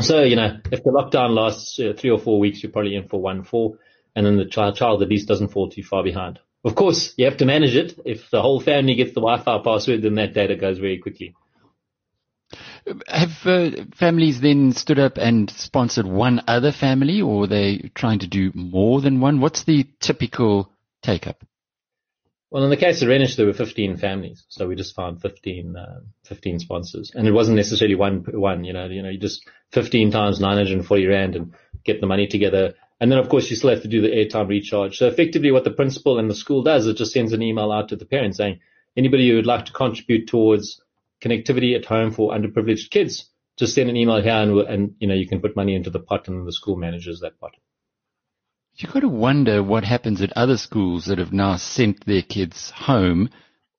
So, 0.00 0.22
you 0.22 0.36
know, 0.36 0.58
if 0.70 0.84
the 0.84 0.90
lockdown 0.90 1.34
lasts 1.34 1.80
uh, 1.80 1.94
three 1.96 2.10
or 2.10 2.18
four 2.18 2.38
weeks, 2.38 2.62
you're 2.62 2.72
probably 2.72 2.94
in 2.94 3.08
for 3.08 3.20
one 3.20 3.42
four, 3.42 3.78
and 4.14 4.26
then 4.26 4.36
the 4.36 4.44
child, 4.44 4.76
child 4.76 5.02
at 5.02 5.08
least 5.08 5.28
doesn't 5.28 5.48
fall 5.48 5.70
too 5.70 5.82
far 5.82 6.02
behind. 6.02 6.40
Of 6.64 6.74
course, 6.74 7.14
you 7.16 7.24
have 7.24 7.38
to 7.38 7.46
manage 7.46 7.74
it. 7.74 7.98
If 8.04 8.30
the 8.30 8.42
whole 8.42 8.60
family 8.60 8.94
gets 8.94 9.14
the 9.14 9.20
Wi-Fi 9.20 9.62
password, 9.64 10.02
then 10.02 10.16
that 10.16 10.34
data 10.34 10.56
goes 10.56 10.78
very 10.78 10.98
quickly. 10.98 11.34
Have 13.06 13.30
uh, 13.44 13.70
families 13.94 14.40
then 14.40 14.72
stood 14.72 14.98
up 14.98 15.16
and 15.16 15.48
sponsored 15.50 16.06
one 16.06 16.42
other 16.46 16.72
family, 16.72 17.22
or 17.22 17.44
are 17.44 17.46
they 17.46 17.90
trying 17.94 18.18
to 18.20 18.26
do 18.26 18.50
more 18.54 19.00
than 19.00 19.20
one? 19.20 19.40
What's 19.40 19.64
the 19.64 19.86
typical 20.00 20.70
take 21.02 21.26
up? 21.26 21.44
Well, 22.50 22.64
in 22.64 22.70
the 22.70 22.76
case 22.76 23.00
of 23.00 23.08
Rhenish, 23.08 23.36
there 23.36 23.46
were 23.46 23.52
15 23.52 23.96
families, 23.98 24.44
so 24.48 24.66
we 24.66 24.74
just 24.74 24.96
found 24.96 25.22
15, 25.22 25.76
uh, 25.76 26.00
15 26.24 26.58
sponsors, 26.58 27.12
and 27.14 27.28
it 27.28 27.32
wasn't 27.32 27.56
necessarily 27.56 27.94
one, 27.94 28.24
one. 28.26 28.64
You 28.64 28.72
know, 28.72 28.86
you 28.86 29.02
know, 29.02 29.08
you 29.08 29.18
just 29.18 29.44
15 29.70 30.10
times 30.10 30.40
940 30.40 31.06
rand 31.06 31.36
and 31.36 31.54
get 31.84 32.00
the 32.00 32.08
money 32.08 32.26
together. 32.26 32.74
And 33.00 33.10
then 33.10 33.18
of 33.18 33.28
course 33.28 33.48
you 33.50 33.56
still 33.56 33.70
have 33.70 33.82
to 33.82 33.88
do 33.88 34.02
the 34.02 34.08
airtime 34.08 34.48
recharge. 34.48 34.98
So 34.98 35.06
effectively 35.06 35.50
what 35.50 35.64
the 35.64 35.70
principal 35.70 36.18
and 36.18 36.30
the 36.30 36.34
school 36.34 36.62
does, 36.62 36.86
is 36.86 36.98
just 36.98 37.12
sends 37.12 37.32
an 37.32 37.42
email 37.42 37.72
out 37.72 37.88
to 37.88 37.96
the 37.96 38.04
parents 38.04 38.36
saying, 38.36 38.60
anybody 38.96 39.28
who 39.28 39.36
would 39.36 39.46
like 39.46 39.66
to 39.66 39.72
contribute 39.72 40.28
towards 40.28 40.82
connectivity 41.22 41.76
at 41.76 41.86
home 41.86 42.12
for 42.12 42.32
underprivileged 42.32 42.90
kids, 42.90 43.30
just 43.58 43.74
send 43.74 43.90
an 43.90 43.96
email 43.96 44.22
here 44.22 44.32
and, 44.32 44.58
and 44.60 44.94
you 45.00 45.08
know, 45.08 45.14
you 45.14 45.26
can 45.26 45.40
put 45.40 45.56
money 45.56 45.74
into 45.74 45.90
the 45.90 46.00
pot 46.00 46.28
and 46.28 46.46
the 46.46 46.52
school 46.52 46.76
manages 46.76 47.20
that 47.20 47.40
pot. 47.40 47.52
You've 48.76 48.92
got 48.92 49.00
to 49.00 49.08
wonder 49.08 49.62
what 49.62 49.84
happens 49.84 50.22
at 50.22 50.32
other 50.36 50.56
schools 50.56 51.06
that 51.06 51.18
have 51.18 51.32
now 51.32 51.56
sent 51.56 52.06
their 52.06 52.22
kids 52.22 52.70
home 52.70 53.28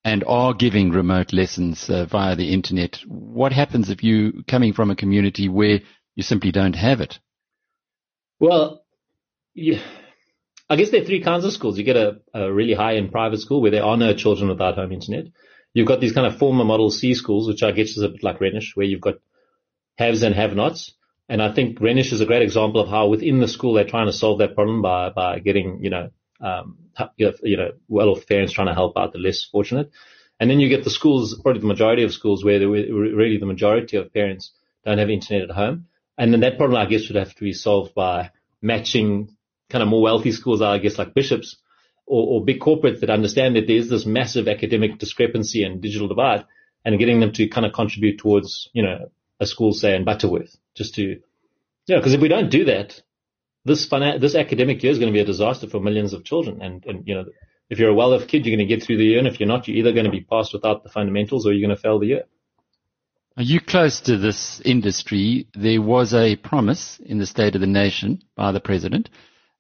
and 0.03 0.23
are 0.25 0.53
giving 0.53 0.91
remote 0.91 1.31
lessons 1.31 1.89
uh, 1.89 2.05
via 2.05 2.35
the 2.35 2.53
internet. 2.53 2.99
What 3.07 3.53
happens 3.53 3.89
if 3.89 4.03
you 4.03 4.43
coming 4.47 4.73
from 4.73 4.91
a 4.91 4.95
community 4.95 5.47
where 5.47 5.81
you 6.15 6.23
simply 6.23 6.51
don't 6.51 6.75
have 6.75 7.01
it? 7.01 7.19
Well, 8.39 8.80
yeah, 9.53 9.79
I 10.69 10.75
guess 10.75 10.89
there 10.89 11.01
are 11.01 11.05
three 11.05 11.21
kinds 11.21 11.45
of 11.45 11.53
schools. 11.53 11.77
You 11.77 11.83
get 11.83 11.97
a, 11.97 12.19
a 12.33 12.51
really 12.51 12.73
high 12.73 12.95
end 12.95 13.11
private 13.11 13.39
school 13.39 13.61
where 13.61 13.71
there 13.71 13.83
are 13.83 13.97
no 13.97 14.13
children 14.13 14.49
without 14.49 14.75
home 14.75 14.91
internet. 14.91 15.25
You've 15.73 15.87
got 15.87 16.01
these 16.01 16.13
kind 16.13 16.27
of 16.27 16.37
former 16.37 16.63
model 16.63 16.89
C 16.89 17.13
schools, 17.13 17.47
which 17.47 17.63
I 17.63 17.71
guess 17.71 17.91
is 17.91 18.03
a 18.03 18.09
bit 18.09 18.23
like 18.23 18.39
Rhenish, 18.39 18.75
where 18.75 18.85
you've 18.85 19.01
got 19.01 19.15
haves 19.97 20.23
and 20.23 20.35
have 20.35 20.55
nots. 20.55 20.93
And 21.29 21.41
I 21.41 21.53
think 21.53 21.79
Rhenish 21.79 22.11
is 22.11 22.19
a 22.19 22.25
great 22.25 22.41
example 22.41 22.81
of 22.81 22.89
how 22.89 23.07
within 23.07 23.39
the 23.39 23.47
school 23.47 23.73
they're 23.73 23.85
trying 23.85 24.07
to 24.07 24.13
solve 24.13 24.39
that 24.39 24.55
problem 24.55 24.81
by, 24.81 25.09
by 25.09 25.39
getting, 25.39 25.81
you 25.81 25.89
know, 25.89 26.09
um, 26.41 26.77
you 27.15 27.57
know, 27.57 27.71
well-off 27.87 28.27
parents 28.27 28.51
trying 28.51 28.67
to 28.67 28.73
help 28.73 28.97
out 28.97 29.13
the 29.13 29.19
less 29.19 29.45
fortunate. 29.45 29.91
And 30.39 30.49
then 30.49 30.59
you 30.59 30.69
get 30.69 30.83
the 30.83 30.89
schools, 30.89 31.39
probably 31.41 31.61
the 31.61 31.67
majority 31.67 32.03
of 32.03 32.13
schools 32.13 32.43
where 32.43 32.59
really 32.59 33.37
the 33.37 33.45
majority 33.45 33.95
of 33.97 34.11
parents 34.13 34.51
don't 34.83 34.97
have 34.97 35.09
internet 35.09 35.49
at 35.49 35.55
home. 35.55 35.85
And 36.17 36.33
then 36.33 36.41
that 36.41 36.57
problem, 36.57 36.81
I 36.81 36.85
guess, 36.85 37.07
would 37.07 37.15
have 37.15 37.35
to 37.35 37.43
be 37.43 37.53
solved 37.53 37.93
by 37.93 38.31
matching 38.61 39.35
kind 39.71 39.81
of 39.81 39.89
more 39.89 40.01
wealthy 40.01 40.31
schools 40.31 40.61
are, 40.61 40.75
I 40.75 40.77
guess, 40.77 40.97
like 40.97 41.13
bishops 41.13 41.57
or, 42.05 42.27
or 42.27 42.45
big 42.45 42.59
corporates 42.59 42.99
that 42.99 43.09
understand 43.09 43.55
that 43.55 43.67
there's 43.67 43.89
this 43.89 44.05
massive 44.05 44.47
academic 44.47 44.99
discrepancy 44.99 45.63
and 45.63 45.81
digital 45.81 46.07
divide 46.07 46.45
and 46.83 46.99
getting 46.99 47.19
them 47.19 47.31
to 47.33 47.47
kind 47.47 47.65
of 47.65 47.73
contribute 47.73 48.19
towards, 48.19 48.69
you 48.73 48.83
know, 48.83 49.09
a 49.39 49.45
school, 49.45 49.73
say, 49.73 49.95
in 49.95 50.03
Butterworth, 50.03 50.55
just 50.75 50.95
to, 50.95 51.01
you 51.01 51.19
know, 51.89 51.97
because 51.97 52.13
if 52.13 52.21
we 52.21 52.27
don't 52.27 52.51
do 52.51 52.65
that, 52.65 53.01
this 53.65 53.87
finan- 53.87 54.19
this 54.19 54.35
academic 54.35 54.81
year 54.83 54.91
is 54.91 54.99
going 54.99 55.11
to 55.11 55.17
be 55.17 55.21
a 55.21 55.25
disaster 55.25 55.67
for 55.67 55.79
millions 55.79 56.13
of 56.13 56.23
children. 56.23 56.61
And, 56.61 56.85
and, 56.85 57.07
you 57.07 57.15
know, 57.15 57.25
if 57.69 57.79
you're 57.79 57.89
a 57.89 57.95
well-off 57.95 58.27
kid, 58.27 58.45
you're 58.45 58.55
going 58.55 58.67
to 58.67 58.75
get 58.75 58.83
through 58.83 58.97
the 58.97 59.05
year. 59.05 59.19
And 59.19 59.27
if 59.27 59.39
you're 59.39 59.47
not, 59.47 59.67
you're 59.67 59.77
either 59.77 59.93
going 59.93 60.05
to 60.05 60.11
be 60.11 60.21
passed 60.21 60.53
without 60.53 60.83
the 60.83 60.89
fundamentals 60.89 61.45
or 61.45 61.53
you're 61.53 61.67
going 61.67 61.75
to 61.75 61.81
fail 61.81 61.99
the 61.99 62.07
year. 62.07 62.23
Are 63.37 63.43
you 63.43 63.61
close 63.61 64.01
to 64.01 64.17
this 64.17 64.61
industry? 64.65 65.47
There 65.53 65.81
was 65.81 66.13
a 66.13 66.35
promise 66.35 66.99
in 66.99 67.17
the 67.17 67.25
State 67.25 67.55
of 67.55 67.61
the 67.61 67.67
Nation 67.67 68.23
by 68.35 68.51
the 68.51 68.59
President 68.59 69.09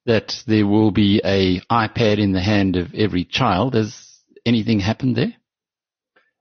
that 0.05 0.43
there 0.47 0.65
will 0.65 0.91
be 0.91 1.21
a 1.23 1.59
iPad 1.71 2.19
in 2.19 2.31
the 2.31 2.41
hand 2.41 2.75
of 2.75 2.93
every 2.93 3.23
child. 3.23 3.75
Has 3.75 4.19
anything 4.45 4.79
happened 4.79 5.15
there? 5.15 5.33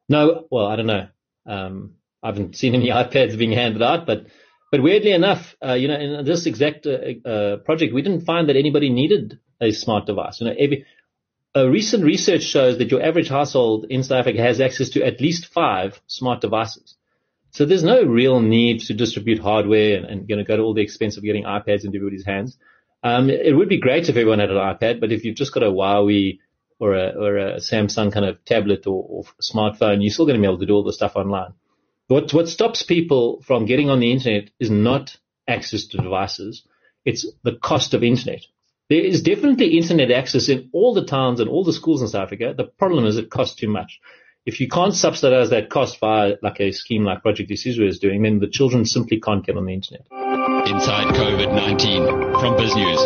No, 0.08 0.46
well, 0.50 0.66
I 0.66 0.76
don't 0.76 0.86
know. 0.86 1.08
Um, 1.46 1.94
I 2.22 2.28
haven't 2.28 2.56
seen 2.56 2.74
any 2.74 2.88
iPads 2.90 3.38
being 3.38 3.52
handed 3.52 3.82
out, 3.82 4.06
but 4.06 4.26
but 4.70 4.82
weirdly 4.82 5.12
enough, 5.12 5.56
uh, 5.64 5.74
you 5.74 5.88
know, 5.88 5.98
in 5.98 6.24
this 6.24 6.46
exact 6.46 6.86
uh, 6.86 7.28
uh, 7.28 7.56
project, 7.58 7.92
we 7.92 8.02
didn't 8.02 8.24
find 8.24 8.48
that 8.48 8.56
anybody 8.56 8.88
needed 8.88 9.40
a 9.60 9.72
smart 9.72 10.06
device. 10.06 10.40
You 10.40 10.46
know, 10.46 10.54
every, 10.56 10.86
a 11.54 11.68
recent 11.68 12.04
research 12.04 12.42
shows 12.42 12.78
that 12.78 12.90
your 12.92 13.02
average 13.02 13.28
household 13.28 13.86
in 13.90 14.04
South 14.04 14.20
Africa 14.20 14.40
has 14.40 14.60
access 14.60 14.90
to 14.90 15.04
at 15.04 15.20
least 15.20 15.46
five 15.46 16.00
smart 16.06 16.40
devices. 16.40 16.94
So 17.50 17.66
there's 17.66 17.82
no 17.82 18.04
real 18.04 18.38
need 18.38 18.82
to 18.82 18.94
distribute 18.94 19.40
hardware 19.40 19.96
and, 19.96 20.06
and 20.06 20.30
you 20.30 20.36
know, 20.36 20.44
go 20.44 20.56
to 20.56 20.62
all 20.62 20.74
the 20.74 20.82
expense 20.82 21.16
of 21.16 21.24
getting 21.24 21.44
iPads 21.44 21.84
into 21.84 21.96
everybody's 21.96 22.24
hands. 22.24 22.56
Um, 23.02 23.30
it 23.30 23.56
would 23.56 23.68
be 23.68 23.80
great 23.80 24.08
if 24.08 24.16
everyone 24.16 24.40
had 24.40 24.50
an 24.50 24.56
iPad, 24.56 25.00
but 25.00 25.12
if 25.12 25.24
you've 25.24 25.36
just 25.36 25.54
got 25.54 25.62
a 25.62 25.70
Huawei 25.70 26.38
or 26.78 26.94
a, 26.94 27.08
or 27.10 27.38
a 27.38 27.56
Samsung 27.56 28.12
kind 28.12 28.26
of 28.26 28.44
tablet 28.44 28.86
or, 28.86 29.04
or 29.08 29.24
smartphone, 29.40 30.02
you're 30.02 30.12
still 30.12 30.26
going 30.26 30.36
to 30.36 30.40
be 30.40 30.46
able 30.46 30.58
to 30.58 30.66
do 30.66 30.74
all 30.74 30.84
the 30.84 30.92
stuff 30.92 31.16
online. 31.16 31.54
What, 32.08 32.32
what 32.34 32.48
stops 32.48 32.82
people 32.82 33.42
from 33.46 33.66
getting 33.66 33.88
on 33.88 34.00
the 34.00 34.12
internet 34.12 34.50
is 34.58 34.70
not 34.70 35.16
access 35.46 35.86
to 35.86 35.98
devices. 35.98 36.66
It's 37.04 37.26
the 37.42 37.56
cost 37.56 37.94
of 37.94 38.02
internet. 38.02 38.40
There 38.88 39.00
is 39.00 39.22
definitely 39.22 39.78
internet 39.78 40.10
access 40.10 40.48
in 40.48 40.68
all 40.72 40.92
the 40.94 41.04
towns 41.04 41.38
and 41.38 41.48
all 41.48 41.64
the 41.64 41.72
schools 41.72 42.02
in 42.02 42.08
South 42.08 42.24
Africa. 42.24 42.54
The 42.56 42.64
problem 42.64 43.06
is 43.06 43.16
it 43.16 43.30
costs 43.30 43.54
too 43.54 43.68
much. 43.68 44.00
If 44.44 44.58
you 44.58 44.68
can't 44.68 44.94
subsidize 44.94 45.50
that 45.50 45.70
cost 45.70 46.00
via 46.00 46.36
like 46.42 46.60
a 46.60 46.72
scheme 46.72 47.04
like 47.04 47.22
Project 47.22 47.50
Isizwe 47.50 47.86
is 47.86 48.00
doing, 48.00 48.22
then 48.22 48.40
the 48.40 48.48
children 48.48 48.84
simply 48.84 49.20
can't 49.20 49.46
get 49.46 49.56
on 49.56 49.66
the 49.66 49.74
internet. 49.74 50.06
Inside 50.10 51.14
COVID-19 51.14 52.29
from 52.40 52.54
BizNews. 52.54 53.02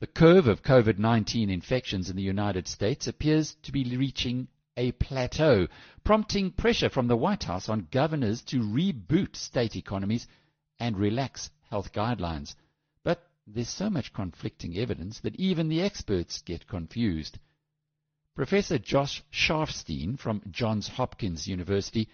The 0.00 0.06
curve 0.06 0.46
of 0.46 0.62
COVID-19 0.62 1.52
infections 1.52 2.08
in 2.08 2.16
the 2.16 2.22
United 2.22 2.66
States 2.66 3.06
appears 3.08 3.56
to 3.64 3.72
be 3.72 3.84
reaching 3.94 4.48
a 4.78 4.92
plateau, 4.92 5.68
prompting 6.02 6.50
pressure 6.50 6.88
from 6.88 7.08
the 7.08 7.16
White 7.16 7.44
House 7.44 7.68
on 7.68 7.88
governors 7.90 8.40
to 8.44 8.60
reboot 8.60 9.36
state 9.36 9.76
economies 9.76 10.26
and 10.80 10.96
relax 10.96 11.50
health 11.68 11.92
guidelines. 11.92 12.54
But 13.04 13.28
there's 13.46 13.68
so 13.68 13.90
much 13.90 14.14
conflicting 14.14 14.78
evidence 14.78 15.20
that 15.20 15.36
even 15.36 15.68
the 15.68 15.82
experts 15.82 16.40
get 16.40 16.66
confused. 16.66 17.38
Professor 18.34 18.78
Josh 18.78 19.22
Sharfstein 19.30 20.18
from 20.18 20.40
Johns 20.50 20.88
Hopkins 20.88 21.46
University 21.46 22.08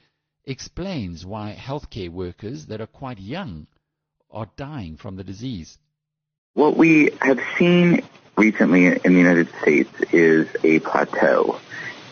explains 0.49 1.26
why 1.26 1.55
healthcare 1.59 2.11
workers 2.11 2.66
that 2.66 2.80
are 2.80 2.86
quite 2.86 3.20
young 3.20 3.66
are 4.30 4.49
dying 4.57 4.96
from 4.96 5.16
the 5.16 5.24
disease. 5.24 5.78
What 6.55 6.76
we 6.76 7.11
have 7.20 7.40
seen 7.59 8.03
recently 8.36 8.86
in 8.86 9.12
the 9.12 9.18
United 9.18 9.49
States 9.61 9.90
is 10.12 10.49
a 10.64 10.80
plateau. 10.80 11.61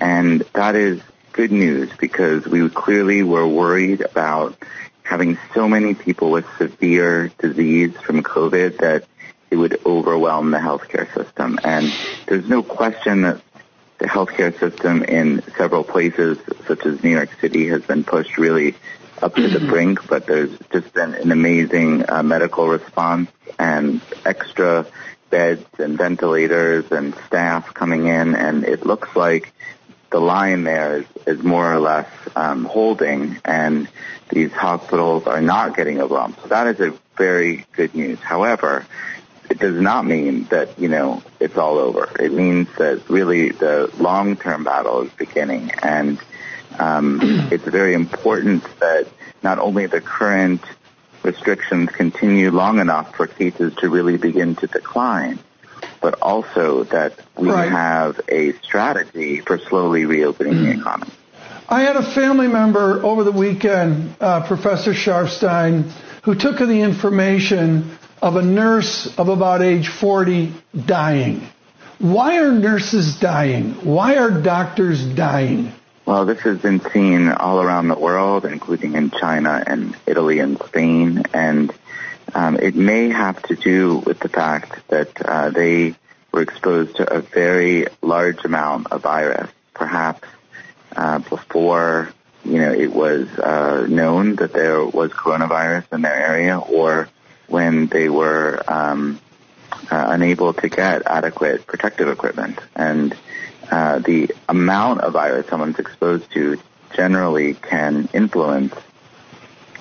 And 0.01 0.43
that 0.53 0.75
is 0.75 1.01
good 1.33 1.51
news 1.51 1.91
because 1.99 2.47
we 2.47 2.69
clearly 2.69 3.23
were 3.23 3.49
worried 3.49 4.03
about 4.03 4.57
having 5.03 5.39
so 5.55 5.69
many 5.69 5.95
people 5.95 6.31
with 6.31 6.45
severe 6.59 7.31
disease 7.39 7.95
from 7.97 8.23
COVID 8.23 8.79
that 8.79 9.05
it 9.51 9.57
would 9.57 9.81
overwhelm 9.87 10.51
the 10.51 10.59
healthcare 10.59 11.13
system. 11.15 11.59
And 11.63 11.93
there's 12.27 12.49
no 12.49 12.63
question 12.63 13.23
that 13.23 13.41
the 13.99 14.07
healthcare 14.07 14.59
system 14.59 15.03
in 15.03 15.43
several 15.57 15.85
places, 15.85 16.39
such 16.67 16.85
as 16.85 17.03
New 17.03 17.11
York 17.11 17.31
City, 17.41 17.69
has 17.69 17.83
been 17.83 18.05
pushed 18.05 18.39
really 18.39 18.75
up 19.23 19.35
to 19.35 19.49
the 19.49 19.61
brink, 19.61 20.07
but 20.09 20.27
there's 20.27 20.51
just 20.71 20.93
been 20.93 21.15
an 21.15 21.33
amazing 21.33 22.09
uh, 22.09 22.23
medical 22.23 22.69
response 22.69 23.31
and 23.59 24.01
extra 24.25 24.87
beds 25.31 25.65
and 25.79 25.97
ventilators 25.97 26.91
and 26.93 27.15
staff 27.27 27.73
coming 27.73 28.07
in, 28.07 28.35
and 28.35 28.65
it 28.65 28.85
looks 28.85 29.17
like 29.17 29.53
the 30.11 30.21
line 30.21 30.65
there 30.65 30.99
is, 30.99 31.07
is 31.27 31.43
more 31.43 31.73
or 31.73 31.81
less 31.81 32.09
um, 32.37 32.65
holding, 32.65 33.39
and 33.45 33.89
these 34.29 34.53
hospitals 34.53 35.27
are 35.27 35.41
not 35.41 35.77
getting 35.77 35.99
a 36.01 36.07
bump. 36.07 36.39
So 36.43 36.49
that 36.49 36.67
is 36.67 36.81
a 36.81 36.99
very 37.17 37.67
good 37.73 37.95
news. 37.95 38.19
However, 38.21 38.87
it 39.51 39.59
does 39.59 39.81
not 39.81 40.07
mean 40.07 40.45
that 40.45 40.79
you 40.79 40.89
know 40.89 41.23
it's 41.41 41.57
all 41.57 41.79
over. 41.79 42.11
It 42.19 42.33
means 42.33 42.69
that 42.77 43.09
really 43.09 43.51
the 43.51 43.91
long-term 43.99 44.65
battle 44.65 45.03
is 45.03 45.13
beginning, 45.13 45.71
and 45.83 46.19
um, 46.79 47.21
it's 47.53 47.65
very 47.65 47.95
important 47.95 48.65
that 48.81 49.07
not 49.43 49.59
only 49.59 49.87
the 49.87 50.01
current 50.01 50.63
restrictions 51.23 51.91
continue 51.91 52.51
long 52.51 52.79
enough 52.79 53.15
for 53.17 53.27
cases 53.27 53.75
to 53.77 53.89
really 53.89 54.17
begin 54.17 54.55
to 54.57 54.67
decline, 54.67 55.39
but 56.01 56.15
also 56.23 56.85
that 56.85 57.19
we 57.37 57.51
right. 57.51 57.71
have 57.71 58.21
a 58.29 58.53
strategy 58.55 59.41
for 59.41 59.59
slowly 59.59 60.07
reopening 60.07 60.65
the 60.65 60.71
economy. 60.71 61.11
I 61.69 61.81
had 61.83 61.97
a 61.97 62.03
family 62.03 62.47
member 62.47 63.05
over 63.05 63.25
the 63.25 63.33
weekend, 63.33 64.15
uh, 64.21 64.47
Professor 64.47 64.93
Sharfstein, 64.93 65.91
who 66.23 66.37
took 66.37 66.59
the 66.59 66.81
information 66.81 67.99
of 68.23 68.37
a 68.37 68.43
nurse 68.43 69.07
of 69.19 69.29
about 69.29 69.63
age 69.63 69.89
40 69.89 70.53
dying. 70.85 71.47
Why 71.99 72.39
are 72.39 72.53
nurses 72.53 73.19
dying? 73.19 73.73
Why 73.85 74.17
are 74.17 74.31
doctors 74.31 75.05
dying? 75.05 75.73
Well, 76.05 76.25
this 76.25 76.41
has 76.41 76.59
been 76.59 76.81
seen 76.93 77.29
all 77.31 77.61
around 77.61 77.89
the 77.89 77.99
world, 77.99 78.45
including 78.45 78.95
in 78.95 79.11
China 79.11 79.63
and 79.67 79.97
Italy 80.07 80.39
and 80.39 80.61
Spain, 80.67 81.25
and 81.35 81.73
um, 82.35 82.57
it 82.57 82.77
may 82.77 83.09
have 83.09 83.43
to 83.45 83.57
do 83.57 83.99
with 84.07 84.21
the 84.21 84.29
fact 84.29 84.87
that 84.89 85.11
uh, 85.25 85.51
they 85.51 85.97
were 86.33 86.43
exposed 86.43 86.97
to 86.97 87.13
a 87.13 87.23
very 87.23 87.87
large 88.03 88.45
amount 88.45 88.89
of 88.93 89.03
virus, 89.03 89.51
perhaps 89.75 90.29
uh, 90.95 91.19
before 91.19 92.13
you 92.45 92.59
know 92.59 92.73
it 92.73 92.93
was 92.93 93.29
uh, 93.39 93.87
known 93.89 94.37
that 94.37 94.53
there 94.53 94.85
was 94.85 95.11
coronavirus 95.11 95.93
in 95.93 96.03
their 96.03 96.15
area, 96.15 96.59
or 96.59 97.09
when 97.49 97.87
they 97.87 98.09
were 98.09 98.63
um, 98.69 99.21
uh, 99.91 100.07
unable 100.09 100.53
to 100.53 100.69
get 100.69 101.03
adequate 101.07 101.67
protective 101.67 102.09
equipment 102.09 102.59
and 102.75 103.17
uh, 103.71 103.99
the 103.99 104.31
amount 104.49 105.01
of 105.01 105.13
virus 105.13 105.47
someone's 105.49 105.79
exposed 105.79 106.31
to 106.33 106.59
generally 106.95 107.55
can 107.55 108.09
influence 108.13 108.75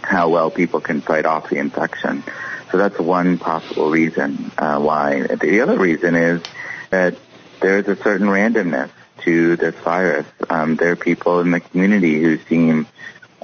how 0.02 0.30
well 0.30 0.52
people 0.52 0.80
can 0.80 1.02
fight 1.02 1.26
off 1.26 1.50
the 1.50 1.58
infection. 1.58 2.24
So 2.72 2.78
that's 2.78 3.00
one 3.00 3.38
possible 3.38 3.90
reason 3.90 4.52
uh, 4.58 4.80
why. 4.80 5.22
The 5.22 5.62
other 5.62 5.78
reason 5.78 6.16
is 6.16 6.42
that 6.90 7.16
there's 7.62 7.88
a 7.88 7.96
certain 7.96 8.28
randomness 8.28 8.90
to 9.22 9.56
this 9.56 9.76
virus. 9.76 10.26
Um, 10.50 10.76
there 10.76 10.92
are 10.92 10.96
people 10.96 11.40
in 11.40 11.52
the 11.52 11.60
community 11.60 12.22
who 12.22 12.38
seem 12.50 12.88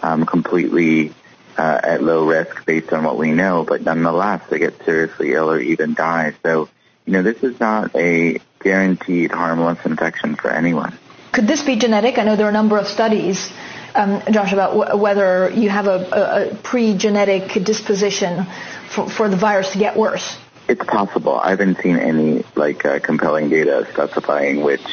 um, 0.01 0.25
completely 0.25 1.13
uh, 1.57 1.79
at 1.83 2.03
low 2.03 2.25
risk 2.27 2.65
based 2.65 2.93
on 2.93 3.03
what 3.03 3.17
we 3.17 3.31
know, 3.31 3.63
but 3.67 3.81
nonetheless 3.81 4.41
they 4.49 4.59
get 4.59 4.83
seriously 4.85 5.33
ill 5.33 5.49
or 5.49 5.59
even 5.59 5.93
die. 5.93 6.33
So, 6.43 6.69
you 7.05 7.13
know, 7.13 7.21
this 7.21 7.43
is 7.43 7.59
not 7.59 7.95
a 7.95 8.39
guaranteed 8.59 9.31
harmless 9.31 9.85
infection 9.85 10.35
for 10.35 10.49
anyone. 10.49 10.97
Could 11.31 11.47
this 11.47 11.63
be 11.63 11.75
genetic? 11.77 12.17
I 12.17 12.23
know 12.23 12.35
there 12.35 12.45
are 12.45 12.49
a 12.49 12.53
number 12.53 12.77
of 12.77 12.87
studies, 12.87 13.51
um, 13.95 14.21
Josh, 14.31 14.51
about 14.51 14.77
w- 14.77 15.01
whether 15.01 15.49
you 15.49 15.69
have 15.69 15.87
a, 15.87 15.91
a, 16.11 16.51
a 16.51 16.55
pre-genetic 16.55 17.63
disposition 17.63 18.45
for, 18.89 19.09
for, 19.09 19.29
the 19.29 19.37
virus 19.37 19.71
to 19.71 19.79
get 19.79 19.95
worse. 19.95 20.37
It's 20.67 20.83
possible. 20.83 21.39
I 21.39 21.51
haven't 21.51 21.81
seen 21.81 21.97
any 21.97 22.43
like 22.55 22.85
uh, 22.85 22.99
compelling 22.99 23.49
data 23.49 23.87
specifying 23.91 24.61
which 24.61 24.85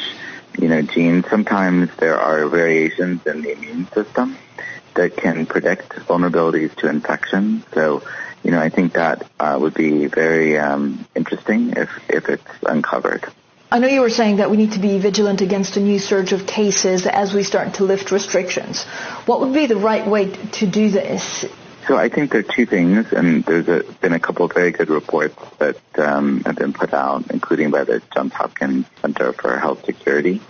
you 0.57 0.67
know 0.67 0.81
genes. 0.81 1.25
Sometimes 1.29 1.89
there 1.97 2.19
are 2.19 2.47
variations 2.47 3.25
in 3.25 3.41
the 3.41 3.51
immune 3.51 3.87
system 3.93 4.37
that 4.99 5.15
can 5.15 5.45
predict 5.45 5.89
vulnerabilities 6.11 6.75
to 6.75 6.89
infection. 6.89 7.63
So 7.73 8.03
you 8.43 8.51
know, 8.51 8.59
I 8.59 8.69
think 8.69 8.93
that 8.93 9.27
uh, 9.39 9.57
would 9.59 9.73
be 9.73 10.07
very 10.07 10.57
um, 10.57 11.05
interesting 11.15 11.73
if, 11.75 11.89
if 12.09 12.29
it's 12.29 12.43
uncovered. 12.65 13.25
I 13.71 13.79
know 13.79 13.87
you 13.87 14.01
were 14.01 14.09
saying 14.09 14.37
that 14.37 14.49
we 14.49 14.57
need 14.57 14.73
to 14.73 14.79
be 14.79 14.97
vigilant 14.97 15.41
against 15.41 15.77
a 15.77 15.79
new 15.79 15.99
surge 15.99 16.33
of 16.33 16.47
cases 16.47 17.05
as 17.05 17.33
we 17.33 17.43
start 17.43 17.75
to 17.75 17.83
lift 17.83 18.11
restrictions. 18.11 18.83
What 19.25 19.41
would 19.41 19.53
be 19.53 19.67
the 19.67 19.77
right 19.77 20.05
way 20.05 20.31
to 20.31 20.67
do 20.67 20.89
this? 20.89 21.45
So 21.87 21.97
I 21.97 22.09
think 22.09 22.31
there 22.31 22.41
are 22.41 22.55
two 22.55 22.65
things, 22.65 23.13
and 23.13 23.43
there's 23.45 23.67
a, 23.67 23.83
been 24.01 24.13
a 24.13 24.19
couple 24.19 24.45
of 24.45 24.53
very 24.53 24.71
good 24.71 24.89
reports 24.89 25.35
that 25.59 25.77
um, 25.97 26.41
have 26.45 26.55
been 26.55 26.73
put 26.73 26.93
out, 26.93 27.29
including 27.31 27.71
by 27.71 27.83
the 27.83 28.01
Johns 28.13 28.33
Hopkins 28.33 28.85
Center 29.01 29.33
for 29.33 29.57
Health 29.57 29.85
Security. 29.85 30.41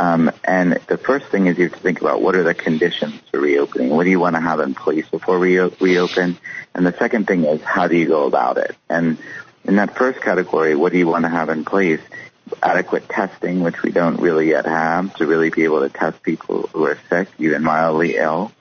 Um, 0.00 0.30
and 0.44 0.74
the 0.86 0.96
first 0.96 1.26
thing 1.26 1.46
is 1.46 1.58
you 1.58 1.64
have 1.64 1.72
to 1.72 1.78
think 1.80 2.00
about 2.00 2.22
what 2.22 2.36
are 2.36 2.44
the 2.44 2.54
conditions 2.54 3.20
for 3.30 3.40
reopening? 3.40 3.90
What 3.90 4.04
do 4.04 4.10
you 4.10 4.20
want 4.20 4.36
to 4.36 4.40
have 4.40 4.60
in 4.60 4.74
place 4.74 5.08
before 5.08 5.38
we 5.38 5.58
reopen? 5.58 6.38
And 6.74 6.86
the 6.86 6.96
second 6.96 7.26
thing 7.26 7.44
is 7.44 7.60
how 7.62 7.88
do 7.88 7.96
you 7.96 8.06
go 8.06 8.26
about 8.26 8.58
it? 8.58 8.76
And 8.88 9.18
in 9.64 9.76
that 9.76 9.96
first 9.96 10.20
category, 10.20 10.76
what 10.76 10.92
do 10.92 10.98
you 10.98 11.06
want 11.06 11.24
to 11.24 11.28
have 11.28 11.48
in 11.48 11.64
place? 11.64 12.00
adequate 12.62 13.08
testing, 13.08 13.62
which 13.62 13.82
we 13.82 13.90
don't 13.90 14.20
really 14.20 14.48
yet 14.48 14.66
have, 14.66 15.14
to 15.16 15.26
really 15.26 15.50
be 15.50 15.64
able 15.64 15.80
to 15.80 15.88
test 15.88 16.22
people 16.22 16.68
who 16.72 16.84
are 16.84 16.98
sick, 17.08 17.28
even 17.38 17.62
mildly 17.62 18.16
ill, 18.16 18.52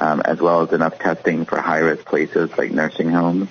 um, 0.00 0.20
as 0.24 0.40
well 0.40 0.62
as 0.62 0.72
enough 0.72 0.98
testing 0.98 1.44
for 1.44 1.60
high-risk 1.60 2.04
places 2.04 2.50
like 2.56 2.70
nursing 2.70 3.10
homes. 3.10 3.48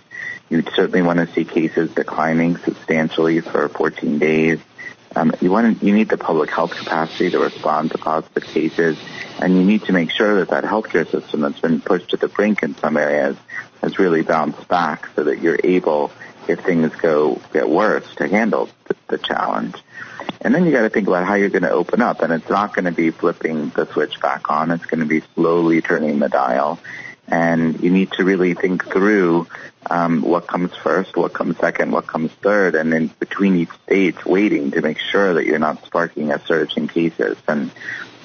You'd 0.49 0.69
certainly 0.75 1.01
want 1.01 1.19
to 1.19 1.33
see 1.33 1.45
cases 1.45 1.91
declining 1.91 2.57
substantially 2.57 3.39
for 3.39 3.69
14 3.69 4.19
days. 4.19 4.59
Um, 5.15 5.33
you 5.41 5.51
want 5.51 5.83
you 5.83 5.93
need 5.93 6.09
the 6.09 6.17
public 6.17 6.49
health 6.49 6.71
capacity 6.71 7.29
to 7.31 7.39
respond 7.39 7.91
to 7.91 7.97
positive 7.97 8.43
cases, 8.43 8.97
and 9.39 9.55
you 9.55 9.63
need 9.63 9.83
to 9.83 9.93
make 9.93 10.09
sure 10.11 10.35
that 10.39 10.49
that 10.49 10.63
healthcare 10.63 11.09
system 11.09 11.41
that's 11.41 11.59
been 11.59 11.81
pushed 11.81 12.09
to 12.11 12.17
the 12.17 12.27
brink 12.27 12.63
in 12.63 12.75
some 12.77 12.95
areas 12.95 13.35
has 13.81 13.99
really 13.99 14.21
bounced 14.21 14.67
back, 14.67 15.09
so 15.15 15.23
that 15.25 15.39
you're 15.39 15.59
able 15.63 16.11
if 16.47 16.59
things 16.61 16.95
go 16.95 17.41
get 17.51 17.69
worse 17.69 18.15
to 18.15 18.27
handle 18.27 18.69
the, 18.85 18.95
the 19.07 19.17
challenge. 19.17 19.75
And 20.41 20.55
then 20.55 20.65
you 20.65 20.71
got 20.71 20.81
to 20.81 20.89
think 20.89 21.07
about 21.07 21.25
how 21.25 21.35
you're 21.35 21.49
going 21.49 21.63
to 21.63 21.71
open 21.71 22.01
up, 22.01 22.21
and 22.21 22.31
it's 22.31 22.49
not 22.49 22.73
going 22.73 22.85
to 22.85 22.91
be 22.91 23.11
flipping 23.11 23.69
the 23.69 23.85
switch 23.91 24.19
back 24.21 24.49
on. 24.49 24.71
It's 24.71 24.85
going 24.85 25.01
to 25.01 25.05
be 25.05 25.21
slowly 25.35 25.81
turning 25.81 26.19
the 26.19 26.29
dial, 26.29 26.79
and 27.27 27.79
you 27.81 27.89
need 27.89 28.11
to 28.13 28.23
really 28.23 28.53
think 28.53 28.85
through 28.85 29.47
um, 29.89 30.21
what 30.21 30.47
comes 30.47 30.75
first, 30.75 31.15
what 31.15 31.33
comes 31.33 31.57
second, 31.57 31.91
what 31.91 32.07
comes 32.07 32.31
third, 32.31 32.75
and 32.75 32.91
then 32.91 33.07
between 33.19 33.55
each 33.55 33.71
stage, 33.85 34.25
waiting 34.25 34.71
to 34.71 34.81
make 34.81 34.99
sure 34.99 35.33
that 35.33 35.45
you're 35.45 35.59
not 35.59 35.85
sparking 35.85 36.31
a 36.31 36.39
surge 36.45 36.77
in 36.77 36.87
cases. 36.87 37.37
And 37.47 37.71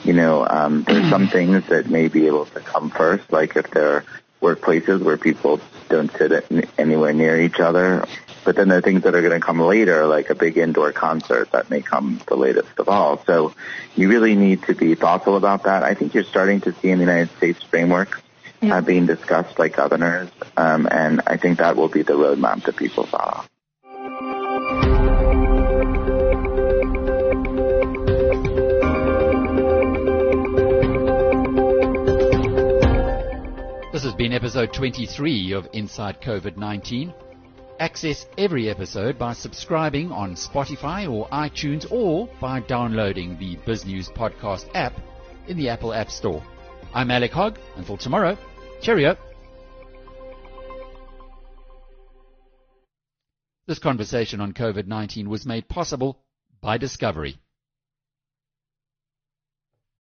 you 0.05 0.13
know, 0.13 0.47
um, 0.49 0.83
there's 0.83 1.09
some 1.09 1.29
things 1.29 1.67
that 1.69 1.89
may 1.89 2.09
be 2.09 2.27
able 2.27 2.47
to 2.47 2.61
come 2.61 2.91
first, 2.91 3.33
like 3.33 3.57
if 3.57 3.71
there 3.71 3.97
are 3.97 4.05
workplaces 4.41 5.03
where 5.03 5.17
people 5.17 5.61
don't 5.89 6.11
sit 6.17 6.47
anywhere 6.79 7.13
near 7.13 7.41
each 7.41 7.61
other. 7.61 8.05
But 8.45 8.55
then 8.55 8.69
there 8.69 8.79
are 8.79 8.83
things 8.83 9.03
that 9.03 9.15
are 9.17 9.23
going 9.23 9.41
to 9.41 9.45
come 9.45 9.59
later, 9.59 10.07
like 10.07 10.31
a 10.31 10.37
big 10.37 10.57
indoor 10.57 10.93
concert 10.93 11.51
that 11.51 11.69
may 11.69 11.83
come 11.83 12.21
the 12.27 12.37
latest 12.37 12.79
of 12.79 12.89
all. 12.89 13.25
So 13.25 13.55
you 13.97 14.09
really 14.09 14.37
need 14.37 14.63
to 14.65 14.75
be 14.75 14.95
thoughtful 14.95 15.37
about 15.37 15.65
that. 15.65 15.83
I 15.83 15.95
think 15.95 16.15
you're 16.15 16.23
starting 16.23 16.61
to 16.61 16.73
see 16.75 16.91
in 16.91 16.99
the 16.99 17.05
United 17.05 17.37
States 17.39 17.61
framework 17.65 18.23
are 18.63 18.83
being 18.83 19.07
discussed 19.07 19.57
by 19.57 19.69
governors, 19.69 20.31
um, 20.57 20.89
and 20.91 21.21
I 21.27 21.37
think 21.37 21.59
that 21.59 21.77
will 21.77 21.89
be 21.89 22.03
the 22.03 22.15
roadmap 22.15 22.65
that 22.65 22.77
people 22.77 23.07
follow. 23.07 23.45
This 33.93 34.05
has 34.05 34.15
been 34.15 34.35
episode 34.35 34.75
23 34.75 35.53
of 35.53 35.69
Inside 35.73 36.21
COVID 36.21 36.59
19. 36.59 37.15
Access 37.79 38.27
every 38.37 38.69
episode 38.69 39.19
by 39.19 39.33
subscribing 39.33 40.13
on 40.13 40.35
Spotify 40.35 41.11
or 41.11 41.29
iTunes 41.29 41.91
or 41.91 42.29
by 42.41 42.61
downloading 42.61 43.39
the 43.39 43.57
BizNews 43.57 44.13
Podcast 44.13 44.67
app 44.75 44.95
in 45.47 45.57
the 45.57 45.71
Apple 45.71 45.95
App 45.95 46.11
Store. 46.11 46.43
I'm 46.97 47.11
Alec 47.11 47.33
Hogg. 47.33 47.59
Until 47.77 47.99
tomorrow, 47.99 48.39
cheerio. 48.81 49.19
This 53.67 53.79
conversation 53.79 54.41
on 54.41 54.55
COVID-19 54.55 55.27
was 55.27 55.45
made 55.45 55.69
possible 55.69 56.25
by 56.63 56.79
Discovery. 56.79 57.37